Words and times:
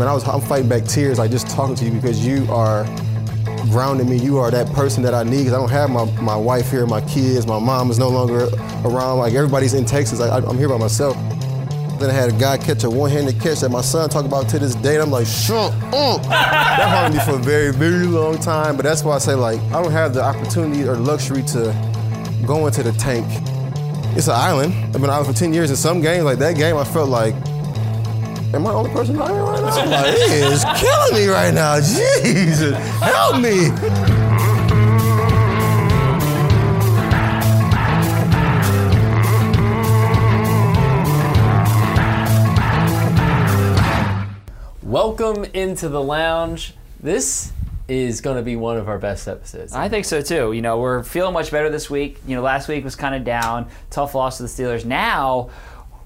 man, 0.00 0.08
I 0.08 0.14
was 0.14 0.26
I'm 0.26 0.40
fighting 0.40 0.68
back 0.68 0.84
tears 0.84 1.18
like 1.18 1.30
just 1.30 1.46
talking 1.46 1.74
to 1.76 1.84
you 1.84 1.90
because 1.92 2.26
you 2.26 2.50
are 2.50 2.84
grounding 3.70 4.08
me. 4.08 4.16
You 4.16 4.38
are 4.38 4.50
that 4.50 4.66
person 4.72 5.02
that 5.02 5.12
I 5.12 5.22
need 5.24 5.44
because 5.44 5.52
I 5.52 5.58
don't 5.58 5.70
have 5.70 5.90
my, 5.90 6.06
my 6.22 6.36
wife 6.36 6.70
here, 6.70 6.86
my 6.86 7.02
kids, 7.02 7.46
my 7.46 7.58
mom 7.58 7.90
is 7.90 7.98
no 7.98 8.08
longer 8.08 8.48
around. 8.82 9.18
Like 9.18 9.34
everybody's 9.34 9.74
in 9.74 9.84
Texas. 9.84 10.20
I, 10.20 10.38
I'm 10.38 10.56
here 10.56 10.70
by 10.70 10.78
myself. 10.78 11.14
Then 12.00 12.08
I 12.08 12.14
had 12.14 12.30
a 12.30 12.38
guy 12.38 12.56
catch 12.56 12.82
a 12.84 12.88
one-handed 12.88 13.38
catch 13.42 13.60
that 13.60 13.68
my 13.68 13.82
son 13.82 14.08
talk 14.08 14.24
about 14.24 14.48
to 14.48 14.58
this 14.58 14.74
day. 14.74 14.94
And 14.94 15.02
I'm 15.02 15.10
like, 15.10 15.26
shut 15.26 15.70
up. 15.92 16.22
that 16.22 16.88
haunted 16.88 17.18
me 17.18 17.24
for 17.26 17.38
a 17.38 17.42
very, 17.42 17.70
very 17.70 18.06
long 18.06 18.38
time. 18.38 18.76
But 18.76 18.84
that's 18.84 19.04
why 19.04 19.16
I 19.16 19.18
say 19.18 19.34
like 19.34 19.60
I 19.64 19.82
don't 19.82 19.92
have 19.92 20.14
the 20.14 20.24
opportunity 20.24 20.88
or 20.88 20.96
luxury 20.96 21.42
to 21.42 21.76
go 22.46 22.66
into 22.66 22.82
the 22.82 22.92
tank. 22.92 23.26
It's 24.16 24.28
an 24.28 24.34
island. 24.34 24.72
I've 24.94 25.00
been 25.00 25.10
out 25.10 25.26
for 25.26 25.34
10 25.34 25.52
years. 25.52 25.68
In 25.68 25.76
some 25.76 26.00
games, 26.00 26.24
like 26.24 26.38
that 26.38 26.56
game, 26.56 26.78
I 26.78 26.84
felt 26.84 27.10
like 27.10 27.34
Am 28.52 28.66
I 28.66 28.72
the 28.72 28.78
only 28.78 28.90
person 28.90 29.16
out 29.16 29.30
here 29.30 29.44
right 29.44 29.60
now? 29.60 29.68
I'm 29.68 29.90
like, 29.90 30.12
he 30.12 30.40
is 30.40 30.64
killing 30.76 31.14
me 31.14 31.28
right 31.28 31.54
now. 31.54 31.76
Jesus, 31.76 32.76
help 32.98 33.40
me. 33.40 33.70
Welcome 44.82 45.44
into 45.54 45.88
the 45.88 46.02
lounge. 46.02 46.74
This 46.98 47.52
is 47.86 48.20
going 48.20 48.36
to 48.36 48.42
be 48.42 48.56
one 48.56 48.76
of 48.76 48.88
our 48.88 48.98
best 48.98 49.28
episodes. 49.28 49.74
I 49.74 49.88
think 49.88 50.04
so 50.04 50.22
too. 50.22 50.52
You 50.52 50.60
know, 50.60 50.80
we're 50.80 51.04
feeling 51.04 51.34
much 51.34 51.52
better 51.52 51.70
this 51.70 51.88
week. 51.88 52.18
You 52.26 52.34
know, 52.34 52.42
last 52.42 52.66
week 52.66 52.82
was 52.82 52.96
kind 52.96 53.14
of 53.14 53.22
down, 53.22 53.68
tough 53.90 54.16
loss 54.16 54.38
to 54.38 54.42
the 54.42 54.48
Steelers. 54.48 54.84
Now 54.84 55.50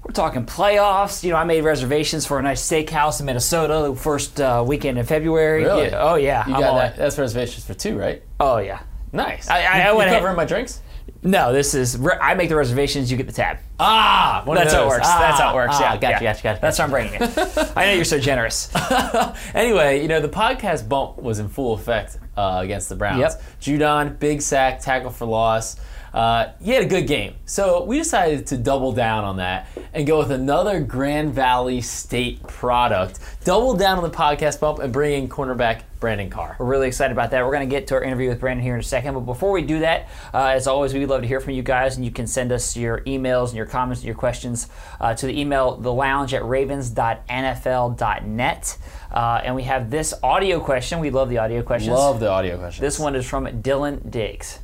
we're 0.05 0.11
talking 0.13 0.45
playoffs. 0.45 1.23
You 1.23 1.31
know, 1.31 1.37
I 1.37 1.43
made 1.45 1.61
reservations 1.63 2.25
for 2.27 2.37
a 2.37 2.41
nice 2.43 2.61
steakhouse 2.61 3.19
in 3.19 3.25
Minnesota 3.25 3.89
the 3.89 3.95
first 3.95 4.39
uh, 4.39 4.63
weekend 4.65 4.99
in 4.99 5.05
February. 5.05 5.63
Really? 5.63 5.87
Yeah. 5.87 5.99
Oh 5.99 6.15
yeah. 6.15 6.47
You 6.47 6.53
I'm 6.53 6.61
got 6.61 6.75
that? 6.75 6.95
That's 6.97 7.17
reservations 7.17 7.65
for 7.65 7.73
two, 7.73 7.97
right? 7.97 8.21
Oh 8.39 8.57
yeah. 8.57 8.81
Nice. 9.11 9.49
I- 9.49 9.57
I- 9.57 9.61
you, 9.61 9.67
I 9.67 9.91
you 9.91 9.97
went 9.97 10.07
ahead- 10.09 10.19
covering 10.19 10.35
my 10.37 10.45
drinks? 10.45 10.81
No, 11.23 11.51
this 11.53 11.73
is 11.73 11.97
re- 11.97 12.17
I 12.21 12.35
make 12.35 12.49
the 12.49 12.55
reservations. 12.55 13.09
You 13.09 13.17
get 13.17 13.25
the 13.25 13.33
tab. 13.33 13.57
Ah, 13.79 14.43
That's 14.45 14.73
how 14.73 14.83
it 14.83 14.87
works. 14.87 15.07
Ah, 15.09 15.17
That's 15.19 15.39
how 15.39 15.51
it 15.53 15.55
works. 15.55 15.75
ah, 15.75 15.93
yeah, 15.93 15.97
gotcha, 15.97 16.23
yeah. 16.23 16.33
gotcha, 16.33 16.43
gotcha. 16.43 16.61
That's 16.61 16.77
how 16.77 16.83
I'm 16.83 16.91
bringing 16.91 17.13
it. 17.15 17.71
I 17.75 17.87
know 17.87 17.93
you're 17.93 18.05
so 18.05 18.19
generous. 18.19 18.71
anyway, 19.55 20.03
you 20.03 20.07
know, 20.07 20.21
the 20.21 20.29
podcast 20.29 20.87
bump 20.87 21.17
was 21.17 21.39
in 21.39 21.49
full 21.49 21.73
effect 21.73 22.19
uh, 22.37 22.59
against 22.61 22.89
the 22.89 22.95
Browns. 22.95 23.19
Yep. 23.19 23.41
Judon, 23.61 24.19
big 24.19 24.41
sack, 24.41 24.79
tackle 24.79 25.11
for 25.11 25.25
loss. 25.25 25.77
Uh, 26.13 26.53
he 26.63 26.71
had 26.71 26.81
a 26.81 26.87
good 26.87 27.07
game. 27.07 27.35
So 27.45 27.83
we 27.83 27.97
decided 27.97 28.47
to 28.47 28.57
double 28.57 28.93
down 28.93 29.25
on 29.25 29.35
that 29.37 29.67
and 29.93 30.07
go 30.07 30.17
with 30.17 30.31
another 30.31 30.79
Grand 30.79 31.33
Valley 31.33 31.81
State 31.81 32.41
product. 32.47 33.19
Double 33.43 33.73
down 33.75 33.97
on 33.97 34.03
the 34.03 34.15
podcast 34.15 34.61
bump 34.61 34.79
and 34.79 34.93
bring 34.93 35.23
in 35.23 35.29
cornerback 35.29 35.81
Brandon 36.05 36.29
Carr. 36.29 36.55
We're 36.59 36.67
really 36.67 36.87
excited 36.87 37.13
about 37.13 37.31
that. 37.31 37.43
We're 37.43 37.51
going 37.51 37.67
to 37.67 37.75
get 37.75 37.87
to 37.87 37.95
our 37.95 38.03
interview 38.03 38.29
with 38.29 38.39
Brandon 38.39 38.63
here 38.63 38.75
in 38.75 38.79
a 38.79 38.83
second. 38.83 39.15
But 39.15 39.21
before 39.21 39.51
we 39.51 39.63
do 39.63 39.79
that, 39.79 40.07
uh, 40.35 40.49
as 40.49 40.67
always, 40.67 40.93
we'd 40.93 41.07
love 41.07 41.23
to 41.23 41.27
hear 41.27 41.39
from 41.39 41.53
you 41.53 41.63
guys. 41.63 41.95
And 41.95 42.05
you 42.05 42.11
can 42.11 42.27
send 42.27 42.51
us 42.51 42.77
your 42.77 43.01
emails 43.05 43.47
and 43.47 43.55
your 43.55 43.65
comments 43.65 44.01
and 44.01 44.05
your 44.05 44.15
questions 44.15 44.69
uh, 45.01 45.15
to 45.15 45.25
the 45.25 45.41
email, 45.41 45.77
the 45.77 45.91
lounge 45.91 46.35
at 46.35 46.45
ravens.nfl.net. 46.45 48.77
Uh, 49.11 49.41
and 49.43 49.55
we 49.55 49.63
have 49.63 49.89
this 49.89 50.13
audio 50.21 50.59
question. 50.59 50.99
We 50.99 51.09
love 51.09 51.29
the 51.29 51.39
audio 51.39 51.63
questions. 51.63 51.97
Love 51.97 52.19
the 52.19 52.29
audio 52.29 52.59
questions. 52.59 52.81
This 52.81 52.99
one 52.99 53.15
is 53.15 53.27
from 53.27 53.47
Dylan 53.63 54.11
Diggs. 54.11 54.59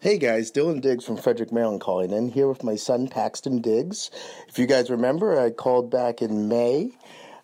Hey 0.00 0.18
guys, 0.18 0.52
Dylan 0.52 0.82
Diggs 0.82 1.06
from 1.06 1.16
Frederick, 1.16 1.50
Maryland 1.50 1.80
calling 1.80 2.12
in 2.12 2.28
here 2.28 2.46
with 2.46 2.62
my 2.62 2.76
son 2.76 3.08
Paxton 3.08 3.62
Diggs. 3.62 4.10
If 4.48 4.58
you 4.58 4.66
guys 4.66 4.90
remember, 4.90 5.40
I 5.40 5.48
called 5.48 5.90
back 5.90 6.20
in 6.20 6.46
May 6.46 6.90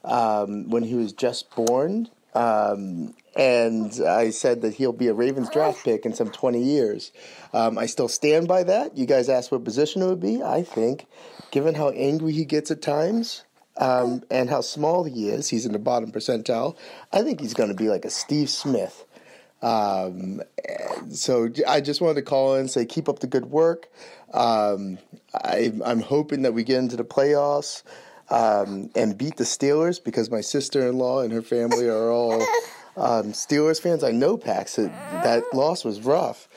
um, 0.04 0.68
when 0.68 0.82
he 0.82 0.94
was 0.94 1.14
just 1.14 1.48
born, 1.56 2.10
um, 2.34 3.14
and 3.36 3.92
I 4.06 4.30
said 4.30 4.62
that 4.62 4.74
he'll 4.74 4.92
be 4.92 5.08
a 5.08 5.14
Ravens 5.14 5.50
draft 5.50 5.84
pick 5.84 6.06
in 6.06 6.14
some 6.14 6.30
20 6.30 6.62
years. 6.62 7.12
Um, 7.52 7.78
I 7.78 7.86
still 7.86 8.08
stand 8.08 8.48
by 8.48 8.62
that. 8.64 8.96
You 8.96 9.06
guys 9.06 9.28
asked 9.28 9.50
what 9.50 9.64
position 9.64 10.02
it 10.02 10.06
would 10.06 10.20
be. 10.20 10.42
I 10.42 10.62
think, 10.62 11.06
given 11.50 11.74
how 11.74 11.90
angry 11.90 12.32
he 12.32 12.44
gets 12.44 12.70
at 12.70 12.82
times, 12.82 13.44
um, 13.76 14.22
and 14.30 14.48
how 14.48 14.60
small 14.60 15.04
he 15.04 15.28
is, 15.28 15.48
he's 15.48 15.66
in 15.66 15.72
the 15.72 15.78
bottom 15.78 16.12
percentile. 16.12 16.76
I 17.12 17.22
think 17.22 17.40
he's 17.40 17.54
going 17.54 17.70
to 17.70 17.74
be 17.74 17.88
like 17.88 18.04
a 18.04 18.10
Steve 18.10 18.48
Smith. 18.48 19.04
Um, 19.62 20.42
so 21.10 21.48
I 21.66 21.80
just 21.80 22.00
wanted 22.00 22.16
to 22.16 22.22
call 22.22 22.54
in 22.54 22.60
and 22.60 22.70
say 22.70 22.84
keep 22.84 23.08
up 23.08 23.20
the 23.20 23.26
good 23.26 23.46
work. 23.46 23.88
Um, 24.32 24.98
I, 25.34 25.72
I'm 25.84 26.00
hoping 26.00 26.42
that 26.42 26.52
we 26.52 26.64
get 26.64 26.78
into 26.78 26.96
the 26.96 27.04
playoffs 27.04 27.82
um, 28.30 28.90
and 28.94 29.16
beat 29.16 29.36
the 29.36 29.44
Steelers 29.44 30.02
because 30.02 30.30
my 30.30 30.40
sister-in-law 30.40 31.20
and 31.20 31.32
her 31.32 31.42
family 31.42 31.88
are 31.88 32.10
all 32.10 32.40
um, 32.96 33.32
Steelers 33.32 33.80
fans. 33.80 34.02
I 34.04 34.10
know 34.12 34.36
Pax 34.36 34.76
that 34.76 34.90
that 35.24 35.44
loss 35.54 35.84
was 35.84 36.00
rough, 36.00 36.48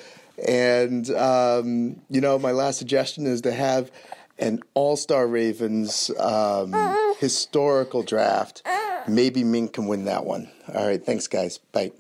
and 0.48 1.10
um, 1.12 2.02
you 2.10 2.22
know 2.22 2.38
my 2.40 2.52
last 2.52 2.78
suggestion 2.78 3.26
is 3.26 3.42
to 3.42 3.52
have 3.52 3.92
an 4.40 4.62
All-Star 4.76 5.26
Ravens 5.28 6.12
um, 6.20 6.72
historical 7.20 8.04
draft. 8.04 8.62
Maybe 9.08 9.44
Mink 9.44 9.74
can 9.74 9.88
win 9.88 10.06
that 10.06 10.26
one. 10.26 10.50
All 10.74 10.86
right, 10.86 11.04
thanks 11.04 11.28
guys. 11.28 11.58
Bye. 11.58 11.92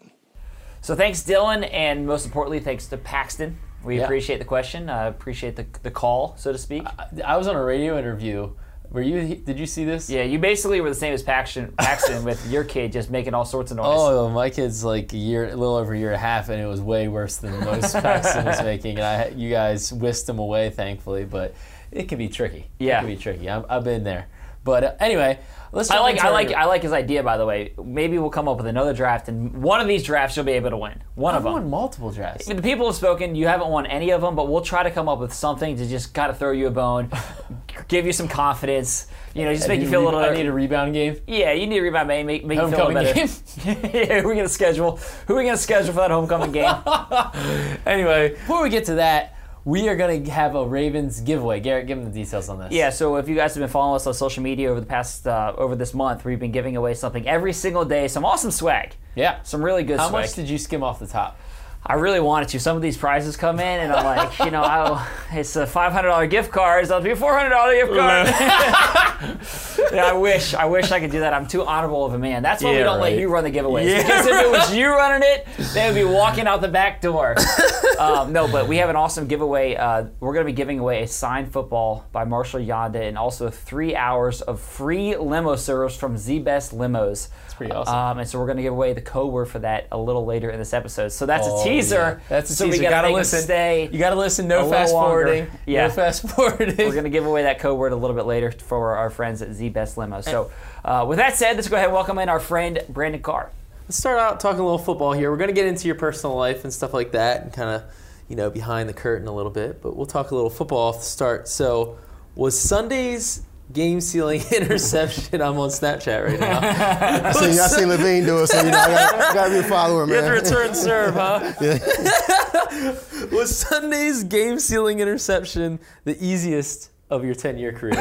So 0.81 0.95
thanks, 0.95 1.23
Dylan, 1.23 1.67
and 1.73 2.06
most 2.06 2.25
importantly, 2.25 2.59
thanks 2.59 2.85
to 2.88 2.97
Paxton. 2.97 3.57
We 3.83 3.97
Yeah. 3.97 4.03
appreciate 4.03 4.38
the 4.39 4.45
question. 4.45 4.89
Uh, 4.89 5.07
appreciate 5.07 5.56
the, 5.56 5.66
the 5.83 5.91
call, 5.91 6.35
so 6.38 6.51
to 6.51 6.57
speak. 6.57 6.83
I 7.25 7.38
was 7.38 7.47
on 7.47 7.56
a 7.56 7.63
radio 7.63 7.97
interview. 7.97 8.51
Were 8.92 9.02
you? 9.02 9.36
Did 9.36 9.59
you 9.59 9.66
see 9.66 9.84
this? 9.84 10.09
Yeah, 10.09 10.24
you 10.24 10.40
basically 10.40 10.80
were 10.80 10.90
the 10.90 10.96
same 10.96 11.14
as 11.14 11.22
Paxton, 11.22 11.74
Paxton 11.78 12.24
with 12.24 12.50
your 12.50 12.64
kid 12.64 12.92
just 12.94 13.09
making 13.09 13.34
all 13.34 13.44
sorts 13.46 13.72
of 13.72 13.78
noise. 13.78 13.86
Oh, 13.90 14.30
my 14.30 14.50
kid's 14.50 14.84
like 14.84 15.12
a 15.14 15.18
year, 15.18 15.46
a 15.46 15.56
little 15.56 15.75
over 15.75 15.94
a 15.94 15.98
year 15.98 16.08
and 16.08 16.16
a 16.16 16.20
half, 16.20 16.50
and 16.50 16.62
it 16.62 16.66
was 16.66 16.80
way 16.80 17.08
worse 17.08 17.38
than 17.38 17.59
most 17.66 17.94
Paxton 18.02 18.46
was 18.46 18.62
making. 18.64 18.98
And 18.98 19.06
I, 19.06 19.28
you 19.36 19.50
guys 19.50 19.92
whisked 19.92 20.30
him 20.30 20.40
away, 20.40 20.70
thankfully, 20.70 21.25
but 21.25 21.53
it 21.92 22.08
can 22.08 22.18
be 22.18 22.30
tricky. 22.30 22.68
Yeah. 22.80 22.98
it 22.98 23.02
can 23.02 23.09
be 23.09 23.18
tricky. 23.18 23.50
I've, 23.50 23.66
I've 23.70 23.84
been 23.84 24.03
there. 24.03 24.28
But 24.64 24.84
uh, 24.84 24.94
anyway, 25.00 25.40
let's. 25.77 25.89
I 25.91 25.99
like 25.99 26.19
I 26.19 26.29
like 26.29 26.51
I 26.51 26.65
like 26.65 26.83
his 26.83 26.91
idea 26.91 27.23
by 27.23 27.38
the 27.38 27.45
way. 27.45 27.73
Maybe 27.83 28.17
we'll 28.17 28.29
come 28.29 28.47
up 28.47 28.57
with 28.57 28.67
another 28.67 28.93
draft, 28.93 29.29
and 29.29 29.63
one 29.63 29.79
of 29.79 29.88
these 29.88 30.03
drafts 30.03 30.35
you'll 30.35 30.45
be 30.45 30.51
able 30.53 30.71
to 30.71 30.77
win. 30.77 31.01
One 31.15 31.33
I've 31.35 31.45
of 31.45 31.45
won 31.53 31.61
them. 31.61 31.69
multiple 31.71 32.11
drafts. 32.11 32.45
The 32.47 32.61
people 32.61 32.85
have 32.88 32.95
spoken. 32.95 33.35
You 33.35 33.47
haven't 33.47 33.69
won 33.69 33.85
any 33.85 34.09
of 34.11 34.21
them, 34.21 34.35
but 34.35 34.49
we'll 34.49 34.61
try 34.61 34.83
to 34.83 34.91
come 34.91 35.07
up 35.07 35.19
with 35.19 35.33
something 35.33 35.77
to 35.77 35.85
just 35.88 36.13
kind 36.13 36.29
of 36.29 36.38
throw 36.38 36.51
you 36.51 36.67
a 36.67 36.71
bone, 36.71 37.09
give 37.88 38.05
you 38.05 38.11
some 38.13 38.27
confidence. 38.27 39.07
You 39.33 39.45
know, 39.45 39.53
just 39.53 39.65
I 39.65 39.69
make 39.69 39.81
you 39.81 39.88
feel 39.89 39.99
a 40.01 40.11
re- 40.11 40.15
little. 40.17 40.31
I 40.31 40.33
need 40.35 40.47
a 40.47 40.51
rebound 40.51 40.93
game. 40.93 41.17
yeah, 41.27 41.51
you 41.53 41.67
need 41.67 41.77
a 41.77 41.81
rebound, 41.83 42.07
man. 42.07 42.25
Make, 42.25 42.44
make 42.44 42.57
you 42.57 42.67
feel 42.69 42.88
a 42.89 42.94
Homecoming 42.94 43.15
little 43.15 43.77
better. 43.85 43.97
yeah, 43.97 44.21
who 44.21 44.27
are 44.27 44.31
we 44.31 44.35
gonna 44.35 44.49
schedule? 44.49 44.97
Who 45.27 45.35
are 45.35 45.38
we 45.38 45.44
gonna 45.45 45.57
schedule 45.57 45.94
for 45.94 45.99
that 46.01 46.11
homecoming 46.11 46.51
game? 46.51 46.73
Anyway, 47.85 48.29
before 48.31 48.63
we 48.63 48.69
get 48.69 48.85
to 48.85 48.95
that, 48.95 49.37
we 49.67 49.89
are 49.89 49.97
going 49.97 50.23
to 50.23 50.31
have 50.31 50.55
a 50.55 50.66
Ravens 50.66 51.19
giveaway. 51.19 51.59
Garrett, 51.59 51.88
give 51.88 51.97
them 51.97 52.05
the 52.09 52.23
details 52.23 52.47
on 52.47 52.57
this. 52.57 52.72
Yeah, 52.72 52.89
so 52.89 53.17
if 53.17 53.28
you 53.28 53.35
guys 53.35 53.53
have 53.53 53.61
been 53.61 53.69
following 53.69 53.97
us 53.97 54.07
on 54.07 54.13
social 54.13 54.41
media 54.41 54.72
over 54.72 54.79
the 54.79 54.85
past 54.85 55.28
uh, 55.28 55.51
over 55.57 55.75
this 55.75 55.94
month, 55.94 56.23
we've 56.23 56.39
been 56.39 56.53
giving 56.53 56.78
away 56.78 56.94
something 56.94 57.28
every 57.28 57.51
single 57.51 57.83
day. 57.83 58.07
Some 58.07 58.23
awesome 58.23 58.50
swag, 58.51 58.95
Yeah. 59.13 59.41
some 59.44 59.61
really 59.61 59.83
good 59.83 60.00
How 60.00 60.07
swag. 60.07 60.23
much 60.23 60.35
did 60.35 60.50
you 60.50 60.57
skim 60.57 60.83
off 60.83 61.00
the 61.00 61.07
top? 61.07 61.38
I 61.85 61.93
really 61.93 62.19
wanted 62.19 62.49
to. 62.49 62.59
Some 62.59 62.75
of 62.75 62.81
these 62.81 62.97
prizes 62.97 63.38
come 63.38 63.59
in, 63.59 63.79
and 63.79 63.93
I'm 63.93 64.03
like, 64.03 64.39
you 64.39 64.51
know, 64.51 64.61
I, 64.61 65.07
it's 65.31 65.55
a 65.55 65.65
$500 65.65 66.29
gift 66.29 66.51
card. 66.51 66.83
It's 66.83 67.03
be 67.03 67.11
a 67.11 67.15
$400 67.15 67.79
gift 67.79 67.93
card. 67.93 69.91
yeah, 69.93 70.05
I 70.07 70.13
wish, 70.13 70.53
I 70.53 70.65
wish 70.65 70.91
I 70.91 70.99
could 70.99 71.11
do 71.11 71.19
that. 71.21 71.33
I'm 71.33 71.47
too 71.47 71.63
honorable 71.63 72.05
of 72.05 72.13
a 72.13 72.17
man. 72.19 72.43
That's 72.43 72.61
why 72.61 72.71
we 72.71 72.79
don't 72.79 72.99
let 72.99 73.17
you 73.17 73.29
run 73.29 73.45
the 73.45 73.51
giveaways. 73.51 73.89
Yeah, 73.89 74.01
because 74.03 74.27
if 74.27 74.45
it 74.45 74.51
was 74.51 74.75
you 74.75 74.89
running 74.89 75.27
it, 75.29 75.47
they 75.73 75.88
would 75.88 75.95
be 75.95 76.03
walking 76.03 76.45
out 76.45 76.59
the 76.61 76.67
back 76.67 77.01
door. 77.01 77.35
um, 77.99 78.33
no, 78.33 78.47
but 78.51 78.67
we 78.67 78.77
have 78.77 78.89
an 78.89 78.95
awesome 78.97 79.27
giveaway. 79.27 79.75
Uh, 79.75 80.05
we're 80.19 80.33
going 80.33 80.45
to 80.45 80.51
be 80.51 80.55
giving 80.55 80.79
away 80.79 81.03
a 81.03 81.07
signed 81.07 81.51
football 81.53 82.05
by 82.11 82.25
Marshall 82.25 82.59
Yanda 82.59 83.07
and 83.07 83.17
also 83.17 83.49
three 83.49 83.95
hours 83.95 84.41
of 84.41 84.59
free 84.59 85.15
limo 85.15 85.55
service 85.55 85.95
from 85.95 86.18
Z 86.18 86.39
Best 86.39 86.73
Limos. 86.77 87.30
That's 87.44 87.53
pretty 87.53 87.71
awesome. 87.71 87.95
Um, 87.95 88.19
and 88.19 88.27
so 88.27 88.39
we're 88.39 88.45
going 88.45 88.57
to 88.57 88.63
give 88.63 88.73
away 88.73 88.91
the 88.94 89.01
code 89.01 89.31
word 89.31 89.45
for 89.45 89.59
that 89.59 89.88
a 89.91 89.97
little 89.97 90.25
later 90.25 90.50
in 90.50 90.59
this 90.59 90.73
episode. 90.73 91.09
So 91.13 91.25
that's 91.25 91.47
Oh, 91.47 91.62
a 91.62 91.63
teaser. 91.69 92.22
That's 92.30 92.50
a 92.50 92.56
so 92.56 92.66
teaser. 92.66 92.78
We 92.78 92.84
gotta, 92.84 93.08
gotta 93.08 93.14
listen. 93.14 93.42
Stay. 93.42 93.90
You 93.92 94.00
got 94.00 94.12
to 94.12 94.16
listen. 94.16 94.48
No 94.48 94.69
fast 94.69 94.94
longer. 94.94 95.25
forwarding. 95.25 95.52
Yeah. 95.66 95.88
No 95.88 95.94
fast 95.94 96.28
forwarding. 96.30 96.78
We're 96.78 96.92
going 96.92 97.04
to 97.04 97.10
give 97.10 97.25
away 97.25 97.44
that 97.44 97.60
code 97.60 97.78
word 97.78 97.94
a 97.94 97.96
little 97.96 98.16
bit 98.16 98.25
later 98.25 98.52
for 98.52 98.96
our 98.96 99.10
friends 99.10 99.42
at 99.42 99.54
Z 99.54 99.69
Best 99.69 99.98
Limo. 99.98 100.22
So, 100.22 100.52
uh, 100.84 101.06
with 101.08 101.18
that 101.18 101.36
said, 101.36 101.56
let's 101.56 101.68
go 101.68 101.75
ahead 101.75 101.88
and 101.88 101.94
welcome 101.94 102.18
in 102.19 102.30
our 102.30 102.40
friend 102.40 102.84
Brandon 102.90 103.22
Carr. 103.22 103.52
Let's 103.86 103.98
start 103.98 104.19
out 104.19 104.40
talking 104.40 104.60
a 104.60 104.64
little 104.64 104.78
football 104.78 105.14
here. 105.14 105.31
We're 105.31 105.38
going 105.38 105.50
to 105.50 105.54
get 105.54 105.66
into 105.66 105.88
your 105.88 105.96
personal 105.96 106.36
life 106.36 106.64
and 106.64 106.74
stuff 106.74 106.94
like 106.94 107.12
that 107.14 107.44
and 107.44 107.54
kind 107.54 107.69
of, 107.69 107.84
you 108.28 108.36
know, 108.36 108.50
behind 108.50 108.90
the 108.90 108.94
curtain 108.94 109.28
a 109.28 109.34
little 109.34 109.52
bit, 109.52 109.81
but 109.81 109.96
we'll 109.96 110.06
talk 110.06 110.31
a 110.31 110.36
little 110.36 110.50
football 110.50 110.90
off 110.90 111.00
the 111.00 111.06
start. 111.06 111.48
So, 111.48 111.98
was 112.36 112.60
Sunday's 112.60 113.44
game 113.74 114.00
sealing 114.02 114.42
interception? 114.56 115.42
I'm 115.42 115.58
on 115.58 115.69
Snapchat 115.69 116.25
right 116.25 116.40
now. 116.40 116.60
I 117.30 117.31
see, 117.34 117.60
I 117.60 117.68
seen 117.68 117.90
Levine 117.90 118.25
do 118.25 118.40
it, 118.44 118.48
so 118.48 118.58
you 118.64 118.72
know 118.72 118.78
I 118.78 118.88
gotta, 118.88 119.28
I 119.30 119.34
gotta 119.34 119.50
be 119.52 119.58
a 119.60 119.64
follower, 119.64 120.08
You 120.08 120.14
have 120.14 120.25
to 120.25 120.31
man. 120.31 120.44
return 120.44 120.75
serve, 120.75 121.14
huh? 121.16 121.54
was 123.31 123.58
Sunday's 123.58 124.24
game 124.24 124.60
sealing 124.60 125.00
interception 125.00 125.80
the 126.06 126.18
easiest 126.24 126.92
of 127.10 127.24
your 127.24 127.36
10 127.36 127.58
year 127.58 127.72
career? 127.72 127.96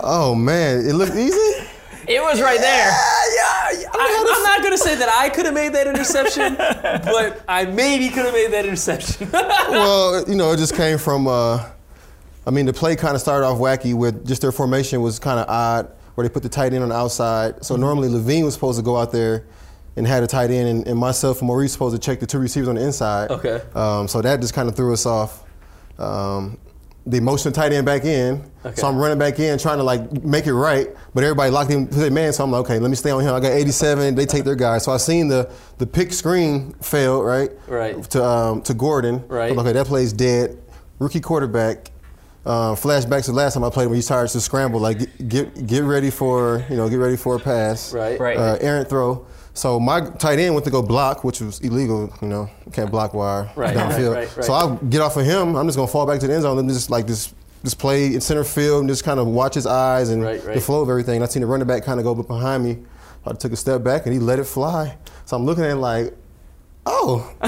Oh 0.00 0.34
man, 0.34 0.78
it 0.86 0.94
looked 0.94 1.14
easy. 1.16 1.66
It 2.08 2.20
was 2.20 2.40
right 2.40 2.58
there. 2.58 2.86
yeah, 2.88 3.80
yeah, 3.80 3.88
I, 3.94 4.34
I'm 4.36 4.42
not 4.42 4.58
going 4.60 4.72
to 4.72 4.78
say 4.78 4.96
that 4.96 5.08
I 5.08 5.28
could 5.28 5.44
have 5.46 5.54
made 5.54 5.72
that 5.74 5.86
interception, 5.86 6.56
but 6.56 7.44
I 7.46 7.64
maybe 7.66 8.08
could 8.08 8.24
have 8.24 8.34
made 8.34 8.50
that 8.52 8.64
interception. 8.64 9.30
well, 9.30 10.28
you 10.28 10.34
know, 10.34 10.50
it 10.50 10.56
just 10.56 10.74
came 10.74 10.98
from. 10.98 11.28
Uh, 11.28 11.64
I 12.46 12.50
mean, 12.50 12.66
the 12.66 12.72
play 12.72 12.96
kind 12.96 13.14
of 13.14 13.20
started 13.20 13.46
off 13.46 13.58
wacky 13.58 13.94
with 13.94 14.26
just 14.26 14.42
their 14.42 14.52
formation 14.52 15.00
was 15.00 15.18
kind 15.18 15.38
of 15.38 15.48
odd, 15.48 15.90
where 16.14 16.26
they 16.26 16.32
put 16.32 16.42
the 16.42 16.48
tight 16.48 16.72
end 16.72 16.82
on 16.82 16.88
the 16.90 16.94
outside. 16.96 17.64
So 17.64 17.76
normally 17.76 18.08
Levine 18.08 18.44
was 18.44 18.54
supposed 18.54 18.78
to 18.78 18.84
go 18.84 18.96
out 18.96 19.12
there 19.12 19.44
and 19.96 20.06
had 20.06 20.22
a 20.22 20.26
tight 20.26 20.50
end, 20.50 20.68
and, 20.68 20.86
and 20.88 20.98
myself 20.98 21.38
and 21.40 21.46
Maurice 21.46 21.72
supposed 21.72 21.94
to 21.94 22.00
check 22.00 22.18
the 22.20 22.26
two 22.26 22.38
receivers 22.38 22.68
on 22.68 22.74
the 22.76 22.82
inside. 22.84 23.30
Okay. 23.30 23.60
Um, 23.74 24.08
so 24.08 24.20
that 24.22 24.40
just 24.40 24.54
kind 24.54 24.68
of 24.68 24.74
threw 24.74 24.92
us 24.92 25.06
off. 25.06 25.44
Um, 25.98 26.58
they 27.04 27.18
motioned 27.20 27.54
the 27.54 27.60
tight 27.60 27.72
end 27.72 27.84
back 27.84 28.04
in, 28.04 28.48
Okay. 28.64 28.80
so 28.80 28.86
I'm 28.86 28.96
running 28.96 29.18
back 29.18 29.38
in 29.40 29.58
trying 29.58 29.78
to 29.78 29.82
like 29.84 30.22
make 30.24 30.46
it 30.46 30.54
right, 30.54 30.88
but 31.14 31.24
everybody 31.24 31.50
locked 31.50 31.70
in 31.72 31.88
to 31.88 31.94
their 31.96 32.10
man. 32.12 32.32
So 32.32 32.44
I'm 32.44 32.50
like, 32.52 32.60
okay, 32.60 32.78
let 32.78 32.90
me 32.90 32.96
stay 32.96 33.10
on 33.10 33.22
him. 33.22 33.34
I 33.34 33.40
got 33.40 33.50
87. 33.52 34.14
They 34.14 34.24
take 34.24 34.44
their 34.44 34.54
guy. 34.54 34.78
So 34.78 34.92
I 34.92 34.98
seen 34.98 35.26
the 35.28 35.50
the 35.78 35.86
pick 35.86 36.12
screen 36.12 36.72
fail 36.80 37.20
right, 37.22 37.50
Right. 37.66 38.00
to 38.10 38.24
um, 38.24 38.62
to 38.62 38.74
Gordon. 38.74 39.24
Right. 39.26 39.50
I'm 39.50 39.56
like, 39.56 39.66
okay, 39.66 39.72
that 39.72 39.86
play's 39.86 40.12
dead. 40.12 40.58
Rookie 41.00 41.20
quarterback. 41.20 41.90
Uh, 42.44 42.74
flashbacks 42.74 43.26
to 43.26 43.30
the 43.30 43.36
last 43.36 43.54
time 43.54 43.62
I 43.62 43.70
played 43.70 43.86
when 43.86 43.94
he 43.94 44.02
started 44.02 44.32
to 44.32 44.40
scramble, 44.40 44.80
like 44.80 44.98
get, 44.98 45.28
get 45.28 45.66
get 45.66 45.84
ready 45.84 46.10
for 46.10 46.64
you 46.68 46.76
know 46.76 46.88
get 46.88 46.96
ready 46.96 47.16
for 47.16 47.36
a 47.36 47.38
pass, 47.38 47.92
Right. 47.92 48.18
Right. 48.18 48.36
Uh, 48.36 48.58
errant 48.60 48.88
throw. 48.88 49.26
So 49.54 49.78
my 49.78 50.00
tight 50.00 50.38
end 50.40 50.54
went 50.54 50.64
to 50.64 50.70
go 50.72 50.82
block, 50.82 51.22
which 51.24 51.40
was 51.40 51.60
illegal. 51.60 52.12
You 52.20 52.28
know, 52.28 52.50
can't 52.72 52.90
block 52.90 53.14
wire 53.14 53.48
Right, 53.54 53.76
downfield. 53.76 54.14
right, 54.14 54.26
right, 54.26 54.36
right. 54.38 54.44
So 54.44 54.54
I'll 54.54 54.76
get 54.76 55.00
off 55.02 55.16
of 55.16 55.24
him. 55.24 55.54
I'm 55.56 55.66
just 55.68 55.76
gonna 55.76 55.86
fall 55.86 56.06
back 56.06 56.18
to 56.20 56.26
the 56.26 56.32
end 56.34 56.42
zone 56.42 56.58
and 56.58 56.68
just 56.68 56.90
like 56.90 57.06
this 57.06 57.32
just 57.62 57.78
play 57.78 58.06
in 58.06 58.20
center 58.20 58.42
field 58.42 58.80
and 58.80 58.88
just 58.88 59.04
kind 59.04 59.20
of 59.20 59.28
watch 59.28 59.54
his 59.54 59.66
eyes 59.66 60.08
and 60.10 60.20
Right, 60.24 60.42
right. 60.44 60.54
the 60.56 60.60
flow 60.60 60.82
of 60.82 60.88
everything. 60.90 61.16
And 61.16 61.24
I 61.24 61.28
seen 61.28 61.42
the 61.42 61.46
running 61.46 61.68
back 61.68 61.84
kind 61.84 62.00
of 62.00 62.04
go 62.04 62.12
behind 62.14 62.64
me. 62.64 62.78
I 63.24 63.34
took 63.34 63.52
a 63.52 63.56
step 63.56 63.84
back 63.84 64.04
and 64.06 64.12
he 64.12 64.18
let 64.18 64.40
it 64.40 64.44
fly. 64.46 64.96
So 65.26 65.36
I'm 65.36 65.44
looking 65.46 65.62
at 65.62 65.70
it 65.70 65.76
like, 65.76 66.12
oh, 66.86 67.32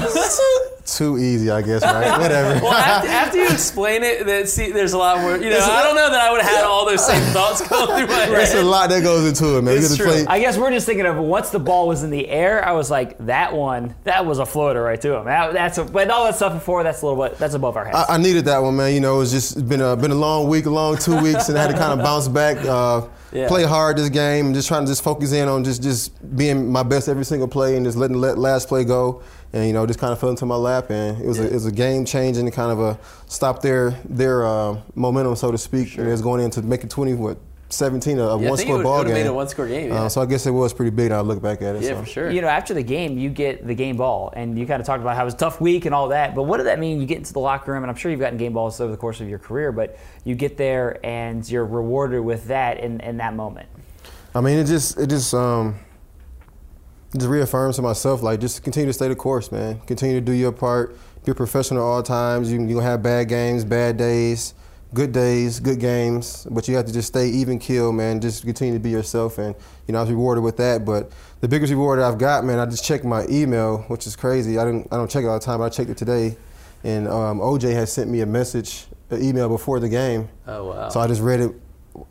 too 0.96 1.18
easy, 1.18 1.50
I 1.50 1.62
guess, 1.62 1.82
right? 1.82 2.18
Whatever. 2.20 2.60
Well, 2.64 2.72
after, 2.72 3.08
after 3.08 3.38
you 3.38 3.48
explain 3.50 4.02
it, 4.02 4.26
that 4.26 4.48
see, 4.48 4.70
there's 4.72 4.92
a 4.92 4.98
lot 4.98 5.20
more. 5.20 5.36
You 5.36 5.50
know, 5.50 5.58
I 5.58 5.82
don't 5.82 5.94
know 5.96 6.10
that 6.10 6.20
I 6.20 6.30
would 6.32 6.40
have 6.40 6.50
had 6.50 6.64
all 6.64 6.86
those 6.86 7.04
same 7.06 7.22
thoughts 7.32 7.66
going 7.66 7.86
through 7.86 8.06
my 8.06 8.22
head. 8.22 8.30
There's 8.30 8.52
a 8.52 8.56
head. 8.56 8.64
lot 8.64 8.90
that 8.90 9.02
goes 9.02 9.26
into 9.26 9.58
it, 9.58 9.62
man. 9.62 9.76
It's 9.76 9.90
you 9.90 9.96
get 9.96 10.04
to 10.04 10.10
true. 10.10 10.24
play. 10.24 10.26
I 10.36 10.40
guess 10.40 10.56
we're 10.56 10.70
just 10.70 10.86
thinking 10.86 11.06
of 11.06 11.16
once 11.16 11.50
the 11.50 11.58
ball 11.58 11.88
was 11.88 12.02
in 12.02 12.10
the 12.10 12.28
air, 12.28 12.64
I 12.66 12.72
was 12.72 12.90
like, 12.90 13.18
that 13.26 13.52
one, 13.54 13.94
that 14.04 14.24
was 14.26 14.38
a 14.38 14.46
floater 14.46 14.82
right 14.82 15.00
to 15.00 15.16
him. 15.16 15.24
That, 15.26 15.52
that's 15.52 15.78
a, 15.78 15.84
but 15.84 16.10
all 16.10 16.24
that 16.24 16.34
stuff 16.36 16.52
before, 16.52 16.82
that's 16.82 17.02
a 17.02 17.06
little 17.06 17.22
bit, 17.22 17.38
that's 17.38 17.54
above 17.54 17.76
our 17.76 17.84
heads. 17.86 17.96
I, 18.08 18.14
I 18.14 18.18
needed 18.18 18.44
that 18.46 18.58
one, 18.58 18.76
man. 18.76 18.92
You 18.94 19.00
know, 19.00 19.20
it's 19.20 19.30
just 19.30 19.52
it's 19.52 19.62
been 19.62 19.80
a 19.80 19.96
been 19.96 20.10
a 20.10 20.14
long 20.16 20.48
week, 20.48 20.66
a 20.66 20.70
long 20.70 20.96
two 20.96 21.20
weeks, 21.20 21.48
and 21.48 21.58
I 21.58 21.62
had 21.62 21.70
to 21.70 21.76
kind 21.78 21.92
of 21.98 22.04
bounce 22.04 22.28
back, 22.28 22.56
uh, 22.64 23.06
Yeah. 23.32 23.48
play 23.48 23.64
hard 23.64 23.96
this 23.98 24.08
game, 24.10 24.54
just 24.54 24.68
trying 24.68 24.84
to 24.84 24.90
just 24.90 25.02
focus 25.02 25.32
in 25.32 25.48
on 25.48 25.64
just 25.64 25.82
just 25.82 26.36
being 26.36 26.70
my 26.70 26.82
best 26.82 27.08
every 27.08 27.24
single 27.24 27.48
play, 27.48 27.76
and 27.76 27.84
just 27.84 27.96
letting 27.98 28.20
the 28.20 28.34
last 28.36 28.68
play 28.68 28.84
go, 28.84 29.22
and 29.54 29.66
you 29.66 29.72
know, 29.72 29.86
just 29.86 29.98
kind 29.98 30.12
of 30.12 30.18
fell 30.18 30.28
into 30.30 30.44
my 30.44 30.56
lap, 30.56 30.90
and 30.90 31.18
it 31.22 31.26
was 31.26 31.38
a, 31.38 31.46
it 31.46 31.52
was 31.54 31.64
a 31.66 31.72
game 31.72 32.04
changing, 32.04 32.50
kind 32.50 32.70
of 32.72 32.80
a 32.80 32.98
stop 33.26 33.62
their 33.62 33.92
their 34.06 34.44
uh, 34.46 34.80
momentum, 34.94 35.34
so 35.36 35.50
to 35.50 35.56
speak. 35.58 35.96
And 35.96 36.06
it 36.06 36.10
was 36.10 36.20
going 36.22 36.42
into 36.42 36.60
making 36.60 36.90
twenty 36.90 37.14
what. 37.14 37.38
17 37.70 38.18
a, 38.18 38.22
a 38.22 38.26
Yeah, 38.26 38.30
I 38.30 38.34
one 38.50 38.56
think 38.56 38.60
score 38.68 38.74
it 38.74 38.76
would- 38.78 38.82
ball 38.84 38.98
would've 38.98 39.12
game. 39.14 39.24
made 39.24 39.28
a 39.28 39.32
one-score 39.32 39.66
game, 39.66 39.88
yeah. 39.88 40.02
Uh, 40.04 40.08
so 40.08 40.20
I 40.22 40.26
guess 40.26 40.46
it 40.46 40.52
was 40.52 40.72
pretty 40.72 40.90
big. 40.90 41.10
Now 41.10 41.18
I 41.18 41.22
look 41.22 41.42
back 41.42 41.60
at 41.60 41.74
it. 41.74 41.82
yeah, 41.82 41.88
so. 41.88 42.00
for 42.02 42.06
sure. 42.06 42.30
You 42.30 42.40
know, 42.40 42.46
after 42.46 42.72
the 42.72 42.84
game, 42.84 43.18
you 43.18 43.30
get 43.30 43.66
the 43.66 43.74
game 43.74 43.96
ball, 43.96 44.32
and 44.36 44.56
you 44.56 44.64
kind 44.64 44.80
of 44.80 44.86
talked 44.86 45.00
about 45.00 45.16
how 45.16 45.22
it 45.22 45.24
was 45.24 45.34
a 45.34 45.38
tough 45.38 45.60
week 45.60 45.84
and 45.84 45.92
all 45.92 46.08
that. 46.08 46.36
But 46.36 46.44
what 46.44 46.58
did 46.58 46.66
that 46.66 46.78
mean? 46.78 47.00
You 47.00 47.06
get 47.06 47.18
into 47.18 47.32
the 47.32 47.40
locker 47.40 47.72
room, 47.72 47.82
and 47.82 47.90
I'm 47.90 47.96
sure 47.96 48.12
you've 48.12 48.20
gotten 48.20 48.38
game 48.38 48.52
balls 48.52 48.80
over 48.80 48.92
the 48.92 48.98
course 48.98 49.20
of 49.20 49.28
your 49.28 49.40
career, 49.40 49.72
but 49.72 49.98
you 50.24 50.36
get 50.36 50.56
there 50.56 51.04
and 51.04 51.48
you're 51.50 51.64
rewarded 51.66 52.20
with 52.20 52.46
that 52.46 52.78
in, 52.78 53.00
in 53.00 53.16
that 53.16 53.34
moment. 53.34 53.68
I 54.36 54.40
mean, 54.40 54.58
it 54.58 54.66
just 54.66 54.96
it 54.98 55.08
just 55.08 55.34
um 55.34 55.74
it 55.74 55.93
just 57.16 57.26
reaffirms 57.26 57.76
to 57.76 57.82
myself 57.82 58.22
like 58.22 58.40
just 58.40 58.62
continue 58.62 58.86
to 58.88 58.92
stay 58.92 59.08
the 59.08 59.16
course, 59.16 59.50
man. 59.52 59.80
Continue 59.86 60.16
to 60.16 60.24
do 60.24 60.32
your 60.32 60.52
part. 60.52 60.96
Be 61.24 61.32
a 61.32 61.34
professional 61.34 61.82
at 61.82 61.86
all 61.86 62.02
times. 62.02 62.52
You 62.52 62.64
you 62.66 62.80
have 62.80 63.02
bad 63.02 63.28
games, 63.28 63.64
bad 63.64 63.96
days, 63.96 64.54
good 64.92 65.12
days, 65.12 65.60
good 65.60 65.80
games, 65.80 66.46
but 66.50 66.68
you 66.68 66.76
have 66.76 66.86
to 66.86 66.92
just 66.92 67.08
stay 67.08 67.28
even 67.28 67.58
kill, 67.58 67.92
man. 67.92 68.20
Just 68.20 68.44
continue 68.44 68.74
to 68.74 68.80
be 68.80 68.90
yourself, 68.90 69.38
and 69.38 69.54
you 69.86 69.92
know 69.92 69.98
I 69.98 70.02
was 70.02 70.10
rewarded 70.10 70.44
with 70.44 70.56
that. 70.58 70.84
But 70.84 71.12
the 71.40 71.48
biggest 71.48 71.70
reward 71.70 71.98
that 71.98 72.04
I've 72.04 72.18
got, 72.18 72.44
man, 72.44 72.58
I 72.58 72.66
just 72.66 72.84
checked 72.84 73.04
my 73.04 73.26
email, 73.28 73.78
which 73.88 74.06
is 74.06 74.16
crazy. 74.16 74.58
I 74.58 74.64
didn't 74.64 74.88
I 74.92 74.96
don't 74.96 75.10
check 75.10 75.24
it 75.24 75.28
all 75.28 75.38
the 75.38 75.44
time, 75.44 75.58
but 75.58 75.64
I 75.64 75.68
checked 75.70 75.90
it 75.90 75.96
today, 75.96 76.36
and 76.84 77.08
um, 77.08 77.40
OJ 77.40 77.72
had 77.72 77.88
sent 77.88 78.10
me 78.10 78.20
a 78.20 78.26
message, 78.26 78.86
an 79.10 79.22
email 79.22 79.48
before 79.48 79.80
the 79.80 79.88
game. 79.88 80.28
Oh, 80.46 80.66
wow. 80.66 80.88
So 80.90 81.00
I 81.00 81.06
just 81.06 81.22
read 81.22 81.40
it 81.40 81.52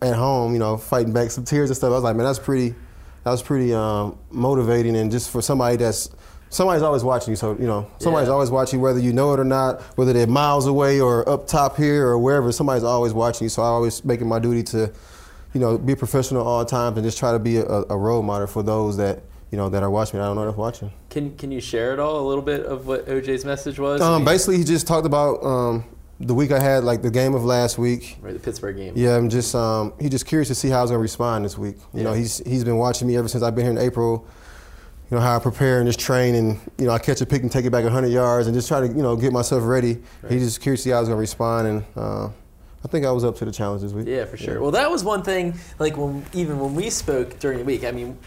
at 0.02 0.16
home, 0.16 0.54
you 0.54 0.60
know, 0.60 0.78
fighting 0.78 1.14
back 1.14 1.30
some 1.30 1.44
tears 1.44 1.70
and 1.70 1.78
stuff. 1.78 1.92
I 1.92 1.96
was 1.96 2.04
like, 2.04 2.16
man, 2.16 2.26
that's 2.26 2.40
pretty, 2.40 2.74
that 3.24 3.32
was 3.32 3.42
pretty 3.42 3.74
um, 3.74 4.18
motivating, 4.32 4.96
and 4.96 5.12
just 5.12 5.30
for 5.30 5.42
somebody 5.42 5.78
that's 5.78 6.10
somebody's 6.50 6.84
always 6.84 7.04
watching 7.04 7.32
you. 7.32 7.36
So 7.36 7.54
you 7.60 7.66
know, 7.68 7.88
somebody's 8.00 8.28
Yeah. 8.28 8.34
always 8.34 8.52
watching, 8.52 8.82
whether 8.82 9.00
you 9.00 9.14
know 9.14 9.34
it 9.34 9.40
or 9.40 9.44
not, 9.46 9.82
whether 9.96 10.14
they're 10.14 10.28
miles 10.28 10.68
away 10.68 11.00
or 11.00 11.28
up 11.28 11.48
top 11.48 11.78
here 11.78 12.08
or 12.08 12.18
wherever. 12.20 12.52
Somebody's 12.52 12.84
always 12.84 13.14
watching 13.14 13.46
you. 13.46 13.50
So 13.50 13.62
I 13.62 13.68
always 13.68 14.04
make 14.06 14.22
it 14.22 14.26
my 14.26 14.40
duty 14.40 14.64
to, 14.64 14.92
you 15.54 15.60
know, 15.60 15.78
be 15.78 15.96
professional 15.96 16.46
all 16.46 16.64
times 16.66 16.98
and 16.98 17.06
just 17.06 17.18
try 17.18 17.32
to 17.32 17.40
be 17.40 17.58
a, 17.58 17.66
a 17.90 17.98
role 17.98 18.22
model 18.22 18.48
for 18.48 18.62
those 18.64 18.98
that 18.98 19.24
you 19.52 19.58
know 19.58 19.70
that 19.70 19.84
are 19.84 19.90
watching. 19.90 20.20
I 20.20 20.26
don't 20.26 20.36
know 20.36 20.46
that's 20.46 20.58
watching. 20.58 20.92
Can 21.10 21.36
Can 21.38 21.52
you 21.52 21.62
share 21.62 21.94
at 21.94 22.00
all 22.00 22.20
a 22.20 22.28
little 22.28 22.44
bit 22.44 22.66
of 22.66 22.88
what 22.88 23.06
OJ's 23.08 23.46
message 23.46 23.80
was? 23.80 24.02
Um, 24.02 24.26
basically, 24.26 24.58
he 24.58 24.64
just 24.64 24.86
talked 24.88 25.06
about 25.06 25.44
um, 25.44 25.86
the 26.20 26.34
week 26.34 26.52
I 26.52 26.60
had, 26.60 26.84
like 26.84 27.02
the 27.02 27.12
game 27.12 27.34
of 27.34 27.44
last 27.44 27.78
week. 27.78 28.18
right, 28.22 28.34
the 28.34 28.40
Pittsburgh 28.40 28.78
game. 28.78 28.94
Yeah, 28.96 29.16
I'm 29.18 29.30
just 29.30 29.54
um, 29.56 29.94
he's 30.00 30.12
just 30.12 30.26
curious 30.26 30.48
to 30.50 30.56
see 30.56 30.70
how 30.70 30.80
I 30.80 30.82
was 30.82 30.92
gonna 30.92 31.02
respond 31.02 31.46
this 31.46 31.58
week. 31.58 31.78
You 31.94 32.04
know, 32.04 32.14
he's 32.14 32.38
he's 32.40 32.64
been 32.64 32.78
watching 32.78 33.08
me 33.08 33.18
ever 33.18 33.28
since 33.28 33.44
I've 33.44 33.56
been 33.56 33.66
here 33.66 33.72
in 33.72 33.78
April. 33.78 34.28
You 35.10 35.18
know 35.18 35.22
how 35.22 35.36
I 35.36 35.40
prepare 35.40 35.80
and 35.80 35.88
just 35.88 36.00
train, 36.00 36.36
and 36.36 36.60
you 36.78 36.86
know 36.86 36.92
I 36.92 37.00
catch 37.00 37.22
a 37.22 37.26
pick 37.26 37.42
and 37.42 37.52
take 37.52 37.66
it 37.66 37.72
back 37.72 37.84
100 37.84 38.08
yards, 38.08 38.48
and 38.48 38.56
just 38.56 38.68
try 38.68 38.80
to 38.80 38.88
you 38.88 39.02
know 39.02 39.16
get 39.16 39.32
myself 39.32 39.64
ready. 39.64 40.00
He's 40.28 40.44
just 40.44 40.62
curious 40.62 40.82
to 40.82 40.84
see 40.84 40.90
how 40.92 40.98
I 40.98 41.00
was 41.02 41.10
gonna 41.10 41.20
respond, 41.20 41.68
and 41.68 41.86
uh, 41.96 42.30
I 42.84 42.88
think 42.88 43.06
I 43.06 43.12
was 43.12 43.24
up 43.24 43.38
to 43.38 43.46
the 43.46 43.52
challenge 43.52 43.82
this 43.82 43.94
week. 43.94 44.08
Yeah, 44.08 44.26
for 44.26 44.38
sure. 44.38 44.60
Well, 44.62 44.72
that 44.72 44.90
was 44.92 45.04
one 45.04 45.24
thing. 45.24 45.56
Like 45.80 45.98
when 45.98 46.26
even 46.34 46.60
when 46.60 46.76
we 46.76 46.90
spoke 46.90 47.40
during 47.40 47.60
the 47.60 47.66
week, 47.66 47.84
I 47.84 47.92
mean, 47.92 48.18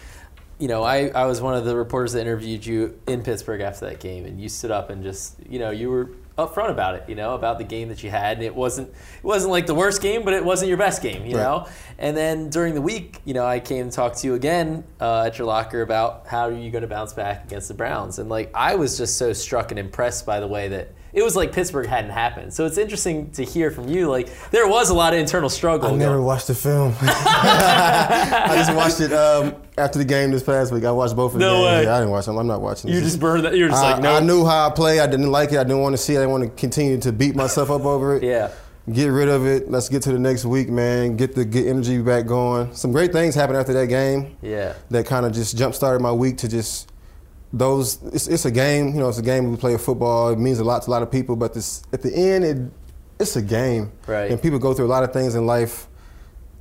you 0.58 0.68
know, 0.68 0.82
I, 0.82 1.08
I 1.08 1.26
was 1.26 1.40
one 1.40 1.54
of 1.54 1.64
the 1.64 1.76
reporters 1.76 2.12
that 2.12 2.20
interviewed 2.22 2.64
you 2.64 2.98
in 3.06 3.22
Pittsburgh 3.22 3.60
after 3.60 3.86
that 3.86 4.00
game, 4.00 4.24
and 4.24 4.40
you 4.40 4.48
stood 4.48 4.70
up 4.70 4.90
and 4.90 5.02
just 5.02 5.36
you 5.48 5.58
know 5.58 5.70
you 5.70 5.90
were 5.90 6.10
upfront 6.38 6.70
about 6.70 6.94
it, 6.96 7.04
you 7.08 7.14
know, 7.14 7.34
about 7.34 7.58
the 7.58 7.64
game 7.64 7.88
that 7.88 8.02
you 8.02 8.10
had, 8.10 8.36
and 8.36 8.44
it 8.44 8.54
wasn't 8.54 8.88
it 8.88 9.24
wasn't 9.24 9.50
like 9.50 9.66
the 9.66 9.74
worst 9.74 10.02
game, 10.02 10.24
but 10.24 10.34
it 10.34 10.44
wasn't 10.44 10.68
your 10.68 10.76
best 10.78 11.02
game, 11.02 11.24
you 11.24 11.36
Right. 11.36 11.42
know. 11.42 11.66
And 11.98 12.16
then 12.16 12.50
during 12.50 12.74
the 12.74 12.82
week, 12.82 13.20
you 13.24 13.32
know, 13.34 13.46
I 13.46 13.58
came 13.60 13.82
and 13.84 13.92
talked 13.92 14.18
to 14.18 14.26
you 14.26 14.34
again 14.34 14.84
uh, 15.00 15.24
at 15.26 15.38
your 15.38 15.46
locker 15.46 15.80
about 15.82 16.26
how 16.26 16.42
are 16.48 16.52
you 16.52 16.70
going 16.70 16.82
to 16.82 16.88
bounce 16.88 17.12
back 17.14 17.44
against 17.44 17.68
the 17.68 17.74
Browns, 17.74 18.18
and 18.18 18.28
like 18.28 18.50
I 18.54 18.74
was 18.76 18.98
just 18.98 19.16
so 19.16 19.32
struck 19.32 19.70
and 19.70 19.78
impressed 19.78 20.26
by 20.26 20.40
the 20.40 20.46
way 20.48 20.68
that. 20.68 20.92
It 21.12 21.22
was 21.22 21.34
like 21.34 21.52
Pittsburgh 21.52 21.86
hadn't 21.86 22.10
happened, 22.10 22.52
so 22.52 22.66
it's 22.66 22.76
interesting 22.76 23.30
to 23.32 23.44
hear 23.44 23.70
from 23.70 23.88
you. 23.88 24.08
Like 24.10 24.28
there 24.50 24.68
was 24.68 24.90
a 24.90 24.94
lot 24.94 25.14
of 25.14 25.18
internal 25.18 25.48
struggle. 25.48 25.86
I 25.86 25.90
going- 25.90 25.98
never 26.00 26.20
watched 26.20 26.46
the 26.48 26.54
film. 26.54 26.94
I 27.00 28.54
just 28.56 28.74
watched 28.74 29.00
it 29.00 29.12
um, 29.12 29.54
after 29.78 29.98
the 29.98 30.04
game 30.04 30.30
this 30.30 30.42
past 30.42 30.72
week. 30.72 30.84
I 30.84 30.90
watched 30.90 31.16
both 31.16 31.32
of 31.34 31.38
the 31.40 31.46
No 31.46 31.62
games. 31.64 31.86
way. 31.86 31.92
I 31.92 31.98
didn't 32.00 32.10
watch 32.10 32.26
them. 32.26 32.36
I'm 32.38 32.46
not 32.46 32.60
watching. 32.60 32.90
You 32.90 32.96
this. 32.96 33.04
just 33.10 33.20
burned 33.20 33.44
that. 33.44 33.56
You're 33.56 33.68
just 33.68 33.82
I, 33.82 33.92
like, 33.92 34.02
no. 34.02 34.14
I 34.16 34.20
knew 34.20 34.44
how 34.44 34.68
I 34.68 34.70
play. 34.72 35.00
I 35.00 35.06
didn't 35.06 35.30
like 35.30 35.52
it. 35.52 35.58
I 35.58 35.64
didn't 35.64 35.80
want 35.80 35.94
to 35.94 35.98
see 35.98 36.14
it. 36.14 36.18
I 36.18 36.20
didn't 36.20 36.32
want 36.32 36.44
to 36.44 36.50
continue 36.50 36.98
to 37.00 37.12
beat 37.12 37.34
myself 37.36 37.70
up 37.70 37.84
over 37.84 38.16
it. 38.16 38.22
Yeah. 38.22 38.50
Get 38.92 39.08
rid 39.08 39.28
of 39.28 39.46
it. 39.46 39.68
Let's 39.70 39.88
get 39.88 40.02
to 40.02 40.12
the 40.12 40.18
next 40.18 40.44
week, 40.44 40.68
man. 40.68 41.16
Get 41.16 41.34
the 41.34 41.44
get 41.44 41.66
energy 41.66 42.00
back 42.00 42.26
going. 42.26 42.72
Some 42.74 42.92
great 42.92 43.12
things 43.12 43.34
happened 43.34 43.58
after 43.58 43.72
that 43.72 43.86
game. 43.88 44.36
Yeah. 44.42 44.74
That 44.90 45.06
kind 45.06 45.26
of 45.26 45.32
just 45.32 45.56
jump 45.56 45.74
started 45.74 46.00
my 46.02 46.12
week 46.12 46.36
to 46.38 46.48
just 46.48 46.92
those. 47.52 48.02
It's, 48.12 48.28
it's 48.28 48.44
a 48.44 48.50
game. 48.50 48.88
You 48.88 49.00
know, 49.00 49.08
it's 49.08 49.18
a 49.18 49.22
game. 49.22 49.50
We 49.50 49.56
play 49.56 49.76
football. 49.76 50.30
It 50.30 50.38
means 50.38 50.58
a 50.58 50.64
lot 50.64 50.82
to 50.82 50.90
a 50.90 50.92
lot 50.92 51.02
of 51.02 51.10
people. 51.10 51.36
But 51.36 51.54
this 51.54 51.82
at 51.92 52.02
the 52.02 52.14
end, 52.14 52.44
it 52.44 52.58
it's 53.18 53.36
a 53.36 53.42
game. 53.42 53.92
Right. 54.06 54.30
And 54.30 54.40
people 54.40 54.58
go 54.58 54.74
through 54.74 54.86
a 54.86 54.88
lot 54.88 55.04
of 55.04 55.12
things 55.12 55.34
in 55.34 55.46
life 55.46 55.88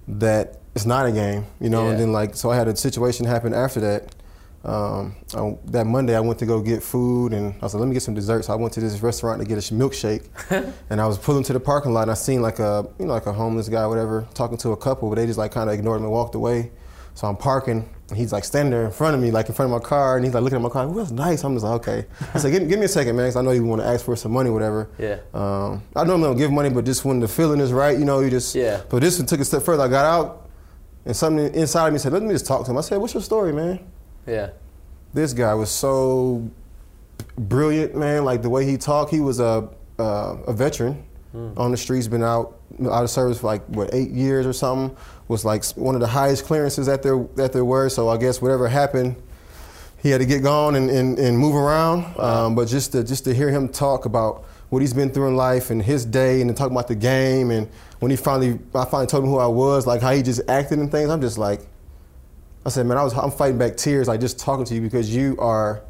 that 0.07 0.59
it's 0.75 0.85
not 0.85 1.05
a 1.05 1.11
game. 1.11 1.45
You 1.59 1.69
know. 1.69 1.85
Yeah. 1.85 1.91
And 1.91 1.99
then 1.99 2.11
like 2.11 2.35
so, 2.35 2.49
I 2.49 2.55
had 2.55 2.67
a 2.67 2.75
situation 2.75 3.25
happen 3.25 3.53
after 3.53 3.79
that. 3.81 4.15
Um, 4.65 5.15
I, 5.35 5.55
that 5.65 5.85
Monday, 5.85 6.15
I 6.15 6.19
went 6.21 6.39
to 6.39 6.45
go 6.47 6.59
get 6.59 6.81
food, 6.81 7.33
and 7.33 7.53
I 7.53 7.65
was 7.65 7.75
like, 7.75 7.81
"Let 7.81 7.87
me 7.87 7.93
get 7.93 8.01
some 8.01 8.15
dessert." 8.15 8.45
So 8.45 8.53
I 8.53 8.55
went 8.55 8.73
to 8.73 8.79
this 8.79 8.99
restaurant 8.99 9.39
to 9.39 9.47
get 9.47 9.59
a 9.59 9.73
milkshake, 9.73 10.27
and 10.89 10.99
I 10.99 11.05
was 11.05 11.19
pulling 11.19 11.43
to 11.43 11.53
the 11.53 11.59
parking 11.59 11.93
lot, 11.93 12.03
and 12.03 12.11
I 12.11 12.15
seen 12.15 12.41
like 12.41 12.57
a, 12.57 12.87
you 12.97 13.05
know, 13.05 13.13
like 13.13 13.27
a 13.27 13.33
homeless 13.33 13.69
guy, 13.69 13.83
or 13.83 13.89
whatever, 13.89 14.27
talking 14.33 14.57
to 14.57 14.71
a 14.71 14.77
couple, 14.77 15.07
but 15.09 15.17
they 15.17 15.27
just 15.27 15.37
like 15.37 15.51
kind 15.51 15.69
of 15.69 15.75
ignored 15.75 15.99
him 15.99 16.05
and 16.05 16.11
walked 16.11 16.33
away. 16.33 16.71
So 17.15 17.27
I'm 17.27 17.37
parking, 17.37 17.89
and 18.09 18.17
he's 18.17 18.31
like 18.33 18.43
standing 18.43 18.71
there 18.71 18.85
in 18.85 18.91
front 18.91 19.15
of 19.15 19.21
me, 19.21 19.31
like 19.31 19.47
in 19.49 19.55
front 19.55 19.71
of 19.73 19.81
my 19.81 19.87
car, 19.87 20.17
and 20.17 20.25
he's 20.25 20.33
like 20.33 20.43
looking 20.43 20.57
at 20.57 20.61
my 20.61 20.69
car. 20.69 20.85
That's 20.93 21.11
nice. 21.11 21.43
I'm 21.43 21.55
just 21.55 21.63
like, 21.65 21.75
okay. 21.87 22.05
I 22.33 22.37
said, 22.39 22.51
give, 22.51 22.67
give 22.67 22.77
me 22.77 22.85
a 22.85 22.89
second, 22.89 23.15
man, 23.15 23.25
'cause 23.27 23.37
I 23.37 23.41
know 23.41 23.51
you 23.51 23.63
want 23.63 23.81
to 23.81 23.87
ask 23.87 24.03
for 24.05 24.15
some 24.17 24.33
money, 24.33 24.49
or 24.49 24.53
whatever. 24.53 24.89
Yeah. 24.99 25.19
Um, 25.33 25.81
I 25.95 26.03
normally 26.03 26.27
don't 26.29 26.37
give 26.37 26.51
money, 26.51 26.69
but 26.69 26.83
just 26.85 27.05
when 27.05 27.19
the 27.21 27.27
feeling 27.27 27.61
is 27.61 27.71
right, 27.71 27.97
you 27.97 28.03
know, 28.05 28.19
you 28.19 28.29
just. 28.29 28.53
Yeah. 28.53 28.81
But 28.89 28.99
this 29.01 29.17
one 29.17 29.25
took 29.27 29.39
a 29.39 29.45
step 29.45 29.63
further. 29.63 29.83
I 29.83 29.87
got 29.87 30.03
out, 30.05 30.49
and 31.05 31.15
something 31.15 31.53
inside 31.55 31.87
of 31.87 31.93
me 31.93 31.99
said, 31.99 32.11
"Let 32.13 32.21
me 32.21 32.29
just 32.33 32.45
talk 32.45 32.65
to 32.65 32.71
him." 32.71 32.77
I 32.77 32.81
said, 32.81 32.97
"What's 32.97 33.13
your 33.13 33.23
story, 33.23 33.53
man?" 33.53 33.79
Yeah. 34.27 34.49
this 35.13 35.31
guy 35.31 35.53
was 35.53 35.69
so 35.71 36.49
brilliant, 37.37 37.95
man. 37.95 38.25
Like 38.25 38.41
the 38.41 38.49
way 38.49 38.65
he 38.65 38.75
talked, 38.77 39.09
he 39.11 39.21
was 39.21 39.39
a 39.39 39.69
uh, 39.99 40.35
a 40.47 40.53
veteran 40.53 41.03
on 41.57 41.71
the 41.71 41.77
streets, 41.77 42.07
been 42.07 42.23
out 42.23 42.59
out 42.81 43.03
of 43.03 43.09
service 43.09 43.39
for 43.39 43.47
like 43.47 43.63
what 43.67 43.93
eight 43.93 44.11
years 44.11 44.45
or 44.45 44.53
something. 44.53 44.95
Was 45.27 45.43
like 45.43 45.65
one 45.75 45.95
of 45.95 46.01
the 46.01 46.07
highest 46.07 46.45
clearances 46.45 46.85
that 46.85 47.01
there 47.01 47.25
that 47.35 47.51
there 47.51 47.65
were. 47.65 47.89
So 47.89 48.09
I 48.09 48.17
guess 48.17 48.41
whatever 48.41 48.67
happened, 48.67 49.15
he 50.01 50.11
had 50.11 50.21
to 50.21 50.25
get 50.27 50.43
gone 50.43 50.75
and, 50.75 50.87
and, 50.89 51.17
and 51.17 51.37
move 51.37 51.55
around. 51.55 52.05
Um, 52.19 52.53
but 52.53 52.67
just 52.67 52.91
to 52.91 53.03
just 53.03 53.23
to 53.25 53.33
hear 53.33 53.49
him 53.49 53.67
talk 53.69 54.05
about 54.05 54.45
what 54.69 54.81
he's 54.81 54.93
been 54.93 55.09
through 55.09 55.29
in 55.29 55.35
life 55.35 55.71
and 55.71 55.81
his 55.81 56.05
day, 56.05 56.41
and 56.41 56.55
talk 56.55 56.69
about 56.69 56.87
the 56.87 56.95
game, 56.95 57.49
and 57.49 57.67
when 57.99 58.11
he 58.11 58.17
finally 58.17 58.59
I 58.75 58.85
finally 58.85 59.07
told 59.07 59.23
him 59.23 59.31
who 59.31 59.37
I 59.37 59.47
was, 59.47 59.87
like 59.87 60.01
how 60.01 60.11
he 60.11 60.21
just 60.21 60.41
acted 60.47 60.77
and 60.77 60.91
things. 60.91 61.09
I'm 61.09 61.21
just 61.21 61.39
like, 61.39 61.61
I 62.65 62.69
said, 62.69 62.85
man, 62.85 62.97
I 62.97 63.03
was 63.03 63.13
I'm 63.13 63.31
fighting 63.31 63.57
back 63.57 63.77
tears, 63.77 64.07
like 64.07 64.19
just 64.19 64.37
talking 64.37 64.65
to 64.65 64.75
you 64.75 64.81
because 64.81 65.15
you 65.15 65.35
are 65.39 65.81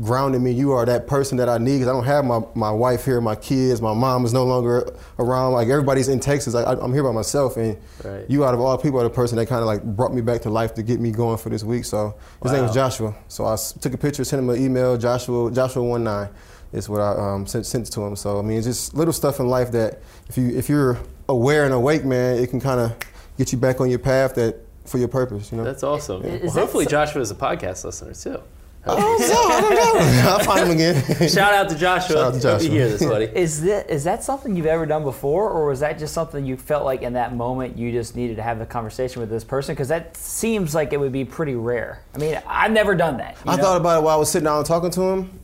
grounding 0.00 0.42
me. 0.42 0.50
You 0.52 0.72
are 0.72 0.86
that 0.86 1.06
person 1.06 1.36
that 1.38 1.48
I 1.48 1.58
need 1.58 1.74
because 1.78 1.88
I 1.88 1.92
don't 1.92 2.04
have 2.04 2.24
my, 2.24 2.40
my 2.54 2.70
wife 2.70 3.04
here, 3.04 3.20
my 3.20 3.34
kids, 3.34 3.80
my 3.82 3.92
mom 3.94 4.24
is 4.24 4.32
no 4.32 4.44
longer 4.44 4.90
around. 5.18 5.52
Like 5.52 5.68
everybody's 5.68 6.08
in 6.08 6.20
Texas. 6.20 6.54
I, 6.54 6.72
I'm 6.72 6.92
here 6.92 7.02
by 7.02 7.12
myself, 7.12 7.56
and 7.56 7.76
Right. 8.04 8.24
you 8.30 8.44
out 8.44 8.54
of 8.54 8.60
all 8.60 8.76
people 8.78 8.98
are 9.00 9.04
the 9.04 9.10
person 9.10 9.36
that 9.36 9.46
kind 9.46 9.60
of 9.60 9.66
like 9.66 9.82
brought 9.82 10.14
me 10.14 10.20
back 10.22 10.40
to 10.42 10.50
life 10.50 10.74
to 10.74 10.82
get 10.82 11.00
me 11.00 11.10
going 11.10 11.36
for 11.38 11.50
this 11.50 11.62
week. 11.64 11.84
So 11.84 12.14
his 12.42 12.52
name 12.52 12.62
was 12.62 12.74
Joshua. 12.74 13.14
So 13.28 13.44
I 13.44 13.56
took 13.80 13.92
a 13.94 13.98
picture, 13.98 14.24
sent 14.24 14.42
him 14.42 14.50
an 14.50 14.62
email. 14.62 14.96
Joshua 14.96 15.50
Joshua 15.50 15.82
one 15.82 16.04
nine 16.04 16.28
is 16.72 16.88
what 16.88 17.00
I 17.00 17.34
um, 17.34 17.46
sent 17.46 17.66
sent 17.66 17.90
to 17.92 18.00
him. 18.02 18.16
So 18.16 18.38
I 18.38 18.42
mean, 18.42 18.58
it's 18.58 18.66
just 18.66 18.94
little 18.94 19.12
stuff 19.12 19.40
in 19.40 19.48
life 19.48 19.70
that 19.72 20.00
if 20.28 20.38
you 20.38 20.48
if 20.56 20.68
you're 20.68 20.98
aware 21.28 21.64
and 21.64 21.74
awake, 21.74 22.04
man, 22.04 22.38
it 22.38 22.48
can 22.48 22.60
kind 22.60 22.80
of 22.80 22.96
get 23.36 23.52
you 23.52 23.58
back 23.58 23.80
on 23.80 23.90
your 23.90 23.98
path 23.98 24.34
that 24.36 24.56
for 24.86 24.98
your 24.98 25.08
purpose. 25.08 25.52
You 25.52 25.58
know. 25.58 25.64
That's 25.64 25.82
awesome. 25.82 26.22
Is 26.22 26.42
Well, 26.42 26.52
that 26.54 26.60
hopefully, 26.60 26.84
so- 26.84 26.90
Joshua 26.90 27.20
is 27.22 27.30
a 27.30 27.34
podcast 27.34 27.84
listener 27.84 28.14
too. 28.14 28.42
Oh, 28.86 29.18
so, 29.18 29.34
I 29.34 29.60
don't 29.60 29.74
know. 29.74 30.30
I'll 30.30 30.38
find 30.44 30.66
him 30.66 30.70
again. 30.70 31.28
Shout 31.28 31.52
out 31.52 31.68
to 31.68 31.76
Joshua. 31.76 32.16
Shout 32.16 32.34
out 32.34 32.40
to 32.40 32.50
Hope 32.52 32.62
you 32.62 32.68
Joshua. 32.68 32.70
hear 32.70 32.88
this, 32.88 33.04
buddy. 33.04 33.24
Is 33.26 33.60
that 33.62 33.90
is 33.90 34.04
that 34.04 34.24
something 34.24 34.56
you've 34.56 34.64
ever 34.66 34.86
done 34.86 35.02
before, 35.02 35.50
or 35.50 35.68
was 35.68 35.80
that 35.80 35.98
just 35.98 36.14
something 36.14 36.46
you 36.46 36.56
felt 36.56 36.84
like 36.86 37.02
in 37.02 37.12
that 37.12 37.34
moment 37.34 37.76
you 37.76 37.92
just 37.92 38.16
needed 38.16 38.36
to 38.36 38.42
have 38.42 38.58
the 38.58 38.64
conversation 38.64 39.20
with 39.20 39.28
this 39.28 39.44
person? 39.44 39.74
Because 39.74 39.88
that 39.88 40.16
seems 40.16 40.74
like 40.74 40.94
it 40.94 40.98
would 40.98 41.12
be 41.12 41.26
pretty 41.26 41.54
rare. 41.54 42.02
I 42.14 42.18
mean, 42.18 42.40
I've 42.46 42.72
never 42.72 42.94
done 42.94 43.18
that. 43.18 43.36
you 43.44 43.52
I 43.52 43.56
know? 43.56 43.62
thought 43.62 43.76
about 43.80 43.98
it 44.00 44.04
while 44.04 44.16
I 44.16 44.18
was 44.18 44.30
sitting 44.30 44.44
down 44.46 44.56
and 44.58 44.66
talking 44.66 44.90
to 44.92 45.02
him. 45.02 45.40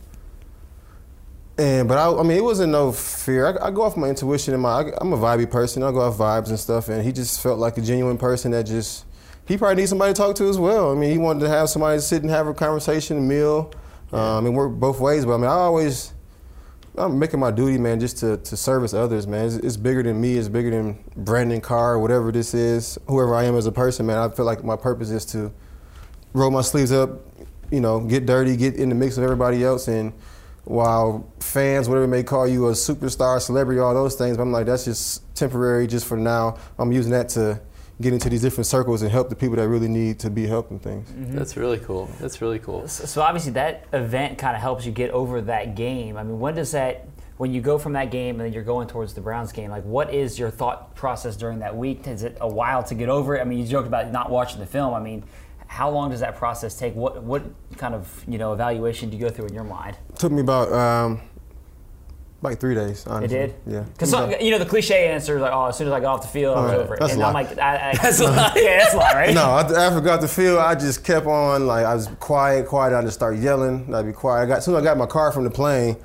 And 1.59 1.87
but 1.87 1.97
I, 1.99 2.19
I 2.19 2.23
mean, 2.23 2.37
it 2.37 2.43
wasn't 2.43 2.71
no 2.71 2.91
fear. 2.91 3.59
I, 3.59 3.67
I 3.67 3.71
go 3.71 3.83
off 3.83 3.95
my 3.97 4.09
intuition 4.09 4.53
and 4.55 4.63
my. 4.63 4.81
I, 4.81 4.91
I'm 4.99 5.13
a 5.13 5.17
vibey 5.17 5.49
person. 5.49 5.83
I 5.83 5.91
go 5.91 6.01
off 6.01 6.17
vibes 6.17 6.49
and 6.49 6.59
stuff. 6.59 6.89
And 6.89 7.03
he 7.03 7.11
just 7.11 7.41
felt 7.41 7.59
like 7.59 7.77
a 7.77 7.81
genuine 7.81 8.17
person 8.17 8.51
that 8.51 8.63
just. 8.65 9.05
He 9.47 9.57
probably 9.57 9.77
needs 9.77 9.89
somebody 9.89 10.13
to 10.13 10.17
talk 10.17 10.35
to 10.37 10.49
as 10.49 10.57
well. 10.57 10.91
I 10.91 10.95
mean, 10.95 11.11
he 11.11 11.17
wanted 11.17 11.41
to 11.41 11.49
have 11.49 11.69
somebody 11.69 11.97
to 11.97 12.01
sit 12.01 12.21
and 12.21 12.29
have 12.29 12.47
a 12.47 12.53
conversation, 12.53 13.17
a 13.17 13.21
meal, 13.21 13.71
um, 14.11 14.45
and 14.45 14.55
work 14.55 14.73
both 14.73 14.99
ways. 14.99 15.25
But 15.25 15.35
I 15.35 15.37
mean, 15.37 15.45
I 15.45 15.53
always. 15.53 16.13
I'm 16.99 17.19
making 17.19 17.39
my 17.39 17.51
duty, 17.51 17.77
man, 17.77 17.99
just 17.99 18.17
to, 18.17 18.37
to 18.37 18.57
service 18.57 18.91
others, 18.91 19.27
man. 19.27 19.45
It's, 19.45 19.55
it's 19.57 19.77
bigger 19.77 20.01
than 20.01 20.19
me. 20.19 20.35
It's 20.35 20.47
bigger 20.47 20.71
than 20.71 20.97
Brandon 21.15 21.61
Carr, 21.61 21.99
whatever 21.99 22.31
this 22.31 22.55
is, 22.55 22.97
whoever 23.07 23.35
I 23.35 23.43
am 23.43 23.55
as 23.55 23.67
a 23.67 23.71
person, 23.71 24.07
man. 24.07 24.17
I 24.17 24.29
feel 24.33 24.45
like 24.45 24.63
my 24.63 24.75
purpose 24.75 25.11
is 25.11 25.23
to 25.25 25.53
roll 26.33 26.49
my 26.49 26.61
sleeves 26.61 26.91
up, 26.91 27.21
you 27.69 27.81
know, 27.81 27.99
get 27.99 28.25
dirty, 28.25 28.57
get 28.57 28.77
in 28.77 28.89
the 28.89 28.95
mix 28.95 29.15
with 29.15 29.25
everybody 29.25 29.63
else. 29.63 29.87
And 29.87 30.11
while 30.63 31.31
fans, 31.39 31.87
whatever 31.87 32.07
may 32.07 32.23
call 32.23 32.47
you 32.47 32.69
a 32.69 32.71
superstar, 32.71 33.39
celebrity, 33.39 33.79
all 33.79 33.93
those 33.93 34.15
things, 34.15 34.39
I'm 34.39 34.51
like, 34.51 34.65
that's 34.65 34.85
just 34.85 35.35
temporary, 35.35 35.85
just 35.85 36.07
for 36.07 36.17
now. 36.17 36.57
I'm 36.79 36.91
using 36.91 37.11
that 37.11 37.29
to 37.29 37.61
get 37.99 38.13
into 38.13 38.29
these 38.29 38.41
different 38.41 38.67
circles 38.67 39.01
and 39.01 39.11
help 39.11 39.29
the 39.29 39.35
people 39.35 39.55
that 39.55 39.67
really 39.67 39.87
need 39.87 40.19
to 40.19 40.29
be 40.29 40.45
helped 40.45 40.71
and 40.71 40.81
things. 40.81 41.11
That's 41.33 41.57
really 41.57 41.79
cool. 41.79 42.09
That's 42.19 42.41
really 42.41 42.59
cool. 42.59 42.87
So 42.87 43.05
so 43.05 43.21
obviously 43.21 43.53
that 43.53 43.85
event 43.93 44.37
kind 44.37 44.55
of 44.55 44.61
helps 44.61 44.85
you 44.85 44.91
get 44.91 45.11
over 45.11 45.41
that 45.41 45.75
game. 45.75 46.17
I 46.17 46.23
mean, 46.23 46.39
when 46.39 46.55
does 46.55 46.71
that 46.71 47.07
when 47.37 47.53
you 47.53 47.61
go 47.61 47.77
from 47.77 47.93
that 47.93 48.11
game 48.11 48.35
and 48.35 48.45
then 48.45 48.53
you're 48.53 48.63
going 48.63 48.87
towards 48.87 49.13
the 49.13 49.21
Browns 49.21 49.51
game? 49.51 49.69
Like, 49.69 49.83
what 49.83 50.13
is 50.13 50.37
your 50.37 50.49
thought 50.49 50.95
process 50.95 51.35
during 51.35 51.59
that 51.59 51.75
week? 51.75 52.07
Is 52.07 52.23
it 52.23 52.37
a 52.41 52.47
while 52.47 52.83
to 52.83 52.95
get 52.95 53.09
over 53.09 53.35
it? 53.35 53.41
I 53.41 53.43
mean, 53.43 53.59
you 53.59 53.65
joked 53.65 53.87
about 53.87 54.11
not 54.11 54.29
watching 54.29 54.59
the 54.59 54.65
film. 54.65 54.93
I 54.93 54.99
mean, 54.99 55.23
how 55.67 55.89
long 55.89 56.09
does 56.09 56.21
that 56.21 56.35
process 56.35 56.77
take? 56.77 56.95
What 56.95 57.23
what 57.23 57.43
kind 57.77 57.93
of 57.93 58.23
you 58.27 58.37
know 58.37 58.53
evaluation 58.53 59.09
do 59.09 59.17
you 59.17 59.23
go 59.23 59.29
through 59.29 59.47
in 59.47 59.53
your 59.53 59.63
mind? 59.63 59.97
It 60.09 60.17
took 60.17 60.31
me 60.31 60.41
about 60.41 60.71
um, 60.71 61.21
like 62.41 62.59
three 62.59 62.75
days, 62.75 63.05
honestly. 63.07 63.37
It 63.37 63.47
did. 63.47 63.73
Yeah. 63.73 63.81
Because 63.81 64.11
you 64.41 64.51
know 64.51 64.59
the 64.59 64.65
cliche 64.65 65.07
answer 65.07 65.35
is 65.37 65.41
like, 65.41 65.51
oh, 65.51 65.65
as 65.65 65.77
soon 65.77 65.87
as 65.87 65.93
I 65.93 65.99
got 65.99 66.15
off 66.15 66.21
the 66.21 66.27
field, 66.27 66.57
I 66.57 66.61
was 66.61 66.73
over 66.73 66.93
it. 66.93 66.99
that's 66.99 67.13
and 67.13 67.23
I'm 67.23 67.33
like, 67.33 67.57
I, 67.57 67.91
I, 67.91 67.95
That's 68.01 68.19
a 68.19 68.23
lie. 68.31 68.53
Yeah, 68.55 68.77
that's 68.79 68.93
a 68.93 68.97
lie, 68.97 69.13
right? 69.13 69.33
No, 69.33 69.43
I- 69.43 69.61
after 69.61 69.97
I 69.97 70.01
got 70.01 70.21
the 70.21 70.27
field, 70.27 70.59
I 70.59 70.75
just 70.75 71.03
kept 71.03 71.25
on 71.25 71.65
like 71.65 71.85
I 71.85 71.95
was 71.95 72.07
quiet, 72.19 72.67
quiet. 72.67 72.95
I 72.95 73.01
just 73.01 73.15
started 73.15 73.41
yelling. 73.41 73.93
I'd 73.93 74.05
be 74.05 74.13
quiet. 74.13 74.43
I 74.43 74.45
got 74.45 74.57
as 74.59 74.65
soon 74.65 74.75
as 74.75 74.81
I 74.81 74.83
got 74.83 74.97
my 74.97 75.07
car 75.07 75.31
from 75.31 75.45
the 75.45 75.49
plane, 75.49 75.97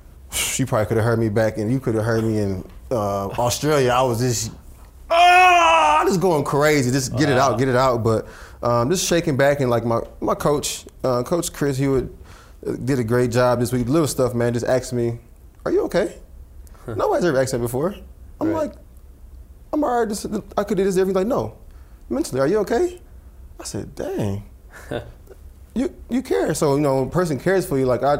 you 0.56 0.66
probably 0.66 0.86
could 0.86 0.96
have 0.98 1.06
heard 1.06 1.18
me 1.18 1.28
back, 1.28 1.58
and 1.58 1.70
you 1.72 1.80
could 1.80 1.94
have 1.96 2.04
heard 2.04 2.22
me 2.24 2.38
in 2.38 2.64
uh, 2.90 3.26
Australia. 3.28 3.90
I 3.90 4.02
was 4.02 4.20
just 4.20 4.52
ah, 5.10 6.04
just 6.06 6.20
going 6.20 6.44
crazy. 6.44 6.92
Just 6.92 7.16
get 7.16 7.28
it 7.28 7.38
out, 7.38 7.58
get 7.58 7.68
it 7.68 7.76
out. 7.76 8.04
But 8.04 8.28
um, 8.62 8.88
just 8.88 9.06
shaking 9.06 9.36
back 9.36 9.58
and 9.60 9.68
like 9.68 9.84
my 9.84 10.00
my 10.20 10.36
coach, 10.36 10.84
uh, 11.02 11.24
Coach 11.24 11.52
Chris 11.52 11.76
Hewitt, 11.76 12.08
uh, 12.64 12.72
did 12.72 13.00
a 13.00 13.04
great 13.04 13.32
job 13.32 13.58
this 13.58 13.72
week. 13.72 13.88
Little 13.88 14.06
stuff, 14.06 14.32
man. 14.32 14.52
Just 14.52 14.66
asked 14.66 14.92
me, 14.92 15.18
"Are 15.64 15.72
you 15.72 15.82
okay?" 15.82 16.16
Nobody's 16.86 17.24
ever 17.24 17.38
asked 17.40 17.52
that 17.52 17.58
before. 17.60 17.94
I'm 18.40 18.48
Right. 18.48 18.62
like, 18.68 18.72
I'm 19.72 19.84
all 19.84 20.00
right. 20.00 20.08
This, 20.08 20.26
I 20.56 20.64
could 20.64 20.76
do 20.76 20.84
this. 20.84 20.96
Everything 20.96 21.14
like, 21.14 21.26
no. 21.28 21.54
Mentally, 22.10 22.40
are 22.40 22.46
you 22.48 22.58
okay? 22.58 23.00
I 23.60 23.64
said, 23.64 23.94
dang. 23.94 24.42
you 25.74 25.94
you 26.10 26.22
care. 26.22 26.52
So, 26.54 26.74
you 26.74 26.80
know, 26.80 27.02
a 27.04 27.06
person 27.08 27.38
cares 27.38 27.64
for 27.66 27.78
you. 27.78 27.86
Like 27.86 28.02
I 28.02 28.14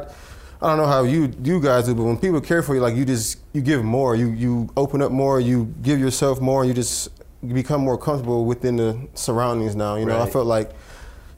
I 0.61 0.69
don't 0.69 0.79
know 0.79 0.87
how 0.87 1.03
you 1.03 1.33
you 1.43 1.61
guys 1.61 1.87
do, 1.87 1.95
but 1.95 2.05
when 2.05 2.17
people 2.17 2.41
care 2.41 2.63
for 2.63 2.75
you, 2.75 2.81
like 2.81 2.95
you 2.95 3.05
just 3.05 3.39
you 3.53 3.61
give 3.61 3.83
more. 3.85 4.15
You 4.15 4.29
you 4.31 4.69
open 4.77 5.03
up 5.03 5.11
more, 5.11 5.41
you 5.41 5.75
give 5.83 5.99
yourself 5.99 6.41
more, 6.41 6.65
you 6.65 6.73
just 6.73 7.11
become 7.47 7.81
more 7.81 7.99
comfortable 7.99 8.45
within 8.45 8.77
the 8.77 9.09
surroundings 9.15 9.75
now. 9.75 9.97
You 9.97 10.07
know, 10.07 10.21
I 10.23 10.31
felt 10.31 10.47
like 10.47 10.71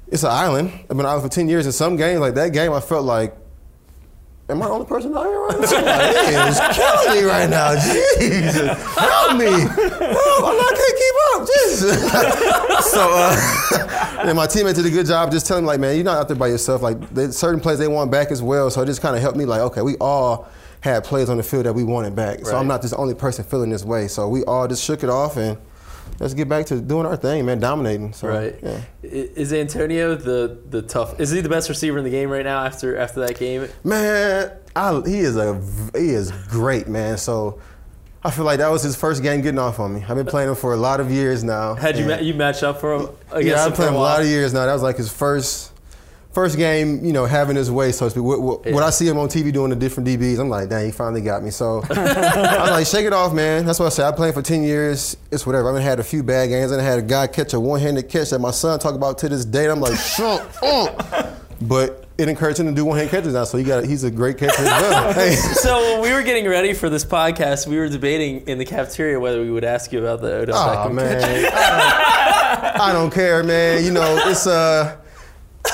it's 0.09 0.23
an 0.23 0.31
island. 0.31 0.71
I've 0.91 0.97
been 0.97 1.07
out 1.07 1.23
for 1.23 1.29
ten 1.31 1.49
years. 1.49 1.65
In 1.67 1.73
some 1.73 1.97
games, 1.97 2.21
like 2.21 2.35
that 2.35 2.53
game, 2.53 2.73
I 2.73 2.81
felt 2.81 3.05
like 3.07 3.35
Am 4.47 4.61
I 4.63 4.67
the 4.67 4.73
only 4.73 4.87
person 4.87 5.17
out 5.17 5.25
here 5.25 5.41
right 5.41 5.59
now? 5.59 5.61
Like, 5.61 6.17
it 6.29 6.49
is 6.49 6.77
killing 6.77 7.17
me 7.17 7.31
right 7.31 7.49
now. 7.49 7.75
Jesus, 8.19 8.95
help 8.95 9.39
me! 9.39 9.47
Help! 9.47 10.45
I'm 10.45 10.57
not, 10.59 10.71
I 10.71 10.77
can't 10.77 10.99
keep 11.01 11.15
up. 11.33 11.49
Jesus. 11.49 12.91
so, 12.91 13.09
uh, 13.11 14.19
and 14.29 14.37
my 14.37 14.47
teammates 14.47 14.77
did 14.77 14.85
a 14.85 14.91
good 14.91 15.07
job 15.07 15.33
just 15.33 15.47
telling 15.47 15.65
me, 15.65 15.69
like, 15.69 15.81
man, 15.81 15.95
you're 15.95 16.05
not 16.05 16.19
out 16.19 16.29
there 16.29 16.37
by 16.37 16.49
yourself. 16.49 16.83
Like, 16.83 17.09
there's 17.15 17.39
certain 17.39 17.59
plays 17.59 17.79
they 17.79 17.89
want 17.89 18.11
back 18.11 18.31
as 18.31 18.43
well. 18.43 18.69
So 18.71 18.83
it 18.83 18.87
just 18.87 19.01
kind 19.01 19.17
of 19.17 19.23
helped 19.23 19.39
me, 19.39 19.47
like, 19.47 19.63
okay, 19.63 19.81
we 19.81 19.97
all 19.97 20.47
had 20.81 21.05
plays 21.05 21.31
on 21.31 21.39
the 21.39 21.43
field 21.43 21.65
that 21.65 21.73
we 21.73 21.83
wanted 21.83 22.15
back. 22.15 22.45
So 22.45 22.59
I'm 22.59 22.67
not 22.67 22.83
just 22.83 22.93
the 22.93 23.01
only 23.01 23.15
person 23.15 23.45
feeling 23.47 23.71
this 23.71 23.85
way. 23.85 24.09
So 24.09 24.29
we 24.29 24.45
all 24.45 24.69
just 24.69 24.85
shook 24.85 25.03
it 25.03 25.09
off 25.09 25.39
and 25.39 25.57
let's 26.21 26.35
get 26.35 26.49
back 26.49 26.67
to 26.67 26.81
doing 26.81 27.07
our 27.07 27.17
thing, 27.17 27.47
man, 27.47 27.59
dominating. 27.61 28.13
So, 28.13 28.29
Right. 28.29 28.57
Yeah. 28.63 28.81
Is 29.03 29.53
Antonio 29.53 30.15
the 30.15 30.59
the 30.71 30.83
tough? 30.83 31.21
Is 31.21 31.31
he 31.31 31.41
the 31.41 31.49
best 31.49 31.69
receiver 31.69 31.99
in 31.99 32.05
the 32.05 32.11
game 32.11 32.31
right 32.31 32.45
now 32.45 32.65
after 32.65 32.97
after 32.97 33.21
that 33.21 33.39
game? 33.39 33.69
Man, 33.83 34.51
I, 34.75 35.03
he 35.07 35.19
is 35.19 35.37
a 35.37 35.61
he 35.95 36.11
is 36.11 36.31
great, 36.49 36.89
man. 36.89 37.19
So 37.19 37.61
I 38.25 38.31
feel 38.31 38.45
like 38.47 38.59
that 38.59 38.71
was 38.71 38.83
his 38.83 38.97
first 38.97 39.23
game 39.23 39.43
getting 39.43 39.59
off 39.59 39.79
on 39.79 39.95
me. 39.95 40.03
I've 40.09 40.17
been 40.17 40.25
playing 40.27 40.49
him 40.49 40.55
for 40.55 40.73
a 40.73 40.79
lot 40.79 40.99
of 41.01 41.11
years 41.11 41.45
now. 41.45 41.75
Had 41.75 41.99
you 41.99 42.07
ma- 42.07 42.17
you 42.21 42.33
match 42.33 42.63
up 42.63 42.81
for 42.81 42.95
him? 42.95 43.09
Against 43.31 43.47
yeah, 43.47 43.65
I've 43.65 43.71
for 43.71 43.77
played 43.77 43.89
him 43.89 43.95
a 43.97 43.99
lot 43.99 44.23
of 44.23 44.27
years 44.27 44.55
now. 44.55 44.65
That 44.65 44.73
was 44.73 44.83
like 44.83 44.97
his 44.97 45.13
first 45.13 45.73
first 46.35 46.57
game, 46.59 47.05
you 47.05 47.13
know, 47.13 47.25
having 47.25 47.57
his 47.57 47.71
way, 47.71 47.93
so 47.93 48.07
to 48.07 48.11
speak. 48.11 48.25
What, 48.25 48.43
what, 48.43 48.65
When 48.67 48.83
I 48.83 48.91
see 48.91 49.07
him 49.09 49.17
on 49.19 49.29
TV 49.29 49.53
doing 49.53 49.71
the 49.71 49.77
different 49.77 50.09
DBs, 50.09 50.39
I'm 50.41 50.49
like, 50.49 50.69
dang, 50.69 50.85
he 50.85 50.91
finally 50.93 51.23
got 51.23 51.43
me. 51.43 51.51
So 51.51 51.83
I'm 51.91 52.71
like, 52.71 52.87
shake 52.87 53.07
it 53.07 53.13
off, 53.13 53.33
man. 53.33 53.65
That's 53.65 53.79
what 53.79 53.87
I 53.87 53.91
said. 53.91 54.07
I 54.07 54.13
played 54.13 54.35
for 54.35 54.43
10 54.43 54.65
years. 54.65 55.17
It's 55.31 55.47
whatever. 55.47 55.75
I've 55.75 55.83
had 55.83 56.01
a 56.01 56.05
few 56.05 56.23
bad 56.23 56.49
games. 56.49 56.73
and 56.73 56.81
I 56.81 56.85
had 56.85 56.99
a 56.99 57.03
guy 57.03 57.29
catch 57.29 57.55
a 57.55 57.61
one-handed 57.61 58.09
catch 58.09 58.31
that 58.31 58.41
my 58.41 58.51
son 58.51 58.79
talk 58.81 58.95
about 58.95 59.17
to 59.19 59.29
this 59.29 59.45
day. 59.45 59.71
I'm 59.71 59.81
like, 59.81 59.97
shut 59.99 60.41
up. 60.63 61.39
But 61.61 62.05
it 62.19 62.29
encouraged 62.29 62.61
him 62.61 62.67
to 62.67 62.73
do 62.73 62.85
one-hand 62.85 63.11
catches 63.11 63.33
now, 63.33 63.45
so 63.45 63.57
he 63.57 63.65
got 63.65 63.85
he's 63.85 64.05
a 64.05 64.11
great 64.11 64.37
catcher 64.39 64.61
as 64.61 64.83
well. 64.83 65.13
Hey. 65.15 65.35
So 65.35 65.95
when 65.95 66.03
we 66.03 66.13
were 66.13 66.23
getting 66.23 66.47
ready 66.49 66.75
for 66.75 66.91
this 66.91 67.05
podcast, 67.05 67.67
we 67.67 67.77
were 67.77 67.89
debating 67.89 68.47
in 68.49 68.59
the 68.59 68.65
cafeteria 68.65 69.19
whether 69.19 69.41
we 69.41 69.51
would 69.51 69.65
ask 69.65 69.93
you 69.93 70.01
about 70.01 70.21
the 70.21 70.33
Odell 70.35 70.57
Oh 70.57 70.89
Beckham 70.89 70.95
man, 70.95 71.21
catch. 71.21 71.53
I 71.55 72.73
don't, 72.73 72.81
I 72.81 72.93
don't 72.93 73.13
care, 73.13 73.43
man. 73.45 73.85
You 73.85 73.93
know, 73.93 74.21
it's 74.27 74.47
uh, 74.47 74.97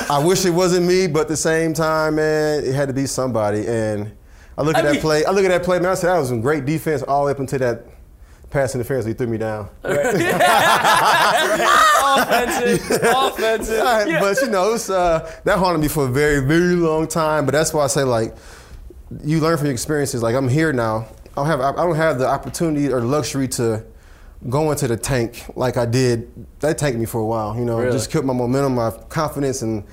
I 0.08 0.22
wish 0.24 0.44
it 0.44 0.50
wasn't 0.50 0.86
me, 0.86 1.06
but 1.06 1.22
at 1.22 1.28
the 1.28 1.36
same 1.36 1.74
time, 1.74 2.16
man, 2.16 2.64
it 2.64 2.74
had 2.74 2.88
to 2.88 2.94
be 2.94 3.06
somebody. 3.06 3.66
And 3.66 4.12
I 4.56 4.62
look 4.62 4.76
at 4.76 4.80
I 4.80 4.88
that 4.88 4.92
mean- 4.94 5.00
play. 5.00 5.24
I 5.24 5.30
look 5.30 5.44
at 5.44 5.48
that 5.48 5.62
play, 5.64 5.78
man. 5.78 5.90
I 5.90 5.94
said 5.94 6.08
that 6.10 6.18
was 6.18 6.28
some 6.28 6.40
great 6.40 6.64
defense 6.66 7.02
all 7.02 7.22
the 7.22 7.26
way 7.26 7.32
up 7.32 7.38
until 7.40 7.58
that 7.60 7.84
pass 8.50 8.74
interference. 8.74 9.06
He 9.06 9.12
threw 9.12 9.26
me 9.26 9.38
down. 9.38 9.68
offensive, 12.10 13.00
offensive. 13.02 13.80
But 14.20 14.40
you 14.42 14.48
know, 14.50 14.74
uh, 14.74 15.30
that 15.44 15.58
haunted 15.58 15.80
me 15.80 15.88
for 15.88 16.04
a 16.06 16.10
very, 16.10 16.40
very 16.46 16.74
long 16.76 17.06
time. 17.06 17.44
But 17.46 17.52
that's 17.52 17.72
why 17.72 17.84
I 17.84 17.86
say 17.88 18.02
like, 18.04 18.34
you 19.24 19.40
learn 19.40 19.56
from 19.56 19.66
your 19.66 19.72
experiences. 19.74 20.22
Like 20.22 20.34
I'm 20.34 20.48
here 20.48 20.72
now. 20.72 21.06
I 21.36 21.42
don't 21.42 21.46
have 21.46 21.60
I 21.60 21.72
don't 21.84 21.96
have 21.96 22.18
the 22.18 22.26
opportunity 22.26 22.92
or 22.92 23.00
luxury 23.00 23.48
to 23.48 23.84
go 24.48 24.72
to 24.74 24.88
the 24.88 24.96
tank 24.96 25.44
like 25.54 25.76
I 25.76 25.84
did. 25.86 26.30
That 26.60 26.78
tanked 26.78 26.98
me 26.98 27.04
for 27.06 27.20
a 27.20 27.26
while. 27.26 27.56
You 27.56 27.64
know, 27.64 27.78
Really? 27.78 27.92
just 27.92 28.10
killed 28.10 28.24
my 28.24 28.32
momentum, 28.32 28.74
my 28.74 28.90
confidence, 29.08 29.62
and 29.62 29.84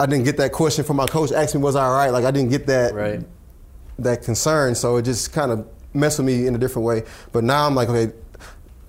I 0.00 0.06
didn't 0.06 0.24
get 0.24 0.36
that 0.38 0.52
question 0.52 0.84
from 0.84 0.96
my 0.96 1.06
coach. 1.06 1.32
Asked 1.32 1.54
me, 1.54 1.60
"Was 1.60 1.76
I 1.76 1.84
all 1.86 1.92
right?" 1.94 2.10
Like 2.10 2.24
I 2.24 2.30
didn't 2.30 2.50
get 2.50 2.66
that 2.68 2.94
Right. 2.94 3.22
that 3.98 4.22
concern. 4.22 4.74
So 4.74 4.96
it 4.96 5.02
just 5.02 5.32
kind 5.32 5.50
of 5.52 5.66
messed 5.92 6.18
with 6.18 6.26
me 6.26 6.46
in 6.46 6.54
a 6.54 6.58
different 6.58 6.86
way. 6.86 7.04
But 7.32 7.44
now 7.44 7.66
I'm 7.66 7.74
like, 7.74 7.88
okay, 7.88 8.12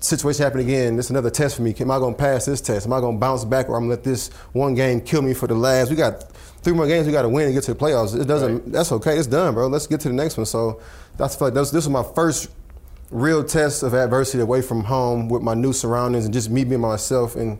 situation 0.00 0.42
happened 0.44 0.62
again, 0.62 0.96
this 0.96 1.06
is 1.06 1.10
another 1.10 1.30
test 1.30 1.56
for 1.56 1.62
me. 1.62 1.74
Am 1.78 1.90
I 1.90 1.98
going 1.98 2.14
to 2.14 2.18
pass 2.18 2.44
this 2.46 2.60
test? 2.60 2.86
Am 2.86 2.92
I 2.92 3.00
going 3.00 3.16
to 3.16 3.20
bounce 3.20 3.44
back, 3.44 3.68
or 3.68 3.76
I'm 3.76 3.86
going 3.86 3.90
to 3.90 3.96
let 3.96 4.04
this 4.04 4.30
one 4.52 4.74
game 4.74 5.00
kill 5.00 5.22
me 5.22 5.32
for 5.34 5.46
the 5.46 5.54
last? 5.54 5.90
We 5.90 5.96
got 5.96 6.32
three 6.62 6.72
more 6.72 6.86
games 6.86 7.06
we 7.06 7.12
got 7.12 7.22
to 7.22 7.28
win 7.28 7.46
and 7.46 7.54
get 7.54 7.62
to 7.64 7.74
the 7.74 7.78
playoffs. 7.78 8.18
It 8.20 8.24
doesn't. 8.26 8.72
That's 8.72 8.90
okay. 8.92 9.16
It's 9.18 9.26
done, 9.28 9.54
bro. 9.54 9.68
Let's 9.68 9.86
get 9.86 10.00
to 10.00 10.08
the 10.08 10.14
next 10.14 10.36
one. 10.36 10.46
So 10.46 10.80
that's 11.16 11.40
like 11.40 11.54
this, 11.54 11.70
this 11.70 11.86
was 11.86 11.90
my 11.90 12.02
first 12.14 12.50
real 13.10 13.44
test 13.44 13.82
of 13.82 13.94
adversity 13.94 14.42
away 14.42 14.62
from 14.62 14.84
home 14.84 15.28
with 15.28 15.42
my 15.42 15.54
new 15.54 15.72
surroundings 15.72 16.24
and 16.24 16.34
just 16.34 16.50
me 16.50 16.64
being 16.64 16.80
myself 16.80 17.36
and. 17.36 17.58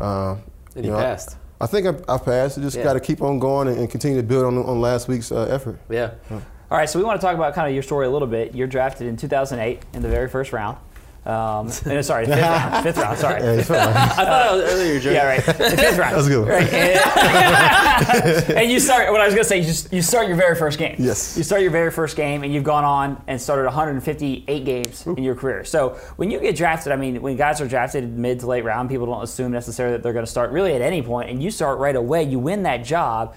Uh, 0.00 0.36
And 0.76 0.84
you 0.84 0.90
know, 0.92 0.98
I- 0.98 1.02
passed. 1.02 1.36
I, 1.60 1.66
think 1.66 1.86
I, 1.86 2.14
I 2.14 2.16
passed. 2.18 2.56
I 2.58 2.62
just 2.62 2.76
Yeah. 2.76 2.84
got 2.84 2.94
to 2.94 3.00
keep 3.00 3.20
on 3.20 3.38
going 3.38 3.68
and, 3.68 3.76
and 3.78 3.90
continue 3.90 4.16
to 4.16 4.26
build 4.26 4.44
on, 4.46 4.56
on 4.58 4.80
last 4.80 5.08
week's 5.08 5.30
uh, 5.30 5.42
effort. 5.50 5.78
Yeah. 5.90 6.12
All 6.30 6.78
right, 6.78 6.88
so 6.88 6.98
we 6.98 7.04
want 7.04 7.20
to 7.20 7.26
talk 7.26 7.34
about 7.34 7.52
kind 7.54 7.66
of 7.68 7.74
your 7.74 7.82
story 7.82 8.06
a 8.06 8.10
little 8.10 8.28
bit. 8.28 8.54
You're 8.54 8.66
drafted 8.68 9.08
in 9.08 9.16
2008 9.16 9.82
in 9.92 10.00
the 10.02 10.08
very 10.08 10.28
first 10.28 10.52
round. 10.52 10.78
Um, 11.26 11.66
no, 11.86 12.00
sorry, 12.00 12.24
fifth 12.24 12.40
round. 12.40 12.82
Fifth 12.82 12.96
round. 12.96 13.18
Sorry. 13.18 13.42
Yeah, 13.42 13.50
I 13.60 13.62
thought 13.62 14.16
that 14.16 14.52
was 14.52 14.72
earlier. 14.72 14.98
Yeah, 15.12 15.26
right. 15.26 15.44
The 15.44 15.52
fifth 15.52 15.98
round. 15.98 16.16
That's 16.16 16.26
a 16.26 16.30
good 16.30 16.40
one. 16.40 16.48
Right. 16.48 16.72
And, 16.72 18.50
and 18.58 18.70
you 18.70 18.80
start. 18.80 19.12
What 19.12 19.20
I 19.20 19.26
was 19.26 19.34
gonna 19.34 19.44
say, 19.44 19.58
you, 19.58 19.64
just, 19.64 19.92
you 19.92 20.00
start 20.00 20.28
your 20.28 20.36
very 20.36 20.54
first 20.54 20.78
game. 20.78 20.96
Yes. 20.98 21.36
You 21.36 21.42
start 21.42 21.60
your 21.60 21.70
very 21.70 21.90
first 21.90 22.16
game, 22.16 22.42
and 22.42 22.54
you've 22.54 22.64
gone 22.64 22.84
on 22.84 23.22
and 23.26 23.38
started 23.38 23.64
158 23.64 24.64
games 24.64 25.06
in 25.06 25.22
your 25.22 25.34
career. 25.34 25.62
So 25.64 25.90
when 26.16 26.30
you 26.30 26.40
get 26.40 26.56
drafted, 26.56 26.90
I 26.90 26.96
mean, 26.96 27.20
when 27.20 27.36
guys 27.36 27.60
are 27.60 27.68
drafted 27.68 28.16
mid 28.16 28.40
to 28.40 28.46
late 28.46 28.64
round, 28.64 28.88
people 28.88 29.04
don't 29.04 29.22
assume 29.22 29.52
necessarily 29.52 29.96
that 29.96 30.02
they're 30.02 30.14
going 30.14 30.24
to 30.24 30.30
start 30.30 30.52
really 30.52 30.72
at 30.74 30.80
any 30.80 31.02
point, 31.02 31.28
and 31.28 31.42
you 31.42 31.50
start 31.50 31.78
right 31.78 31.96
away. 31.96 32.24
You 32.24 32.38
win 32.38 32.62
that 32.62 32.78
job, 32.78 33.34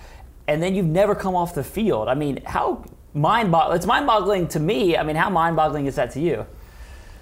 and 0.47 0.63
then 0.63 0.73
you've 0.73 0.85
never 0.85 1.15
come 1.15 1.35
off 1.35 1.53
the 1.53 1.63
field. 1.65 2.07
I 2.07 2.13
mean, 2.13 2.41
how 2.45 2.85
mind-boggling? 3.13 3.75
It's 3.75 3.85
mind-boggling 3.85 4.47
to 4.49 4.59
me. 4.61 4.95
I 4.95 5.03
mean, 5.03 5.17
how 5.17 5.29
mind-boggling 5.29 5.85
is 5.85 5.95
that 5.95 6.11
to 6.11 6.21
you? 6.21 6.45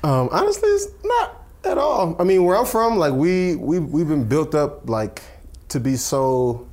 Um, 0.04 0.30
honestly, 0.32 0.70
it's 0.70 0.88
not 1.04 1.44
at 1.64 1.78
all. 1.78 2.16
I 2.20 2.24
mean, 2.24 2.44
where 2.44 2.58
I'm 2.58 2.66
from, 2.66 2.98
like 2.98 3.14
we 3.14 3.56
we 3.56 3.80
we've 3.80 4.08
been 4.08 4.28
built 4.28 4.56
up 4.56 4.90
like 4.90 5.22
to 5.70 5.80
be 5.80 5.96
so 5.96 6.68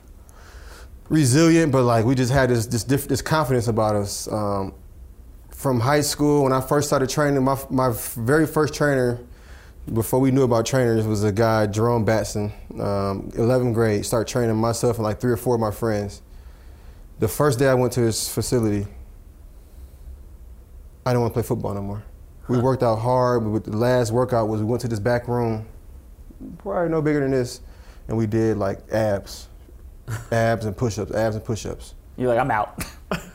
resilient, 1.09 1.73
but 1.73 1.83
like 1.83 2.05
we 2.05 2.15
just 2.15 2.33
had 2.33 2.51
this 2.51 2.67
this 2.67 2.85
diff- 2.85 3.09
this 3.09 3.23
confidence 3.23 3.69
about 3.69 3.97
us. 3.97 4.31
Um, 4.31 4.75
from 5.51 5.81
high 5.81 6.01
school, 6.03 6.45
when 6.45 6.53
I 6.53 6.61
first 6.61 6.89
started 6.89 7.11
training, 7.11 7.43
my 7.43 7.59
my 7.69 7.93
very 8.15 8.47
first 8.47 8.75
trainer, 8.75 9.19
before 9.93 10.21
we 10.21 10.31
knew 10.31 10.45
about 10.45 10.65
trainers, 10.65 11.07
was 11.07 11.25
a 11.25 11.33
guy 11.33 11.67
Jerome 11.67 12.05
Batson. 12.05 12.53
Um, 12.75 13.31
11th 13.33 13.75
grade, 13.75 14.07
start 14.07 14.29
training 14.29 14.57
myself 14.57 14.97
and 14.97 15.05
like 15.05 15.21
three 15.21 15.33
or 15.33 15.37
four 15.37 15.57
of 15.57 15.61
my 15.61 15.71
friends. 15.71 16.23
The 17.19 17.29
first 17.29 17.59
day 17.59 17.69
I 17.69 17.75
went 17.75 17.93
to 17.95 18.01
his 18.01 18.29
facility, 18.29 18.87
I 21.05 21.11
didn't 21.11 21.23
want 21.23 21.33
to 21.33 21.41
play 21.41 21.43
football 21.43 21.75
no 21.75 21.83
more. 21.83 22.05
We 22.49 22.59
worked 22.59 22.83
out 22.83 22.97
hard, 22.97 23.45
but 23.45 23.65
the 23.65 23.77
last 23.77 24.11
workout 24.11 24.49
was 24.49 24.61
we 24.61 24.67
went 24.67 24.81
to 24.81 24.89
this 24.89 25.01
back 25.01 25.29
room, 25.29 25.67
probably 26.59 26.89
no 26.89 27.03
bigger 27.03 27.21
than 27.21 27.31
this, 27.31 27.61
and 28.09 28.17
we 28.17 28.27
did 28.27 28.57
like 28.57 28.79
abs, 28.91 29.49
abs 30.33 30.65
and 30.65 30.77
push-ups, 30.77 31.13
abs 31.13 31.37
and 31.37 31.45
push-ups. 31.45 31.95
You're 32.17 32.29
like, 32.29 32.41
I'm 32.41 32.51
out. 32.51 32.83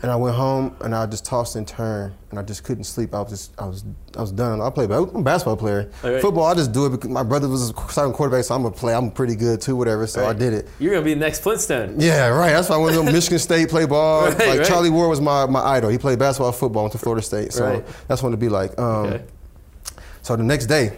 And 0.04 0.12
I 0.12 0.16
went 0.16 0.36
home 0.36 0.76
and 0.82 0.94
I 0.94 1.06
just 1.08 1.26
tossed 1.26 1.56
and 1.56 1.68
turned, 1.68 2.14
and 2.30 2.38
I 2.38 2.44
just 2.44 2.64
couldn't 2.64 2.84
sleep. 2.84 3.16
I 3.16 3.22
was 3.22 3.30
just, 3.32 3.60
I 3.60 3.66
was, 3.66 3.84
I 4.16 4.22
was 4.22 4.32
done. 4.32 4.62
I 4.62 4.70
played, 4.70 4.92
I'm 4.92 5.16
a 5.16 5.22
basketball 5.24 5.58
player. 5.58 5.90
Okay. 6.04 6.22
Football, 6.22 6.44
I 6.44 6.54
just 6.54 6.72
do 6.74 6.86
it 6.86 6.90
because 6.92 7.10
my 7.10 7.24
brother 7.24 7.48
was 7.50 7.72
a 7.72 7.74
starting 7.90 8.14
quarterback, 8.14 8.44
so 8.44 8.54
I'm 8.54 8.62
gonna 8.62 8.76
play. 8.76 8.94
I'm 8.94 9.10
pretty 9.10 9.36
good 9.36 9.62
too, 9.62 9.76
whatever. 9.76 10.06
So 10.06 10.28
I 10.28 10.34
did 10.34 10.54
it. 10.54 10.68
You're 10.78 10.94
gonna 10.94 11.04
be 11.06 11.16
the 11.16 11.20
next 11.20 11.40
Flintstone. 11.40 12.00
Yeah, 12.00 12.28
right. 12.28 12.52
That's 12.52 12.70
why 12.70 12.76
I 12.76 12.80
went 12.80 12.96
to 12.98 13.12
Michigan 13.12 13.40
State, 13.48 13.70
play 13.70 13.86
ball. 13.88 14.26
Right, 14.26 14.38
like 14.38 14.60
right. 14.60 14.68
Charlie 14.68 14.92
Ward 14.92 15.10
was 15.10 15.22
my, 15.22 15.48
my 15.48 15.62
idol. 15.62 15.90
He 15.90 15.98
played 15.98 16.20
basketball, 16.20 16.52
football, 16.52 16.84
went 16.84 16.92
to 16.92 17.00
Florida 17.00 17.24
State. 17.24 17.52
So 17.54 17.66
Right. 17.66 17.86
that's 18.08 18.22
what 18.22 18.30
it'd 18.30 18.40
be 18.40 18.50
like. 18.50 18.78
Um, 18.78 19.06
Okay. 19.08 19.24
So 20.22 20.36
the 20.36 20.44
next 20.44 20.68
day, 20.68 20.98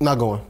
not 0.00 0.18
going. 0.18 0.44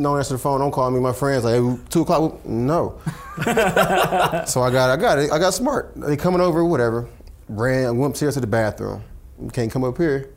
No 0.00 0.16
answer 0.16 0.34
the 0.34 0.38
phone. 0.38 0.60
Don't 0.60 0.70
call 0.70 0.90
me. 0.92 1.00
My 1.00 1.12
friends 1.12 1.44
like 1.44 1.60
hey, 1.60 1.78
two 1.90 2.02
o'clock. 2.02 2.44
No. 2.46 3.00
so 3.44 4.62
I 4.62 4.70
got 4.70 4.90
I 4.90 4.96
got 4.96 5.18
it. 5.18 5.32
I 5.32 5.38
got 5.38 5.54
smart. 5.54 5.92
They 5.96 6.16
coming 6.16 6.40
over, 6.40 6.64
whatever. 6.64 7.08
Ran. 7.48 7.86
I 7.86 7.90
went 7.90 8.12
upstairs 8.12 8.34
to 8.34 8.40
the 8.40 8.46
bathroom. 8.46 9.02
Can't 9.52 9.70
come 9.70 9.82
up 9.82 9.96
here. 9.98 10.30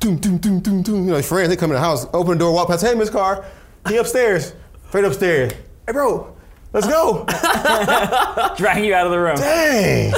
Doom, 0.00 0.16
doom, 0.18 0.38
doom, 0.38 0.60
doom, 0.60 0.82
doom. 0.82 1.04
You 1.06 1.12
know, 1.12 1.22
friends, 1.22 1.48
they 1.48 1.56
come 1.56 1.70
in 1.70 1.74
the 1.74 1.80
house, 1.80 2.06
open 2.12 2.32
the 2.32 2.38
door, 2.38 2.52
walk 2.52 2.68
past. 2.68 2.84
Hey, 2.84 2.94
Miss 2.94 3.08
Carr, 3.08 3.44
he 3.88 3.96
upstairs. 3.96 4.54
Straight 4.88 5.04
upstairs. 5.04 5.52
Hey, 5.86 5.92
bro, 5.92 6.36
let's 6.72 6.86
go. 6.86 7.24
Dragging 8.56 8.84
you 8.84 8.94
out 8.94 9.06
of 9.06 9.12
the 9.12 9.18
room. 9.18 9.36
Dang. 9.36 10.12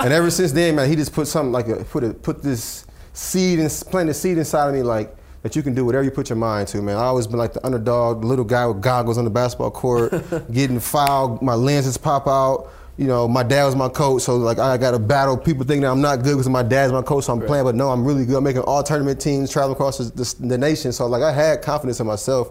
and 0.04 0.12
ever 0.12 0.30
since 0.30 0.52
then, 0.52 0.76
man, 0.76 0.88
he 0.88 0.96
just 0.96 1.12
put 1.12 1.28
something 1.28 1.52
like 1.52 1.68
a, 1.68 1.84
put 1.84 2.04
a, 2.04 2.12
put 2.12 2.42
this 2.42 2.86
seed 3.14 3.58
and 3.58 3.70
planted 3.90 4.10
a 4.10 4.14
seed 4.14 4.36
inside 4.36 4.68
of 4.68 4.74
me, 4.74 4.82
like 4.82 5.16
that 5.42 5.56
you 5.56 5.62
can 5.62 5.74
do 5.74 5.84
whatever 5.84 6.04
you 6.04 6.10
put 6.10 6.28
your 6.28 6.36
mind 6.36 6.68
to, 6.68 6.80
man. 6.80 6.96
I 6.96 7.02
always 7.04 7.26
been 7.26 7.38
like 7.38 7.52
the 7.52 7.64
underdog, 7.66 8.22
the 8.22 8.26
little 8.26 8.44
guy 8.44 8.66
with 8.66 8.80
goggles 8.80 9.18
on 9.18 9.24
the 9.24 9.30
basketball 9.30 9.70
court, 9.70 10.12
getting 10.52 10.78
fouled, 10.80 11.42
my 11.42 11.54
lenses 11.54 11.96
pop 11.96 12.26
out. 12.26 12.70
You 12.98 13.06
know, 13.06 13.26
my 13.26 13.42
dad 13.42 13.64
was 13.64 13.74
my 13.74 13.88
coach, 13.88 14.22
so 14.22 14.36
like 14.36 14.58
I 14.58 14.76
got 14.76 14.90
to 14.90 14.98
battle. 14.98 15.36
People 15.36 15.64
think 15.64 15.80
that 15.80 15.90
I'm 15.90 16.02
not 16.02 16.22
good 16.22 16.34
because 16.34 16.48
my 16.48 16.62
dad's 16.62 16.92
my 16.92 17.00
coach, 17.00 17.24
so 17.24 17.32
I'm 17.32 17.40
playing. 17.40 17.64
But 17.64 17.74
no, 17.74 17.90
I'm 17.90 18.04
really 18.04 18.26
good. 18.26 18.36
I'm 18.36 18.44
making 18.44 18.62
all 18.62 18.82
tournament 18.82 19.18
teams, 19.18 19.50
traveling 19.50 19.74
across 19.74 19.96
the, 19.98 20.04
the, 20.04 20.48
the 20.48 20.58
nation. 20.58 20.92
So 20.92 21.06
like 21.06 21.22
I 21.22 21.32
had 21.32 21.62
confidence 21.62 22.00
in 22.00 22.06
myself. 22.06 22.50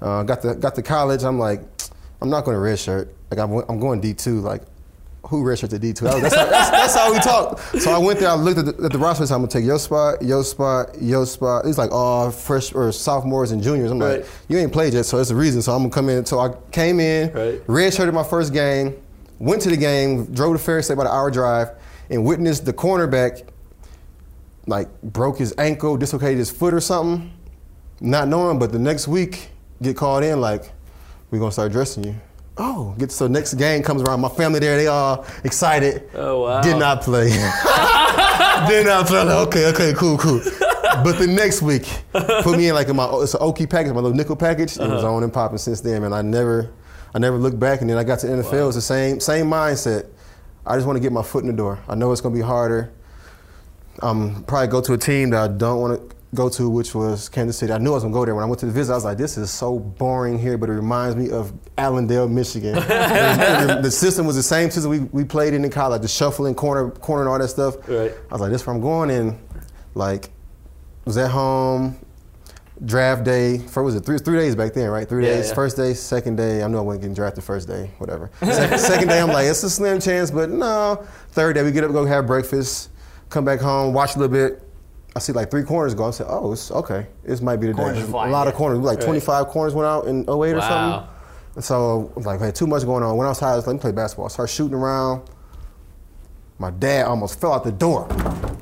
Uh, 0.00 0.22
got 0.22 0.42
to 0.42 0.54
got 0.54 0.76
to 0.76 0.82
college. 0.82 1.24
I'm 1.24 1.40
like, 1.40 1.62
I'm 2.22 2.30
not 2.30 2.44
going 2.44 2.56
to 2.56 2.60
redshirt. 2.60 3.08
Like 3.30 3.40
I'm, 3.40 3.52
I'm 3.68 3.80
going 3.80 4.00
D2. 4.00 4.40
Like 4.40 4.62
who 5.30 5.42
redshirted 5.44 5.78
D2? 5.78 6.00
That 6.00 6.14
was- 6.14 6.22
That's 6.22 6.34
how, 6.34 6.44
that's, 6.50 6.70
that's 6.70 6.94
how 6.96 7.12
we 7.12 7.18
talk. 7.20 7.60
So 7.80 7.92
I 7.92 7.98
went 7.98 8.18
there, 8.18 8.28
I 8.28 8.34
looked 8.34 8.58
at 8.58 8.76
the, 8.76 8.84
at 8.84 8.92
the 8.92 8.98
roster, 8.98 9.24
so 9.26 9.34
I'm 9.36 9.40
gonna 9.42 9.50
take 9.50 9.64
your 9.64 9.78
spot, 9.78 10.20
your 10.22 10.42
spot, 10.44 11.00
your 11.00 11.24
spot. 11.24 11.64
It's 11.66 11.78
like 11.78 11.92
all 11.92 12.30
fresh 12.30 12.74
or 12.74 12.90
sophomores 12.92 13.52
and 13.52 13.62
juniors. 13.62 13.90
I'm 13.92 13.98
Right. 14.00 14.20
like, 14.20 14.26
you 14.48 14.58
ain't 14.58 14.72
played 14.72 14.92
yet, 14.92 15.06
so 15.06 15.16
that's 15.16 15.28
the 15.30 15.36
reason. 15.36 15.62
So 15.62 15.72
I'm 15.72 15.78
gonna 15.82 15.90
come 15.90 16.08
in. 16.10 16.26
So 16.26 16.38
I 16.40 16.52
came 16.72 17.00
in, 17.00 17.32
Right. 17.32 17.66
redshirted 17.66 18.12
my 18.12 18.24
first 18.24 18.52
game, 18.52 18.94
went 19.38 19.62
to 19.62 19.70
the 19.70 19.76
game, 19.76 20.26
drove 20.26 20.54
to 20.54 20.58
Ferris 20.62 20.86
State 20.86 20.94
about 20.94 21.06
an 21.06 21.12
hour 21.12 21.30
drive, 21.30 21.70
and 22.10 22.24
witnessed 22.24 22.64
the 22.66 22.72
cornerback 22.72 23.42
like 24.66 24.88
broke 25.02 25.38
his 25.38 25.54
ankle, 25.58 25.96
dislocated 25.96 26.38
his 26.38 26.50
foot 26.50 26.74
or 26.74 26.80
something, 26.80 27.30
not 28.00 28.28
knowing. 28.28 28.58
But 28.58 28.72
the 28.72 28.78
next 28.78 29.08
week, 29.08 29.50
get 29.80 29.96
called 29.96 30.22
in 30.24 30.40
like, 30.40 30.72
we're 31.30 31.38
gonna 31.38 31.52
start 31.52 31.72
dressing 31.72 32.04
you. 32.04 32.14
Oh, 32.62 32.94
get 32.98 33.10
so 33.10 33.26
next 33.26 33.54
game 33.54 33.82
comes 33.82 34.02
around. 34.02 34.20
My 34.20 34.28
family 34.28 34.60
there, 34.60 34.76
they 34.76 34.86
all 34.86 35.24
excited. 35.44 36.10
Oh, 36.14 36.42
wow. 36.42 36.60
Did 36.60 36.76
not 36.76 37.00
play. 37.00 37.28
Did 38.68 38.86
not 38.86 39.06
play. 39.06 39.22
Like, 39.24 39.48
okay, 39.48 39.66
okay, 39.68 39.94
cool, 39.96 40.18
cool. 40.18 40.40
But 41.02 41.18
the 41.18 41.26
next 41.26 41.62
week, 41.62 41.88
put 42.12 42.58
me 42.58 42.68
in 42.68 42.74
like 42.74 42.88
in 42.88 42.96
my 42.96 43.08
it's 43.22 43.32
an 43.32 43.40
Oki 43.42 43.66
package, 43.66 43.92
my 43.94 44.00
little 44.00 44.12
nickel 44.16 44.36
package. 44.36 44.76
It 44.76 44.80
Uh-huh. 44.82 44.94
was 44.96 45.04
on 45.04 45.22
and 45.22 45.32
popping 45.32 45.56
since 45.58 45.80
then, 45.80 46.02
man. 46.02 46.12
I 46.12 46.20
never, 46.20 46.70
I 47.14 47.18
never 47.18 47.38
looked 47.38 47.58
back. 47.58 47.80
And 47.80 47.88
then 47.88 47.96
I 47.96 48.04
got 48.04 48.18
to 48.20 48.26
NFL. 48.26 48.66
It's 48.66 48.76
the 48.76 48.82
same, 48.82 49.20
same 49.20 49.46
mindset. 49.46 50.06
I 50.66 50.74
just 50.76 50.86
want 50.86 50.96
to 50.98 51.00
get 51.00 51.12
my 51.12 51.22
foot 51.22 51.42
in 51.42 51.46
the 51.50 51.56
door. 51.56 51.78
I 51.88 51.94
know 51.94 52.12
it's 52.12 52.20
gonna 52.20 52.34
be 52.34 52.42
harder. 52.42 52.92
Um, 54.02 54.44
probably 54.46 54.68
go 54.68 54.80
to 54.82 54.92
a 54.92 54.98
team 54.98 55.30
that 55.30 55.40
I 55.42 55.48
don't 55.48 55.80
want 55.80 56.10
to 56.10 56.16
go 56.34 56.48
to, 56.48 56.70
which 56.70 56.94
was 56.94 57.28
Kansas 57.28 57.58
City. 57.58 57.72
I 57.72 57.78
knew 57.78 57.90
I 57.90 57.94
was 57.94 58.02
gonna 58.04 58.12
go 58.14 58.24
there. 58.24 58.34
When 58.34 58.44
I 58.44 58.46
went 58.46 58.60
to 58.60 58.66
the 58.66 58.72
visit, 58.72 58.92
I 58.92 58.96
was 58.96 59.04
like, 59.04 59.18
"This 59.18 59.36
is 59.36 59.50
so 59.50 59.78
boring 59.78 60.38
here," 60.38 60.56
but 60.56 60.68
it 60.68 60.74
reminds 60.74 61.16
me 61.16 61.30
of 61.30 61.52
Allendale, 61.76 62.28
Michigan. 62.28 62.74
the, 63.82 63.90
system 63.90 64.26
was 64.26 64.36
the 64.36 64.42
same 64.42 64.70
system 64.70 64.90
we, 64.90 65.00
we 65.00 65.24
played 65.24 65.54
in 65.54 65.64
in 65.64 65.70
college, 65.70 66.02
the 66.02 66.08
shuffling, 66.08 66.54
corner, 66.54 66.90
corner, 66.90 67.22
and 67.22 67.28
all 67.30 67.38
that 67.38 67.48
stuff. 67.48 67.76
Right. 67.88 68.12
I 68.30 68.32
was 68.32 68.40
like, 68.40 68.50
"This 68.52 68.60
is 68.62 68.66
where 68.66 68.76
I'm 68.76 68.82
going." 68.82 69.10
And 69.10 69.38
like, 69.94 70.30
was 71.04 71.16
at 71.16 71.30
home. 71.30 71.96
Draft 72.82 73.24
day, 73.24 73.58
for 73.58 73.82
was 73.82 73.94
it 73.94 74.06
three 74.06 74.16
three 74.16 74.38
days 74.38 74.56
back 74.56 74.72
then, 74.72 74.88
right? 74.88 75.06
Three 75.06 75.26
Yeah, 75.26 75.34
days. 75.34 75.48
yeah. 75.48 75.54
First 75.54 75.76
day, 75.76 75.92
second 75.92 76.36
day. 76.36 76.62
I 76.62 76.66
knew 76.66 76.78
I 76.78 76.80
wasn't 76.80 77.02
getting 77.02 77.14
drafted 77.14 77.44
first 77.44 77.68
day, 77.68 77.90
whatever. 77.98 78.30
Second, 78.40 78.78
second 78.92 79.08
day, 79.08 79.20
I'm 79.20 79.28
like, 79.28 79.44
it's 79.44 79.62
a 79.64 79.68
slim 79.68 80.00
chance, 80.00 80.30
but 80.30 80.48
no. 80.48 81.06
Third 81.32 81.56
day, 81.56 81.62
we 81.62 81.72
get 81.72 81.84
up, 81.84 81.92
go 81.92 82.06
have 82.06 82.26
breakfast, 82.26 82.88
come 83.28 83.44
back 83.44 83.60
home, 83.60 83.92
watch 83.92 84.16
a 84.16 84.18
little 84.18 84.32
bit. 84.32 84.62
I 85.16 85.18
see 85.18 85.32
like 85.32 85.50
three 85.50 85.64
corners 85.64 85.94
go. 85.94 86.04
I 86.06 86.10
said, 86.12 86.26
oh, 86.28 86.52
it's 86.52 86.70
okay. 86.70 87.06
This 87.24 87.40
might 87.40 87.56
be 87.56 87.66
the 87.66 87.74
Corners 87.74 87.96
day. 87.98 88.02
A 88.04 88.06
flying, 88.06 88.30
lot 88.32 88.46
of 88.46 88.54
yeah. 88.54 88.58
corners. 88.58 88.78
Like 88.78 88.98
Right. 88.98 89.06
25 89.06 89.46
corners 89.48 89.74
went 89.74 89.86
out 89.86 90.06
in 90.06 90.22
08 90.22 90.28
or 90.30 90.58
Wow. 90.58 90.68
something. 90.68 91.08
And 91.56 91.64
so 91.64 92.10
I 92.14 92.18
was 92.18 92.26
like, 92.26 92.38
hey, 92.40 92.52
too 92.52 92.66
much 92.68 92.84
going 92.84 93.02
on. 93.02 93.16
Went 93.16 93.28
outside, 93.28 93.52
I 93.52 93.56
was 93.56 93.66
like, 93.66 93.68
let 93.68 93.74
me 93.74 93.80
play 93.80 93.92
basketball. 93.92 94.26
I 94.26 94.28
start 94.28 94.50
shooting 94.50 94.74
around. 94.76 95.22
My 96.58 96.70
dad 96.70 97.06
almost 97.06 97.40
fell 97.40 97.52
out 97.54 97.64
the 97.64 97.72
door. 97.72 98.06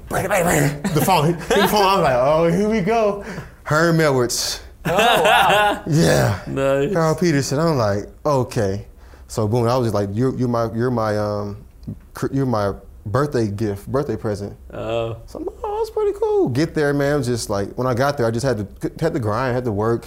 Bang, 0.08 0.26
bang, 0.28 0.44
bang. 0.44 0.82
The 0.94 1.02
phone. 1.04 1.26
hit 1.34 1.38
the 1.40 1.68
phone. 1.68 1.84
I 1.84 1.94
was 1.96 2.02
like, 2.02 2.16
oh, 2.16 2.48
here 2.50 2.68
we 2.68 2.80
go. 2.80 3.24
Herm 3.64 4.00
Edwards. 4.00 4.62
Oh, 4.86 4.94
wow. 4.94 5.82
yeah. 5.86 6.40
Nice. 6.46 6.92
Carl 6.94 7.14
Peterson. 7.14 7.58
I'm 7.58 7.76
like, 7.76 8.04
okay. 8.24 8.86
So 9.26 9.46
boom, 9.46 9.68
I 9.68 9.76
was 9.76 9.88
just 9.88 9.94
like, 9.94 10.08
you're, 10.12 10.34
you're 10.38 10.48
my, 10.48 10.72
you're 10.72 10.90
my, 10.90 11.18
um, 11.18 11.62
cr- 12.14 12.32
you're 12.32 12.46
my 12.46 12.72
birthday 13.04 13.48
gift, 13.48 13.86
birthday 13.88 14.16
present. 14.16 14.56
Oh, 14.72 15.18
So 15.26 15.40
I'm 15.40 15.44
like, 15.44 15.56
oh, 15.78 15.84
that's 15.84 15.90
pretty 15.90 16.18
cool. 16.18 16.48
Get 16.48 16.74
there, 16.74 16.92
man. 16.92 17.14
It 17.14 17.18
was 17.18 17.26
just 17.26 17.48
like 17.50 17.70
when 17.78 17.86
I 17.86 17.94
got 17.94 18.16
there, 18.18 18.26
I 18.26 18.30
just 18.30 18.44
had 18.44 18.58
to 18.80 18.90
had 19.04 19.12
to 19.14 19.20
grind, 19.20 19.54
had 19.54 19.64
to 19.64 19.72
work, 19.72 20.06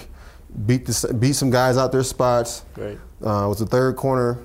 beat 0.65 0.85
the, 0.85 1.13
beat 1.19 1.33
some 1.33 1.49
guys 1.49 1.77
out 1.77 1.91
their 1.91 2.03
spots. 2.03 2.63
right. 2.77 2.97
Uh, 3.21 3.47
was 3.47 3.59
the 3.59 3.65
third 3.65 3.95
corner. 3.95 4.37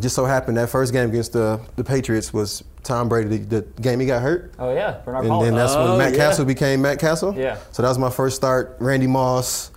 just 0.00 0.16
so 0.16 0.24
happened 0.24 0.56
that 0.56 0.68
first 0.68 0.92
game 0.92 1.08
against 1.08 1.32
the 1.32 1.60
the 1.76 1.84
Patriots 1.84 2.32
was 2.32 2.64
Tom 2.82 3.08
Brady. 3.08 3.38
The, 3.38 3.60
the 3.60 3.82
game 3.82 4.00
he 4.00 4.06
got 4.06 4.20
hurt. 4.22 4.52
Oh 4.58 4.74
yeah, 4.74 5.00
Bernard 5.04 5.24
And 5.24 5.30
Pollard. 5.30 5.46
then 5.46 5.54
that's 5.54 5.72
Oh, 5.74 5.90
when 5.90 5.98
Matt 5.98 6.12
yeah. 6.12 6.18
Cassel 6.18 6.44
became 6.44 6.82
Matt 6.82 6.98
Cassel. 6.98 7.34
Yeah. 7.36 7.56
So 7.72 7.82
that 7.82 7.88
was 7.88 7.98
my 7.98 8.10
first 8.10 8.36
start. 8.36 8.76
Randy 8.80 9.06
Moss, 9.06 9.70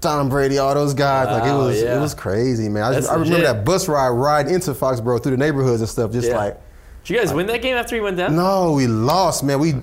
Tom 0.00 0.28
Brady, 0.28 0.58
all 0.58 0.72
those 0.74 0.94
guys. 0.94 1.26
like 1.26 1.42
it 1.42 1.52
Wow, 1.52 1.66
was, 1.66 1.82
yeah. 1.82 1.96
it 1.96 2.00
was 2.00 2.14
crazy, 2.14 2.68
man. 2.68 2.84
I, 2.84 2.92
just, 2.94 3.10
I 3.10 3.14
remember 3.16 3.42
that 3.42 3.64
bus 3.64 3.88
ride 3.88 4.10
ride 4.10 4.46
into 4.48 4.72
Foxborough 4.72 5.20
through 5.22 5.32
the 5.32 5.38
neighborhoods 5.38 5.80
and 5.80 5.88
stuff. 5.90 6.12
Just 6.12 6.28
Yeah. 6.28 6.36
like, 6.36 6.60
Did 7.04 7.14
you 7.14 7.18
guys 7.20 7.34
win 7.34 7.46
that 7.48 7.60
game 7.60 7.76
after 7.76 7.96
he 7.96 8.00
went 8.00 8.16
down? 8.16 8.36
no, 8.36 8.72
we 8.72 8.86
lost, 8.86 9.42
man. 9.42 9.58
We 9.58 9.74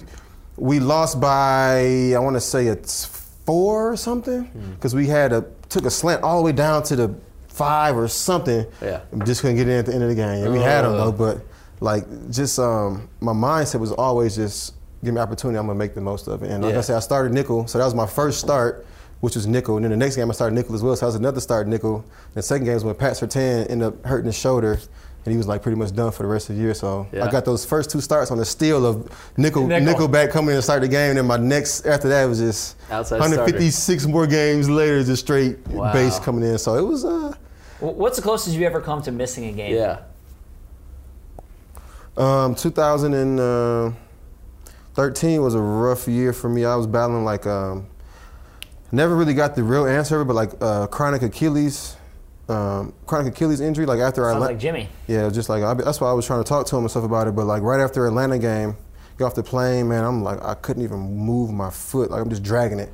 we 0.58 0.80
lost 0.80 1.20
by 1.20 2.14
I 2.16 2.20
want 2.20 2.36
to 2.36 2.42
say 2.42 2.68
it's 2.68 3.06
four 3.46 3.92
or 3.92 3.98
something 3.98 4.44
Hmm. 4.44 4.72
because 4.74 4.94
we 4.94 5.08
had 5.08 5.34
a 5.34 5.46
took 5.70 5.86
a 5.86 5.90
slant 5.90 6.24
all 6.24 6.38
the 6.38 6.44
way 6.46 6.52
down 6.52 6.84
to 6.84 6.96
the 6.96 7.14
five 7.48 7.96
or 7.98 8.08
something. 8.08 8.66
Yeah. 8.82 9.02
just 9.26 9.42
couldn't 9.42 9.58
get 9.58 9.68
in 9.68 9.80
at 9.80 9.86
the 9.86 9.94
end 9.94 10.04
of 10.04 10.10
the 10.10 10.16
game. 10.16 10.44
And 10.46 10.54
we 10.54 10.60
had 10.60 10.84
them 10.84 10.94
though, 10.94 11.12
but 11.12 11.42
like 11.80 12.06
just 12.32 12.60
um, 12.60 13.08
my 13.20 13.34
mindset 13.34 13.80
was 13.80 13.92
always 13.92 14.36
just 14.36 14.74
give 15.04 15.14
me 15.14 15.20
opportunity. 15.20 15.58
I'm 15.58 15.66
gonna 15.68 15.78
make 15.80 15.96
the 15.96 16.02
most 16.02 16.28
of 16.28 16.44
it. 16.44 16.52
And 16.52 16.64
like 16.64 16.74
Yeah. 16.74 16.80
I 16.80 16.82
said, 16.82 16.96
I 16.98 17.00
started 17.00 17.34
nickel, 17.34 17.68
so 17.68 17.78
that 17.80 17.86
was 17.86 17.96
my 17.96 18.06
first 18.08 18.40
start. 18.40 18.86
Which 19.22 19.36
was 19.36 19.46
nickel, 19.46 19.76
and 19.76 19.84
then 19.86 19.92
the 19.92 19.98
next 19.98 20.16
game 20.16 20.28
I 20.32 20.34
started 20.34 20.56
nickel 20.56 20.74
as 20.74 20.82
well. 20.82 20.96
So 20.96 21.02
that 21.02 21.06
was 21.10 21.16
another 21.16 21.40
start 21.42 21.68
nickel. 21.68 21.98
And 21.98 22.34
the 22.34 22.42
second 22.42 22.66
game 22.66 22.74
was 22.74 22.84
when 22.84 22.96
Pat 22.96 23.14
Surtain 23.14 23.70
ended 23.70 23.90
up 23.90 24.04
hurting 24.04 24.26
his 24.26 24.36
shoulder, 24.36 24.80
and 25.24 25.32
he 25.32 25.38
was 25.38 25.48
like 25.48 25.62
pretty 25.62 25.78
much 25.78 25.94
done 25.94 26.12
for 26.12 26.24
the 26.24 26.30
rest 26.30 26.50
of 26.50 26.56
the 26.56 26.62
year. 26.62 26.74
So 26.74 27.06
Yeah. 27.12 27.26
I 27.26 27.32
got 27.32 27.46
those 27.46 27.64
first 27.66 27.92
two 27.92 28.02
starts 28.02 28.32
on 28.32 28.38
the 28.40 28.46
steal 28.46 28.84
of 28.86 29.08
nickel, 29.38 29.68
Nickel. 29.68 29.86
nickel, 29.86 30.08
back 30.08 30.32
coming 30.32 30.50
in 30.50 30.56
and 30.56 30.64
start 30.64 30.82
the 30.82 30.88
game. 30.88 31.10
And 31.12 31.18
then 31.20 31.28
my 31.28 31.38
next 31.38 31.86
after 31.86 32.10
that 32.10 32.26
was 32.26 32.40
just 32.40 32.76
Outside 32.90 33.20
156 33.20 34.08
more 34.08 34.26
games 34.26 34.68
later, 34.70 35.04
just 35.04 35.22
straight 35.24 35.60
Wow. 35.68 35.94
base 35.94 36.18
coming 36.20 36.44
in. 36.44 36.58
So 36.58 36.76
it 36.76 36.82
was 36.86 37.06
uh, 37.06 37.34
What's 37.80 38.16
the 38.18 38.24
closest 38.24 38.56
you 38.56 38.66
ever 38.66 38.82
come 38.82 39.02
to 39.04 39.12
missing 39.12 39.46
a 39.46 39.52
game? 39.52 39.76
Yeah. 39.76 40.00
um, 42.18 42.56
2013 42.56 45.42
was 45.42 45.56
a 45.56 45.62
rough 45.62 46.08
year 46.08 46.34
for 46.34 46.50
me. 46.50 46.66
I 46.66 46.76
was 46.76 46.88
battling 46.88 47.24
like 47.26 47.46
um, 47.48 47.88
never 48.92 49.16
really 49.16 49.34
got 49.34 49.56
the 49.56 49.64
real 49.64 49.86
answer, 49.86 50.24
but 50.24 50.36
like 50.36 50.52
uh, 50.62 50.88
chronic 50.88 51.22
Achilles. 51.22 51.96
Um, 52.50 52.94
chronic 53.06 53.34
Achilles 53.34 53.62
injury, 53.62 53.86
like 53.86 54.00
after 54.00 54.26
I 54.28 54.32
Sounds 54.34 54.42
la- 54.42 54.48
like 54.48 54.60
Jimmy. 54.60 54.90
Yeah, 55.08 55.30
just 55.30 55.48
like 55.48 55.64
I, 55.64 55.74
that's 55.76 56.02
why 56.02 56.10
I 56.10 56.14
was 56.14 56.26
trying 56.26 56.44
to 56.44 56.48
talk 56.48 56.66
to 56.68 56.76
him 56.76 56.82
and 56.84 56.92
stuff 56.92 57.04
about 57.06 57.28
it. 57.28 57.36
But 57.36 57.46
like 57.46 57.62
right 57.62 57.80
after 57.80 58.06
Atlanta 58.08 58.38
game, 58.40 58.76
get 59.18 59.26
off 59.26 59.36
the 59.36 59.44
plane, 59.44 59.88
man, 59.88 60.04
I'm 60.04 60.22
like 60.24 60.44
I 60.44 60.56
couldn't 60.56 60.84
even 60.84 61.00
move 61.00 61.52
my 61.52 61.70
foot. 61.70 62.12
Like 62.12 62.22
I'm 62.22 62.30
just 62.30 62.44
dragging 62.44 62.80
it, 62.80 62.92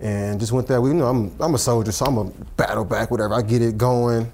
and 0.00 0.40
just 0.40 0.50
went 0.52 0.66
there. 0.66 0.80
We, 0.80 0.88
you 0.90 0.94
know, 0.96 1.06
I'm 1.06 1.32
I'm 1.38 1.54
a 1.54 1.58
soldier, 1.58 1.92
so 1.92 2.06
I'm 2.06 2.18
a 2.18 2.24
battle 2.56 2.84
back, 2.84 3.10
whatever. 3.12 3.34
I 3.34 3.42
get 3.42 3.62
it 3.62 3.78
going. 3.78 4.32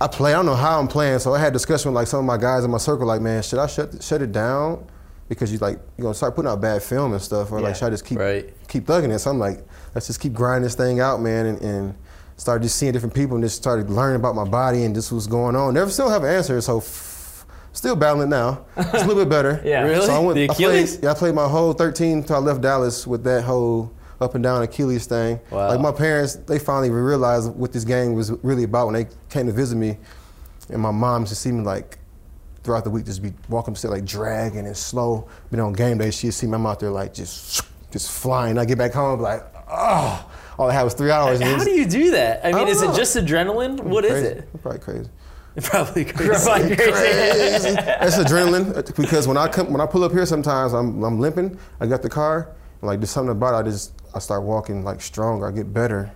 I 0.00 0.06
play. 0.06 0.32
I 0.32 0.36
don't 0.36 0.46
know 0.46 0.54
how 0.54 0.78
I'm 0.78 0.86
playing, 0.88 1.18
so 1.18 1.34
I 1.34 1.40
had 1.40 1.52
discussion 1.52 1.90
with 1.90 1.96
like 1.96 2.06
some 2.06 2.20
of 2.20 2.24
my 2.24 2.36
guys 2.38 2.64
in 2.64 2.70
my 2.70 2.78
circle. 2.78 3.06
Like, 3.06 3.20
man, 3.20 3.42
should 3.42 3.58
I 3.58 3.66
shut 3.66 4.02
shut 4.02 4.22
it 4.22 4.30
down 4.32 4.86
because 5.28 5.52
you 5.52 5.58
like 5.58 5.78
you 5.98 6.02
gonna 6.02 6.14
start 6.14 6.36
putting 6.36 6.50
out 6.50 6.60
bad 6.60 6.82
film 6.82 7.12
and 7.12 7.20
stuff, 7.20 7.50
or 7.52 7.58
Yeah. 7.58 7.66
like 7.66 7.76
should 7.76 7.86
I 7.86 7.90
just 7.90 8.04
keep 8.06 8.18
Right. 8.18 8.54
keep 8.68 8.86
thugging 8.86 9.10
it? 9.10 9.18
So 9.18 9.30
I'm 9.30 9.40
like, 9.40 9.58
let's 9.94 10.06
just 10.06 10.20
keep 10.20 10.32
grinding 10.32 10.62
this 10.62 10.74
thing 10.76 11.00
out, 11.00 11.20
man, 11.20 11.46
and, 11.46 11.60
and 11.60 11.94
started 12.36 12.62
just 12.64 12.76
seeing 12.76 12.92
different 12.92 13.14
people 13.14 13.36
and 13.36 13.44
just 13.44 13.56
started 13.56 13.90
learning 13.90 14.16
about 14.16 14.34
my 14.34 14.44
body 14.44 14.84
and 14.84 14.94
just 14.94 15.12
what's 15.12 15.26
going 15.26 15.54
on. 15.56 15.74
Never 15.74 15.90
still 15.90 16.08
have 16.10 16.24
an 16.24 16.30
answer, 16.34 16.60
so 16.60 16.78
f- 16.78 17.46
still 17.72 17.94
battling 17.96 18.28
now. 18.30 18.64
It's 18.76 18.94
a 19.02 19.06
little 19.06 19.16
bit 19.24 19.28
better. 19.28 19.60
Yeah. 19.64 19.82
Really? 19.82 20.06
So 20.06 20.12
I 20.14 20.18
went, 20.18 20.34
The 20.36 20.44
I 20.44 20.46
played- 20.54 20.66
Achilles? 20.66 20.98
yeah, 21.02 21.10
I 21.10 21.14
played 21.14 21.34
my 21.34 21.48
whole 21.48 21.72
13 21.72 22.18
until 22.18 22.36
I 22.36 22.38
left 22.40 22.60
Dallas 22.60 23.06
with 23.06 23.22
that 23.24 23.44
whole 23.44 23.92
up 24.20 24.34
and 24.34 24.42
down 24.44 24.62
Achilles 24.62 25.06
thing. 25.06 25.40
Wow. 25.50 25.68
Like 25.68 25.80
my 25.80 25.92
parents, 25.92 26.34
they 26.36 26.58
finally 26.58 26.90
realized 26.90 27.50
what 27.54 27.72
this 27.72 27.84
game 27.84 28.14
was 28.14 28.30
really 28.44 28.64
about 28.64 28.86
when 28.86 28.94
they 28.94 29.06
came 29.30 29.46
to 29.46 29.52
visit 29.52 29.76
me. 29.76 29.98
And 30.68 30.80
my 30.80 30.90
mom 30.92 31.26
just 31.26 31.42
see 31.42 31.50
me 31.52 31.62
like 31.64 31.98
throughout 32.62 32.84
the 32.84 32.90
week 32.90 33.04
just 33.04 33.20
be 33.20 33.32
walking 33.48 33.72
upstairs 33.72 33.92
like 33.92 34.04
dragging 34.04 34.66
and 34.66 34.76
slow. 34.76 35.28
But 35.50 35.58
on 35.60 35.72
game 35.72 35.98
day, 35.98 36.10
she'd 36.12 36.30
see 36.32 36.46
me 36.46 36.54
I'm 36.54 36.66
out 36.66 36.78
there 36.80 36.90
like 36.90 37.12
just 37.14 37.62
just 37.90 38.10
flying. 38.12 38.58
I 38.58 38.64
get 38.64 38.78
back 38.78 38.92
home, 38.92 39.18
be 39.18 39.24
like, 39.24 39.44
oh, 39.68 40.30
all 40.62 40.70
I 40.70 40.74
had 40.74 40.82
was 40.84 40.94
three 40.94 41.10
hours. 41.10 41.40
How 41.40 41.54
it's 41.56 41.64
do 41.64 41.72
you 41.72 41.86
do 41.86 42.12
that? 42.12 42.40
I 42.44 42.48
mean, 42.48 42.58
don't 42.58 42.68
is 42.68 42.82
it 42.82 42.94
just 42.94 43.16
adrenaline? 43.16 43.80
What 43.80 44.04
is 44.04 44.12
crazy. 44.12 44.26
it? 44.26 44.62
Probably 44.62 44.78
crazy. 44.80 45.10
Probably 45.62 46.04
crazy. 46.06 46.44
Probably 46.44 46.76
crazy. 46.76 47.76
It's 47.76 48.16
adrenaline 48.16 48.76
uh, 48.76 48.82
because 48.96 49.28
when 49.28 49.36
I 49.36 49.48
come 49.48 49.70
when 49.72 49.80
I 49.82 49.86
pull 49.86 50.02
up 50.04 50.12
here, 50.12 50.24
sometimes 50.24 50.72
I'm 50.72 51.02
I'm 51.02 51.18
limping. 51.18 51.58
I 51.80 51.86
got 51.86 52.00
the 52.02 52.08
car, 52.08 52.54
and 52.80 52.88
like 52.88 53.00
there's 53.00 53.10
something 53.10 53.32
about 53.32 53.54
it. 53.54 53.58
I 53.58 53.70
just 53.70 53.92
I 54.14 54.18
start 54.18 54.44
walking 54.44 54.82
like 54.84 55.00
stronger. 55.02 55.46
I 55.46 55.50
get 55.52 55.72
better. 55.72 56.10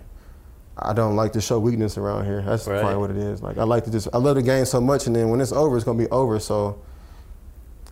I 0.79 0.93
don't 0.93 1.15
like 1.15 1.33
to 1.33 1.41
show 1.41 1.59
weakness 1.59 1.97
around 1.97 2.25
here. 2.25 2.41
That's 2.41 2.67
Right. 2.67 2.79
probably 2.81 2.97
what 2.99 3.09
it 3.11 3.17
is. 3.17 3.41
Like 3.43 3.57
I 3.57 3.63
like 3.63 3.83
to 3.85 3.91
just 3.91 4.07
I 4.13 4.17
love 4.17 4.35
the 4.37 4.41
game 4.43 4.65
so 4.65 4.79
much, 4.81 5.05
and 5.07 5.15
then 5.15 5.29
when 5.29 5.41
it's 5.41 5.51
over, 5.51 5.75
it's 5.75 5.85
gonna 5.85 5.99
be 5.99 6.09
over. 6.09 6.39
So 6.39 6.81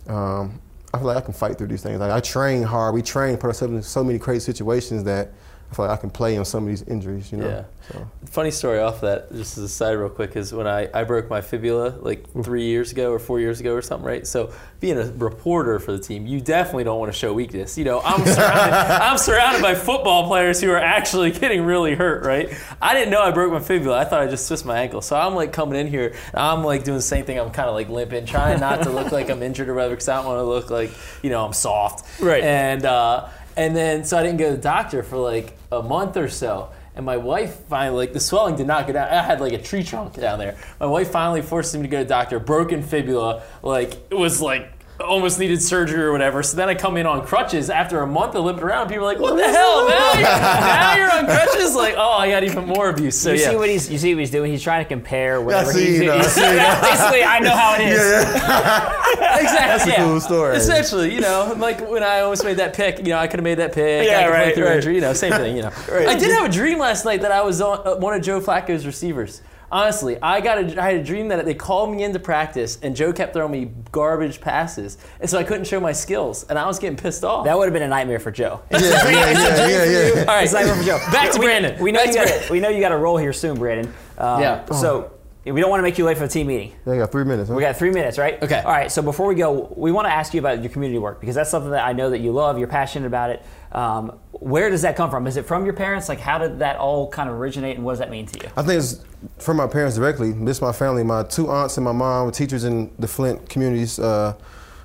um, 0.07 0.59
I 0.93 0.97
feel 0.97 1.07
like 1.07 1.17
I 1.17 1.21
can 1.21 1.33
fight 1.33 1.57
through 1.57 1.67
these 1.67 1.83
things. 1.83 1.99
Like 1.99 2.11
I 2.11 2.21
train 2.21 2.63
hard. 2.63 2.93
We 2.95 3.01
train, 3.01 3.37
put 3.37 3.47
ourselves 3.47 3.73
in 3.73 3.83
so 3.83 4.03
many 4.03 4.17
crazy 4.17 4.39
situations 4.45 5.03
that 5.03 5.31
I 5.71 5.75
feel 5.75 5.85
like 5.85 5.97
I 5.97 5.99
can 5.99 6.09
play 6.09 6.37
on 6.37 6.45
some 6.45 6.63
of 6.63 6.69
these 6.69 6.83
injuries. 6.83 7.31
You 7.31 7.39
know. 7.39 7.47
Yeah. 7.47 7.63
So. 7.91 8.07
Funny 8.25 8.51
story 8.51 8.79
off 8.79 9.01
that, 9.01 9.31
just 9.31 9.57
as 9.57 9.63
a 9.63 9.69
side 9.69 9.91
real 9.93 10.09
quick, 10.09 10.35
is 10.35 10.53
when 10.53 10.67
I, 10.67 10.89
I 10.93 11.03
broke 11.03 11.29
my 11.29 11.41
fibula 11.41 11.95
like 11.99 12.27
three 12.43 12.65
years 12.65 12.91
ago 12.91 13.11
or 13.11 13.19
four 13.19 13.39
years 13.39 13.59
ago 13.59 13.73
or 13.73 13.81
something, 13.81 14.05
right? 14.05 14.25
So 14.25 14.53
being 14.79 14.97
a 14.97 15.11
reporter 15.11 15.79
for 15.79 15.91
the 15.91 15.99
team, 15.99 16.25
you 16.25 16.41
definitely 16.41 16.83
don't 16.83 16.99
want 16.99 17.11
to 17.11 17.17
show 17.17 17.33
weakness. 17.33 17.77
You 17.77 17.85
know, 17.85 18.01
I'm 18.03 18.25
surrounded, 18.25 18.73
I'm 19.01 19.17
surrounded 19.17 19.61
by 19.61 19.75
football 19.75 20.27
players 20.27 20.61
who 20.61 20.71
are 20.71 20.79
actually 20.79 21.31
getting 21.31 21.63
really 21.63 21.93
hurt, 21.93 22.25
right? 22.25 22.51
I 22.81 22.93
didn't 22.93 23.11
know 23.11 23.21
I 23.21 23.31
broke 23.31 23.51
my 23.51 23.59
fibula. 23.59 23.99
I 23.99 24.05
thought 24.05 24.21
I 24.21 24.27
just 24.27 24.47
twisted 24.47 24.67
my 24.67 24.79
ankle. 24.79 25.01
So 25.01 25.15
I'm 25.15 25.35
like 25.35 25.53
coming 25.53 25.79
in 25.79 25.87
here, 25.87 26.15
I'm 26.33 26.63
like 26.63 26.83
doing 26.83 26.97
the 26.97 27.03
same 27.03 27.25
thing. 27.25 27.39
I'm 27.39 27.51
kind 27.51 27.69
of 27.69 27.75
like 27.75 27.89
limping, 27.89 28.25
trying 28.25 28.59
not 28.59 28.83
to 28.83 28.89
look 28.89 29.11
like 29.11 29.29
I'm 29.29 29.43
injured 29.43 29.69
or 29.69 29.75
whatever, 29.75 29.95
because 29.95 30.09
I 30.09 30.15
don't 30.15 30.25
want 30.25 30.39
to 30.39 30.43
look 30.43 30.69
like, 30.71 30.91
you 31.21 31.29
know, 31.29 31.45
I'm 31.45 31.53
soft. 31.53 32.19
Right. 32.19 32.43
And, 32.43 32.85
uh, 32.85 33.29
and 33.57 33.75
then, 33.75 34.03
so 34.03 34.17
I 34.17 34.23
didn't 34.23 34.37
go 34.37 34.49
to 34.49 34.55
the 34.55 34.61
doctor 34.61 35.03
for 35.03 35.17
like 35.17 35.57
a 35.71 35.81
month 35.81 36.17
or 36.17 36.29
so. 36.29 36.69
And 36.95 37.05
my 37.05 37.17
wife 37.17 37.55
finally, 37.67 38.05
like, 38.05 38.13
the 38.13 38.21
swelling 38.21 38.55
did 38.55 38.67
not 38.67 38.87
go 38.87 38.93
down. 38.93 39.09
I 39.09 39.21
had 39.21 39.41
like 39.41 39.51
a 39.51 39.61
tree 39.61 39.83
trunk 39.83 40.13
down 40.13 40.39
there. 40.39 40.55
My 40.79 40.85
wife 40.85 41.11
finally 41.11 41.41
forced 41.41 41.75
me 41.75 41.81
to 41.81 41.87
go 41.89 41.97
to 41.97 42.03
the 42.05 42.09
doctor. 42.09 42.39
Broken 42.39 42.81
fibula, 42.81 43.43
like, 43.61 43.97
it 44.09 44.15
was 44.15 44.41
like 44.41 44.74
almost 44.99 45.39
needed 45.39 45.61
surgery 45.61 46.01
or 46.01 46.11
whatever. 46.11 46.41
So 46.43 46.55
then 46.57 46.69
I 46.69 46.75
come 46.75 46.97
in 46.97 47.05
on 47.05 47.25
crutches 47.25 47.69
after 47.69 48.01
a 48.01 48.07
month 48.07 48.35
of 48.35 48.45
limping 48.45 48.63
around. 48.63 48.87
People 48.87 49.03
are 49.03 49.13
like, 49.13 49.19
what 49.19 49.35
the 49.35 49.43
hell? 49.43 49.87
Now 49.89 50.13
you're, 50.13 50.21
now 50.23 50.95
you're 50.95 51.11
on 51.11 51.25
crutches? 51.25 51.75
Like, 51.75 51.95
oh, 51.97 52.13
I 52.13 52.29
got 52.29 52.43
even 52.43 52.65
more 52.65 52.89
abuse. 52.89 53.19
So 53.19 53.31
You 53.31 53.39
yeah. 53.39 53.49
see 53.49 53.55
what 53.55 53.69
he's 53.69 53.91
you 53.91 53.97
see 53.97 54.13
what 54.13 54.19
he's 54.21 54.31
doing. 54.31 54.51
He's 54.51 54.63
trying 54.63 54.83
to 54.83 54.87
compare 54.87 55.41
whatever 55.41 55.73
see, 55.73 55.85
he's 55.85 55.99
you 55.99 56.05
know, 56.05 56.13
I 56.13 56.17
he's- 56.17 56.35
Basically, 56.35 57.23
I 57.23 57.39
know 57.39 57.55
how 57.55 57.75
it 57.75 57.81
is. 57.81 57.97
Yeah, 57.97 59.39
exactly. 59.39 59.67
That's 59.67 59.85
a 59.85 59.89
yeah. 59.89 59.95
cool 60.05 60.19
story. 60.21 60.55
Essentially, 60.55 61.13
you 61.13 61.21
know, 61.21 61.53
like 61.57 61.87
when 61.89 62.03
I 62.03 62.21
almost 62.21 62.43
made 62.43 62.57
that 62.57 62.73
pick, 62.73 62.99
you 62.99 63.05
know, 63.05 63.17
I 63.17 63.27
could 63.27 63.39
have 63.39 63.43
made 63.43 63.55
that 63.59 63.73
pick. 63.73 64.07
Yeah, 64.07 64.19
I 64.19 64.23
could 64.23 64.29
play 64.29 64.39
right, 64.45 64.55
through 64.55 64.65
right. 64.65 64.75
injury, 64.77 64.95
you 64.95 65.01
know, 65.01 65.13
same 65.13 65.33
thing, 65.33 65.55
you 65.55 65.63
know. 65.63 65.71
I 65.91 66.15
did 66.17 66.31
have 66.31 66.45
a 66.45 66.51
dream 66.51 66.79
last 66.79 67.05
night 67.05 67.21
that 67.21 67.31
I 67.31 67.41
was 67.41 67.61
on 67.61 67.85
uh, 67.85 67.95
one 67.95 68.13
of 68.13 68.21
Joe 68.21 68.39
Flacco's 68.39 68.85
receivers. 68.85 69.41
Honestly, 69.71 70.17
I 70.21 70.41
got 70.41 70.57
a, 70.59 70.81
I 70.81 70.91
had 70.91 70.95
a 71.01 71.03
dream 71.03 71.27
that 71.29 71.43
they 71.45 71.53
called 71.53 71.91
me 71.95 72.03
into 72.03 72.19
practice 72.19 72.77
and 72.81 72.95
Joe 72.95 73.11
kept 73.11 73.33
throwing 73.33 73.51
me 73.51 73.71
garbage 73.91 74.39
passes, 74.41 74.97
and 75.19 75.29
so 75.29 75.37
I 75.37 75.43
couldn't 75.43 75.65
show 75.65 75.79
my 75.79 75.91
skills, 75.91 76.43
and 76.49 76.57
I 76.59 76.65
was 76.67 76.79
getting 76.79 76.97
pissed 76.97 77.23
off. 77.23 77.45
That 77.45 77.57
would 77.57 77.65
have 77.65 77.73
been 77.73 77.83
a 77.83 77.87
nightmare 77.87 78.19
for 78.19 78.31
Joe. 78.31 78.61
Yeah, 78.71 78.79
yeah, 78.79 79.09
yeah, 79.09 79.67
yeah, 79.67 79.85
yeah. 79.85 80.19
All 80.21 80.25
right, 80.27 80.43
It's 80.43 80.53
a 80.53 80.57
nightmare 80.57 80.75
for 80.75 80.83
Joe. 80.83 80.97
back 81.11 81.31
to 81.31 81.39
we, 81.39 81.45
Brandon. 81.45 81.81
We 81.81 81.91
know 81.91 81.99
Back 81.99 82.07
you 82.07 82.13
to 82.13 82.19
got 82.19 82.27
Brandon. 82.27 82.51
we 82.51 82.59
know 82.59 82.69
you 82.69 82.79
got 82.79 82.89
to 82.89 82.97
roll 82.97 83.17
here 83.17 83.33
soon, 83.33 83.57
Brandon. 83.57 83.93
Um, 84.17 84.41
Yeah. 84.41 84.65
So 84.65 85.11
we 85.45 85.61
don't 85.61 85.69
want 85.69 85.79
to 85.79 85.83
make 85.83 85.97
you 85.97 86.05
late 86.05 86.17
for 86.17 86.23
the 86.25 86.29
team 86.33 86.47
meeting. 86.47 86.73
Yeah, 86.87 86.93
I 86.93 86.97
got 86.97 87.11
three 87.11 87.23
minutes. 87.23 87.49
Huh? 87.49 87.55
We 87.55 87.61
got 87.61 87.75
three 87.75 87.91
minutes, 87.91 88.17
right? 88.17 88.41
Okay. 88.41 88.59
All 88.59 88.71
right. 88.71 88.91
So 88.91 89.01
before 89.01 89.27
we 89.27 89.35
go, 89.35 89.71
we 89.75 89.91
want 89.91 90.07
to 90.07 90.11
ask 90.11 90.33
you 90.33 90.39
about 90.39 90.61
your 90.63 90.71
community 90.71 90.97
work 90.97 91.19
because 91.19 91.35
that's 91.35 91.51
something 91.51 91.71
that 91.71 91.85
I 91.85 91.93
know 91.93 92.09
that 92.09 92.19
you 92.19 92.31
love. 92.31 92.57
You're 92.57 92.67
passionate 92.67 93.05
about 93.07 93.29
it. 93.29 93.45
Um, 93.71 94.17
where 94.39 94.69
does 94.69 94.81
that 94.81 94.95
come 94.95 95.09
from? 95.09 95.27
Is 95.27 95.37
it 95.37 95.45
from 95.45 95.65
your 95.65 95.73
parents? 95.73 96.09
Like, 96.09 96.19
how 96.19 96.37
did 96.37 96.59
that 96.59 96.77
all 96.77 97.09
kind 97.09 97.29
of 97.29 97.35
originate, 97.35 97.77
and 97.77 97.85
what 97.85 97.93
does 97.93 97.99
that 97.99 98.09
mean 98.09 98.25
to 98.27 98.43
you? 98.43 98.49
I 98.57 98.63
think 98.63 98.79
it's 98.79 99.03
from 99.37 99.57
my 99.57 99.67
parents 99.67 99.95
directly. 99.95 100.31
This 100.31 100.57
is 100.57 100.61
my 100.61 100.71
family. 100.71 101.03
My 101.03 101.23
two 101.23 101.49
aunts 101.49 101.77
and 101.77 101.85
my 101.85 101.91
mom 101.91 102.25
were 102.25 102.31
teachers 102.31 102.63
in 102.63 102.91
the 102.99 103.07
Flint 103.07 103.49
communities. 103.49 103.97
Uh, 103.97 104.33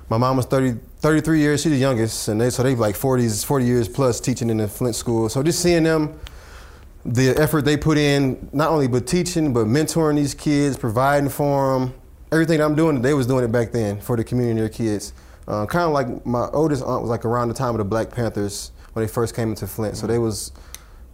my 0.09 0.17
mom 0.17 0.37
was 0.37 0.45
30, 0.45 0.79
33 0.99 1.39
years. 1.39 1.61
She's 1.61 1.71
the 1.71 1.77
youngest, 1.77 2.27
and 2.27 2.39
they 2.39 2.49
so 2.49 2.63
they 2.63 2.75
like 2.75 2.95
40s, 2.95 3.45
40 3.45 3.65
years 3.65 3.87
plus 3.89 4.19
teaching 4.19 4.49
in 4.49 4.57
the 4.57 4.67
Flint 4.67 4.95
school. 4.95 5.27
So 5.29 5.43
just 5.43 5.61
seeing 5.61 5.83
them, 5.83 6.19
the 7.05 7.29
effort 7.31 7.65
they 7.65 7.77
put 7.77 7.97
in, 7.97 8.49
not 8.53 8.69
only 8.69 8.87
but 8.87 9.07
teaching, 9.07 9.53
but 9.53 9.65
mentoring 9.65 10.15
these 10.15 10.33
kids, 10.33 10.77
providing 10.77 11.29
for 11.29 11.79
them. 11.79 11.93
Everything 12.31 12.61
I'm 12.61 12.75
doing, 12.75 13.01
they 13.01 13.13
was 13.13 13.27
doing 13.27 13.43
it 13.43 13.51
back 13.51 13.73
then 13.73 13.99
for 13.99 14.15
the 14.15 14.23
community 14.23 14.51
and 14.51 14.59
their 14.61 14.69
kids. 14.69 15.11
Uh, 15.47 15.65
kind 15.65 15.83
of 15.83 15.91
like 15.91 16.25
my 16.25 16.47
oldest 16.53 16.83
aunt 16.83 17.01
was 17.01 17.09
like 17.09 17.25
around 17.25 17.49
the 17.49 17.53
time 17.53 17.71
of 17.71 17.79
the 17.79 17.83
Black 17.83 18.09
Panthers 18.09 18.71
when 18.93 19.05
they 19.05 19.11
first 19.11 19.35
came 19.35 19.49
into 19.49 19.67
Flint. 19.67 19.97
So 19.97 20.07
they 20.07 20.17
was 20.17 20.51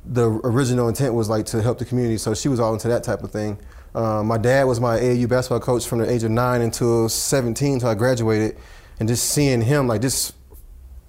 the 0.06 0.30
original 0.44 0.88
intent 0.88 1.14
was 1.14 1.30
like 1.30 1.46
to 1.48 1.62
help 1.62 1.80
the 1.80 1.86
community, 1.86 2.18
so 2.18 2.34
she 2.34 2.48
was 2.48 2.60
all 2.60 2.74
into 2.74 2.88
that 2.88 3.04
type 3.04 3.24
of 3.24 3.32
thing. 3.32 3.60
Um, 3.94 4.28
my 4.28 4.38
dad 4.38 4.64
was 4.66 4.80
my 4.80 4.98
AAU 4.98 5.28
basketball 5.28 5.60
coach 5.60 5.88
from 5.88 6.00
the 6.00 6.10
age 6.10 6.24
of 6.24 6.32
nine 6.32 6.62
until 6.62 7.10
17, 7.10 7.74
until 7.74 7.90
I 7.90 7.96
graduated, 7.96 8.58
and 9.00 9.10
just 9.10 9.30
seeing 9.30 9.62
him 9.62 9.88
like 9.88 10.02
just 10.02 10.34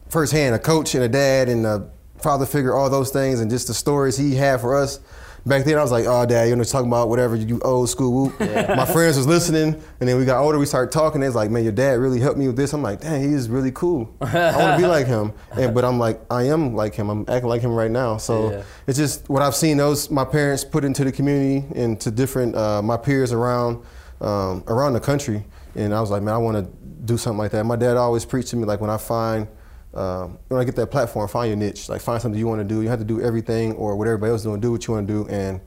firsthand, 0.08 0.54
a 0.54 0.58
coach 0.58 0.94
and 0.94 1.04
a 1.04 1.08
dad 1.08 1.48
and 1.48 1.66
a 1.66 1.90
father 2.18 2.46
figure, 2.46 2.74
all 2.74 2.90
those 2.90 3.10
things, 3.10 3.40
and 3.40 3.50
just 3.50 3.68
the 3.68 3.74
stories 3.74 4.16
he 4.16 4.34
had 4.34 4.60
for 4.60 4.76
us, 4.76 5.00
back 5.46 5.64
then 5.64 5.78
I 5.78 5.82
was 5.82 5.90
like, 5.90 6.04
oh, 6.06 6.26
dad, 6.26 6.48
you 6.48 6.56
know, 6.56 6.64
talking 6.64 6.88
about 6.88 7.08
whatever 7.08 7.36
you 7.36 7.60
old 7.60 7.88
school. 7.88 8.28
Whoop. 8.28 8.40
My 8.40 8.84
friends 8.84 9.16
was 9.16 9.26
listening, 9.26 9.80
and 10.00 10.08
then 10.08 10.18
we 10.18 10.24
got 10.24 10.40
older. 10.42 10.58
We 10.58 10.66
started 10.66 10.92
talking. 10.92 11.22
It's 11.22 11.34
like, 11.34 11.50
man, 11.50 11.62
your 11.62 11.72
dad 11.72 11.98
really 11.98 12.20
helped 12.20 12.38
me 12.38 12.46
with 12.46 12.56
this. 12.56 12.72
I'm 12.72 12.82
like, 12.82 13.00
dang, 13.00 13.20
he 13.22 13.34
is 13.34 13.48
really 13.48 13.72
cool. 13.72 14.14
I 14.20 14.56
want 14.56 14.76
to 14.76 14.82
be 14.82 14.86
like 14.86 15.06
him. 15.06 15.32
And 15.58 15.74
but 15.74 15.84
I'm 15.84 15.98
like, 15.98 16.20
I 16.30 16.44
am 16.44 16.74
like 16.76 16.94
him. 16.94 17.08
I'm 17.10 17.24
acting 17.28 17.48
like 17.48 17.62
him 17.62 17.72
right 17.72 17.90
now. 17.90 18.16
So 18.18 18.50
Yeah. 18.50 18.62
it's 18.86 18.98
just 18.98 19.28
what 19.28 19.42
I've 19.42 19.54
seen 19.56 19.76
those 19.76 20.10
my 20.10 20.24
parents 20.24 20.64
put 20.64 20.84
into 20.84 21.02
the 21.04 21.12
community 21.12 21.66
and 21.74 22.00
to 22.00 22.10
different 22.10 22.54
uh, 22.54 22.80
my 22.82 22.96
peers 22.96 23.32
around 23.32 23.82
um, 24.20 24.62
around 24.68 24.92
the 24.92 25.00
country. 25.00 25.44
And 25.74 25.94
I 25.94 26.00
was 26.00 26.10
like, 26.10 26.22
man, 26.22 26.34
I 26.34 26.38
want 26.38 26.56
to 26.56 26.70
do 27.04 27.16
something 27.16 27.38
like 27.38 27.52
that. 27.52 27.64
My 27.64 27.76
dad 27.76 27.96
always 27.96 28.24
preached 28.24 28.48
to 28.48 28.56
me 28.56 28.64
like 28.64 28.80
when 28.80 28.90
I 28.90 28.96
find 28.98 29.48
um, 29.94 30.38
when 30.48 30.60
I 30.60 30.64
get 30.64 30.76
that 30.76 30.88
platform, 30.88 31.28
find 31.28 31.48
your 31.48 31.56
niche. 31.56 31.88
Like 31.88 32.00
find 32.00 32.20
something 32.20 32.38
you 32.38 32.46
want 32.46 32.60
to 32.60 32.64
do. 32.64 32.82
You 32.82 32.88
have 32.88 32.98
to 32.98 33.04
do 33.04 33.20
everything 33.20 33.72
or 33.72 33.96
what 33.96 34.06
everybody 34.06 34.30
else 34.30 34.42
is 34.42 34.44
doing. 34.44 34.60
Do 34.60 34.72
what 34.72 34.86
you 34.86 34.94
want 34.94 35.06
to 35.06 35.12
do. 35.12 35.28
And 35.28 35.60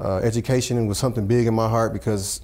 uh, 0.00 0.16
education 0.18 0.86
was 0.86 0.98
something 0.98 1.26
big 1.26 1.46
in 1.46 1.54
my 1.54 1.68
heart 1.68 1.92
because 1.92 2.40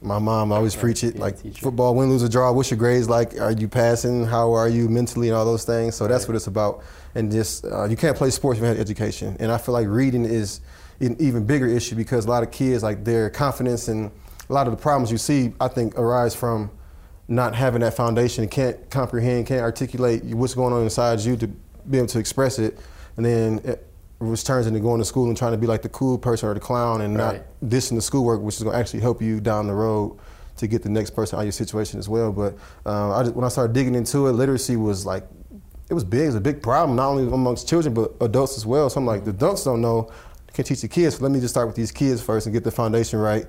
my 0.00 0.18
mom 0.18 0.52
always 0.52 0.76
preach 0.76 1.02
it 1.02 1.16
like 1.16 1.42
teacher. 1.42 1.60
football, 1.60 1.94
win, 1.94 2.08
lose, 2.08 2.22
or 2.22 2.28
draw. 2.28 2.52
What's 2.52 2.70
your 2.70 2.78
grades 2.78 3.08
like? 3.08 3.38
Are 3.40 3.52
you 3.52 3.68
passing? 3.68 4.24
How 4.24 4.52
are 4.52 4.68
you 4.68 4.88
mentally 4.88 5.28
and 5.28 5.36
all 5.36 5.44
those 5.44 5.64
things? 5.64 5.96
So 5.96 6.06
that's 6.06 6.28
what 6.28 6.36
it's 6.36 6.46
about. 6.46 6.82
And 7.14 7.32
just 7.32 7.64
uh, 7.64 7.84
you 7.84 7.96
can't 7.96 8.16
play 8.16 8.30
sports 8.30 8.58
if 8.58 8.62
you 8.62 8.68
have 8.68 8.78
education. 8.78 9.36
And 9.40 9.50
I 9.50 9.58
feel 9.58 9.72
like 9.72 9.88
reading 9.88 10.24
is 10.24 10.60
an 11.00 11.16
even 11.18 11.44
bigger 11.44 11.66
issue 11.66 11.96
because 11.96 12.26
a 12.26 12.30
lot 12.30 12.42
of 12.42 12.50
kids 12.50 12.82
like 12.82 13.04
their 13.04 13.28
confidence 13.30 13.88
and 13.88 14.10
a 14.48 14.52
lot 14.52 14.66
of 14.66 14.72
the 14.72 14.80
problems 14.80 15.10
you 15.10 15.18
see, 15.18 15.52
I 15.60 15.68
think, 15.68 15.98
arise 15.98 16.34
from 16.34 16.70
not 17.28 17.54
having 17.54 17.82
that 17.82 17.94
foundation, 17.94 18.48
can't 18.48 18.88
comprehend, 18.90 19.46
can't 19.46 19.60
articulate 19.60 20.24
what's 20.24 20.54
going 20.54 20.72
on 20.72 20.82
inside 20.82 21.20
you 21.20 21.36
to 21.36 21.46
be 21.46 21.98
able 21.98 22.06
to 22.08 22.18
express 22.18 22.58
it, 22.58 22.78
and 23.16 23.24
then 23.24 23.60
it 23.64 23.84
which 24.18 24.42
turns 24.42 24.66
into 24.66 24.80
going 24.80 24.98
to 24.98 25.04
school 25.04 25.28
and 25.28 25.36
trying 25.36 25.52
to 25.52 25.58
be 25.58 25.66
like 25.68 25.82
the 25.82 25.88
cool 25.90 26.18
person 26.18 26.48
or 26.48 26.54
the 26.54 26.58
clown 26.58 27.02
and 27.02 27.16
Right. 27.16 27.36
not 27.36 27.70
dissing 27.70 27.94
the 27.94 28.02
schoolwork, 28.02 28.40
which 28.42 28.56
is 28.56 28.64
going 28.64 28.74
to 28.74 28.78
actually 28.78 28.98
help 28.98 29.22
you 29.22 29.38
down 29.40 29.68
the 29.68 29.74
road 29.74 30.18
to 30.56 30.66
get 30.66 30.82
the 30.82 30.88
next 30.88 31.10
person 31.10 31.36
out 31.36 31.42
of 31.42 31.44
your 31.44 31.52
situation 31.52 32.00
as 32.00 32.08
well. 32.08 32.32
But 32.32 32.54
um, 32.84 33.12
I 33.12 33.22
just, 33.22 33.36
when 33.36 33.44
I 33.44 33.48
started 33.48 33.74
digging 33.74 33.94
into 33.94 34.26
it, 34.26 34.32
literacy 34.32 34.74
was 34.74 35.06
like 35.06 35.24
it 35.88 35.94
was 35.94 36.02
big. 36.04 36.22
It 36.22 36.26
was 36.26 36.34
a 36.34 36.40
big 36.40 36.62
problem, 36.62 36.96
not 36.96 37.10
only 37.10 37.32
amongst 37.32 37.68
children 37.68 37.94
but 37.94 38.12
adults 38.20 38.56
as 38.56 38.66
well. 38.66 38.90
So 38.90 38.98
I'm 38.98 39.06
like, 39.06 39.24
the 39.24 39.30
adults 39.30 39.62
don't 39.62 39.80
know, 39.80 40.10
can't 40.52 40.66
teach 40.66 40.80
the 40.80 40.88
kids. 40.88 41.16
So 41.16 41.22
let 41.22 41.30
me 41.30 41.38
just 41.38 41.54
start 41.54 41.68
with 41.68 41.76
these 41.76 41.92
kids 41.92 42.20
first 42.20 42.46
and 42.46 42.52
get 42.52 42.64
the 42.64 42.72
foundation 42.72 43.20
right, 43.20 43.46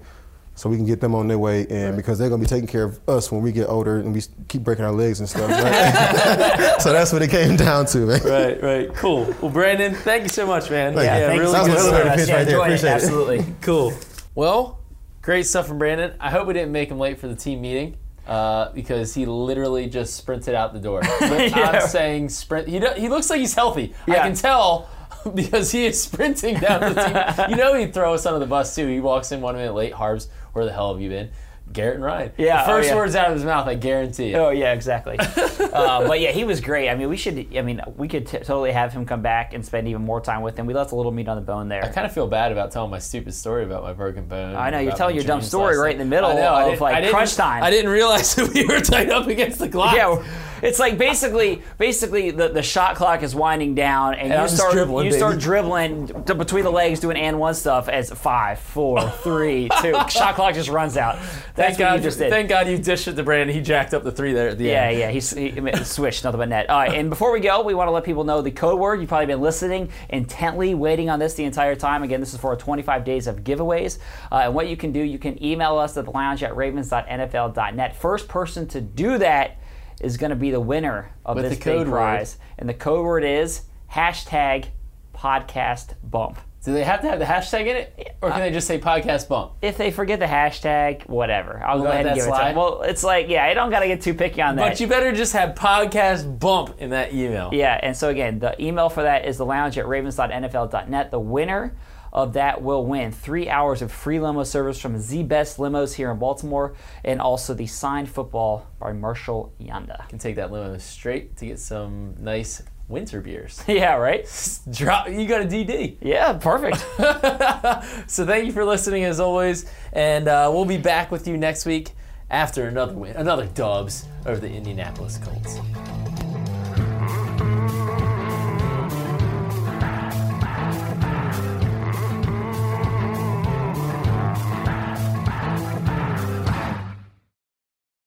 so 0.60 0.70
we 0.70 0.76
can 0.76 0.86
get 0.86 1.00
them 1.00 1.16
on 1.16 1.30
their 1.30 1.38
way. 1.40 1.66
And 1.70 1.96
because 1.96 2.20
they're 2.20 2.28
gonna 2.28 2.42
be 2.42 2.46
taking 2.48 2.68
care 2.68 2.84
of 2.84 3.00
us 3.08 3.32
when 3.32 3.42
we 3.42 3.54
get 3.54 3.70
older 3.70 4.00
and 4.00 4.14
we 4.14 4.22
keep 4.50 4.62
breaking 4.62 4.84
our 4.84 4.92
legs 4.92 5.22
and 5.22 5.30
stuff. 5.30 5.50
Right? 5.50 6.76
so 6.82 6.92
that's 6.92 7.14
what 7.14 7.22
it 7.22 7.30
came 7.32 7.56
down 7.56 7.86
to, 7.88 8.00
man. 8.00 8.22
Right, 8.24 8.62
right, 8.62 8.94
cool. 8.94 9.34
Well, 9.42 9.52
Brandon, 9.52 9.94
thank 9.96 10.24
you 10.24 10.30
so 10.30 10.46
much, 10.46 10.70
man. 10.70 10.94
Thank 10.96 11.04
you. 11.06 11.18
Yeah, 11.18 11.28
thanks 11.28 11.40
really 11.40 11.54
That 11.54 11.62
was 11.62 11.70
good 11.70 11.78
elevator 11.78 12.04
joining 12.04 12.12
us. 12.12 12.20
pitch 12.20 12.28
Yeah, 12.30 12.36
right 12.36 12.44
there. 12.46 12.56
enjoyed 12.56 12.72
it. 12.72 12.74
Appreciate 12.74 12.90
it. 12.90 12.94
Absolutely. 12.94 13.46
Cool. 13.62 13.94
Well, 14.36 14.80
great 15.22 15.44
stuff 15.46 15.66
from 15.66 15.78
Brandon. 15.78 16.14
I 16.20 16.30
hope 16.30 16.46
we 16.46 16.54
didn't 16.54 16.74
make 16.74 16.90
him 16.92 17.00
late 17.00 17.20
for 17.20 17.30
the 17.30 17.36
team 17.36 17.62
meeting 17.62 17.96
uh, 18.28 18.72
because 18.74 19.14
he 19.16 19.26
literally 19.26 19.88
just 19.88 20.16
sprinted 20.18 20.56
out 20.56 20.74
the 20.74 20.80
door. 20.80 21.02
But 21.22 21.52
Yeah. 21.52 21.70
I'm 21.72 21.88
saying 21.88 22.30
sprint. 22.30 22.68
He, 22.68 22.80
do, 22.80 22.90
he 22.98 23.08
looks 23.08 23.30
like 23.30 23.40
he's 23.40 23.54
healthy. 23.56 23.94
I 24.08 24.16
can 24.16 24.36
tell 24.36 24.90
because 25.36 25.72
he 25.72 25.86
is 25.86 26.02
sprinting 26.02 26.60
down 26.60 26.94
the 26.94 27.02
team. 27.38 27.50
You 27.50 27.56
know 27.58 27.74
he'd 27.76 27.94
throw 27.94 28.14
us 28.14 28.26
under 28.26 28.40
the 28.40 28.46
bus 28.46 28.74
too. 28.76 28.88
He 28.88 29.00
walks 29.00 29.32
in 29.32 29.42
one 29.42 29.56
minute 29.56 29.74
late. 29.74 29.94
Harbs, 29.94 30.28
where 30.54 30.66
the 30.66 30.72
hell 30.72 30.94
have 30.94 31.02
you 31.02 31.10
been? 31.10 31.30
Garrett 31.72 31.96
and 31.96 32.04
Ryan. 32.04 32.32
Yeah, 32.38 32.64
The 32.66 32.72
oh, 32.72 32.76
first 32.76 32.90
yeah. 32.90 32.96
words 32.96 33.16
out 33.16 33.28
of 33.28 33.34
his 33.36 33.46
mouth, 33.46 33.68
I 33.68 33.76
guarantee. 33.76 34.36
Oh 34.36 34.50
yeah, 34.50 34.74
exactly. 34.74 35.18
uh, 35.20 36.08
but 36.08 36.20
yeah, 36.20 36.32
he 36.32 36.44
was 36.44 36.62
great. 36.62 36.90
I 36.90 36.96
mean, 36.96 37.10
we 37.10 37.18
should. 37.18 37.56
I 37.56 37.62
mean, 37.62 37.82
we 37.96 38.08
could 38.08 38.28
t- 38.28 38.40
totally 38.40 38.72
have 38.72 38.94
him 38.94 39.06
come 39.06 39.22
back 39.22 39.54
and 39.54 39.66
spend 39.66 39.88
even 39.88 40.02
more 40.02 40.22
time 40.22 40.42
with 40.42 40.58
him. 40.58 40.66
We 40.66 40.74
left 40.74 40.92
a 40.92 40.96
little 40.96 41.12
meat 41.12 41.28
on 41.28 41.36
the 41.36 41.42
bone 41.42 41.70
there. 41.70 41.84
I 41.84 41.90
kind 41.90 42.06
of 42.06 42.14
feel 42.14 42.28
bad 42.28 42.52
about 42.52 42.72
telling 42.72 42.92
my 42.92 43.00
stupid 43.00 43.34
story 43.34 43.64
about 43.64 43.84
my 43.84 43.94
broken 43.94 44.26
bone. 44.26 44.56
I 44.56 44.70
know, 44.70 44.80
you're 44.80 44.94
telling 44.94 45.16
your 45.16 45.24
dumb 45.24 45.42
story 45.42 45.78
right 45.78 45.94
in 45.94 46.00
the 46.00 46.06
middle 46.06 46.34
know, 46.34 46.72
of, 46.72 46.82
like, 46.82 47.10
crunch 47.10 47.36
time. 47.36 47.64
I 47.64 47.70
didn't 47.70 47.92
realize 47.92 48.36
that 48.36 48.54
we 48.54 48.66
were 48.66 48.80
tied 48.80 49.10
up 49.10 49.28
against 49.28 49.60
the 49.60 49.70
clock. 49.70 49.96
yeah, 49.96 50.24
it's 50.62 50.80
like 50.80 50.98
basically, 50.98 51.62
basically 51.78 52.32
the, 52.32 52.50
the 52.50 52.62
shot 52.62 52.96
clock 52.96 53.24
is 53.24 53.34
winding 53.36 53.76
down, 53.76 54.16
and, 54.16 54.34
And 54.34 54.42
you 54.42 54.56
start 54.56 54.74
dribbling, 54.74 55.06
you 55.06 55.14
start 55.14 55.40
dribbling 55.40 56.08
to 56.26 56.36
between 56.36 56.64
the 56.64 56.72
legs, 56.72 57.00
doing 57.00 57.18
and 57.18 57.40
one 57.40 57.54
stuff 57.54 57.88
as 57.90 58.12
five, 58.12 58.60
four, 58.60 59.10
three, 59.10 59.70
two. 59.82 59.94
shot 60.10 60.36
clock 60.36 60.56
just 60.56 60.70
runs 60.70 60.98
out. 60.98 61.18
Thank 61.60 61.78
God, 61.78 61.96
you 61.98 62.04
just 62.04 62.18
did. 62.18 62.30
thank 62.30 62.50
God 62.50 62.68
you 62.68 62.78
dished 62.78 63.08
it 63.08 63.14
to 63.16 63.24
Brandon. 63.24 63.56
He 63.56 63.62
jacked 63.62 63.94
up 63.94 64.04
the 64.04 64.12
three 64.12 64.34
there 64.34 64.50
at 64.50 64.58
the 64.58 64.66
Yeah, 64.66 64.84
end. 64.86 65.00
yeah, 65.00 65.12
he's, 65.12 65.30
he 65.32 65.50
he 65.50 65.84
switched, 65.84 66.24
nothing 66.24 66.40
but 66.40 66.50
net. 66.50 66.70
All 66.70 66.80
right, 66.80 66.94
and 66.94 67.10
before 67.10 67.32
we 67.32 67.40
go, 67.40 67.62
we 67.62 67.74
want 67.74 67.88
to 67.88 67.92
let 67.92 68.04
people 68.04 68.24
know 68.24 68.42
the 68.42 68.52
code 68.52 68.80
word. 68.80 69.00
You've 69.00 69.10
probably 69.10 69.26
been 69.28 69.42
listening 69.42 69.90
intently, 70.10 70.74
waiting 70.74 71.10
on 71.10 71.20
this 71.20 71.34
the 71.36 71.44
entire 71.44 71.76
time. 71.76 72.04
Again, 72.04 72.20
this 72.20 72.34
is 72.34 72.40
for 72.40 72.56
25 72.56 73.04
days 73.04 73.28
of 73.28 73.44
giveaways. 73.44 74.00
Uh, 74.32 74.36
and 74.46 74.56
what 74.56 74.68
you 74.68 74.78
can 74.78 74.92
do, 74.92 75.00
you 75.02 75.20
can 75.20 75.42
email 75.44 75.78
us 75.78 75.98
at 75.98 76.06
the 76.06 76.12
lounge 76.12 76.44
at 76.44 76.56
ravens.nfl.net. 76.56 77.96
First 77.96 78.28
person 78.28 78.68
to 78.70 78.82
do 78.82 79.18
that 79.18 79.58
is 80.02 80.18
going 80.18 80.30
to 80.30 80.36
be 80.36 80.52
the 80.52 80.62
winner 80.62 81.12
of 81.26 81.36
With 81.36 81.46
this 81.50 81.58
the 81.58 81.64
code 81.64 81.88
prize. 81.88 82.38
And 82.58 82.70
the 82.70 82.74
code 82.74 83.04
word 83.06 83.24
is 83.24 83.64
hashtag 83.92 84.68
podcast 85.14 85.96
bump. 86.04 86.40
Do 86.64 86.74
they 86.74 86.84
have 86.84 87.02
to 87.02 87.08
have 87.08 87.20
the 87.20 87.26
hashtag 87.26 87.62
in 87.62 87.78
it, 87.78 88.18
or 88.22 88.32
can 88.32 88.42
they 88.42 88.52
just 88.52 88.68
say 88.68 88.80
podcast 88.80 89.30
bump? 89.30 89.54
If 89.62 89.78
they 89.78 89.92
forget 89.92 90.20
the 90.20 90.26
hashtag, 90.26 91.08
whatever. 91.08 91.64
I'll 91.64 91.80
go 91.80 91.88
ahead 91.88 92.06
and 92.06 92.16
give 92.16 92.26
it 92.26 92.28
to 92.28 92.36
slide? 92.36 92.50
them. 92.50 92.58
Well, 92.58 92.82
it's 92.82 93.04
like, 93.04 93.30
yeah, 93.30 93.46
I 93.46 93.54
don't 93.54 93.70
got 93.70 93.80
to 93.80 93.88
get 93.88 94.02
too 94.02 94.14
picky 94.14 94.42
on 94.42 94.58
that. 94.58 94.70
But 94.70 94.80
you 94.82 94.88
better 94.88 95.14
just 95.14 95.32
have 95.34 95.56
podcast 95.56 96.38
bump 96.40 96.76
in 96.80 96.90
that 96.90 97.14
email. 97.14 97.52
Yeah, 97.54 97.80
and 97.82 97.96
so 97.96 98.10
again, 98.10 98.40
the 98.40 98.62
email 98.62 98.90
for 98.90 99.04
that 99.04 99.26
is 99.26 99.38
the 99.38 99.46
lounge 99.46 99.78
at 99.78 99.88
ravens.nfl.net. 99.88 101.12
The 101.12 101.20
winner 101.20 101.78
of 102.12 102.34
that 102.34 102.62
will 102.62 102.86
win 102.86 103.12
three 103.12 103.50
hours 103.50 103.82
of 103.82 103.92
free 103.92 104.20
limo 104.20 104.44
service 104.44 104.82
from 104.82 105.02
the 105.02 105.24
best 105.24 105.58
limos 105.58 105.94
here 105.94 106.12
in 106.12 106.18
Baltimore, 106.18 106.76
and 107.04 107.22
also 107.22 107.54
the 107.54 107.68
signed 107.68 108.10
football 108.10 108.68
by 108.80 108.92
Marshall 108.94 109.54
Yanda. 109.62 110.02
You 110.02 110.10
can 110.10 110.20
take 110.20 110.36
that 110.36 110.52
limo 110.52 110.78
straight 110.78 111.38
to 111.38 111.46
get 111.46 111.60
some 111.60 112.16
nice 112.20 112.64
winter 112.90 113.22
beers. 113.22 113.64
Yeah, 113.68 113.96
right? 113.96 114.28
Drop. 114.72 115.10
You 115.10 115.28
got 115.28 115.42
a 115.42 115.46
DD. 115.46 115.98
Yeah, 116.02 116.34
perfect. 116.34 116.86
So 118.10 118.26
thank 118.26 118.46
you 118.46 118.52
for 118.52 118.66
listening 118.66 119.04
as 119.06 119.20
always, 119.20 119.66
and 119.94 120.28
uh, 120.28 120.50
we'll 120.52 120.66
be 120.66 120.78
back 120.78 121.12
with 121.12 121.28
you 121.28 121.38
next 121.38 121.66
week 121.66 121.92
after 122.30 122.68
another 122.68 122.94
win, 122.94 123.16
another 123.16 123.46
Dubs 123.46 124.06
over 124.26 124.40
the 124.40 124.50
Indianapolis 124.52 125.20
Colts. 125.24 125.60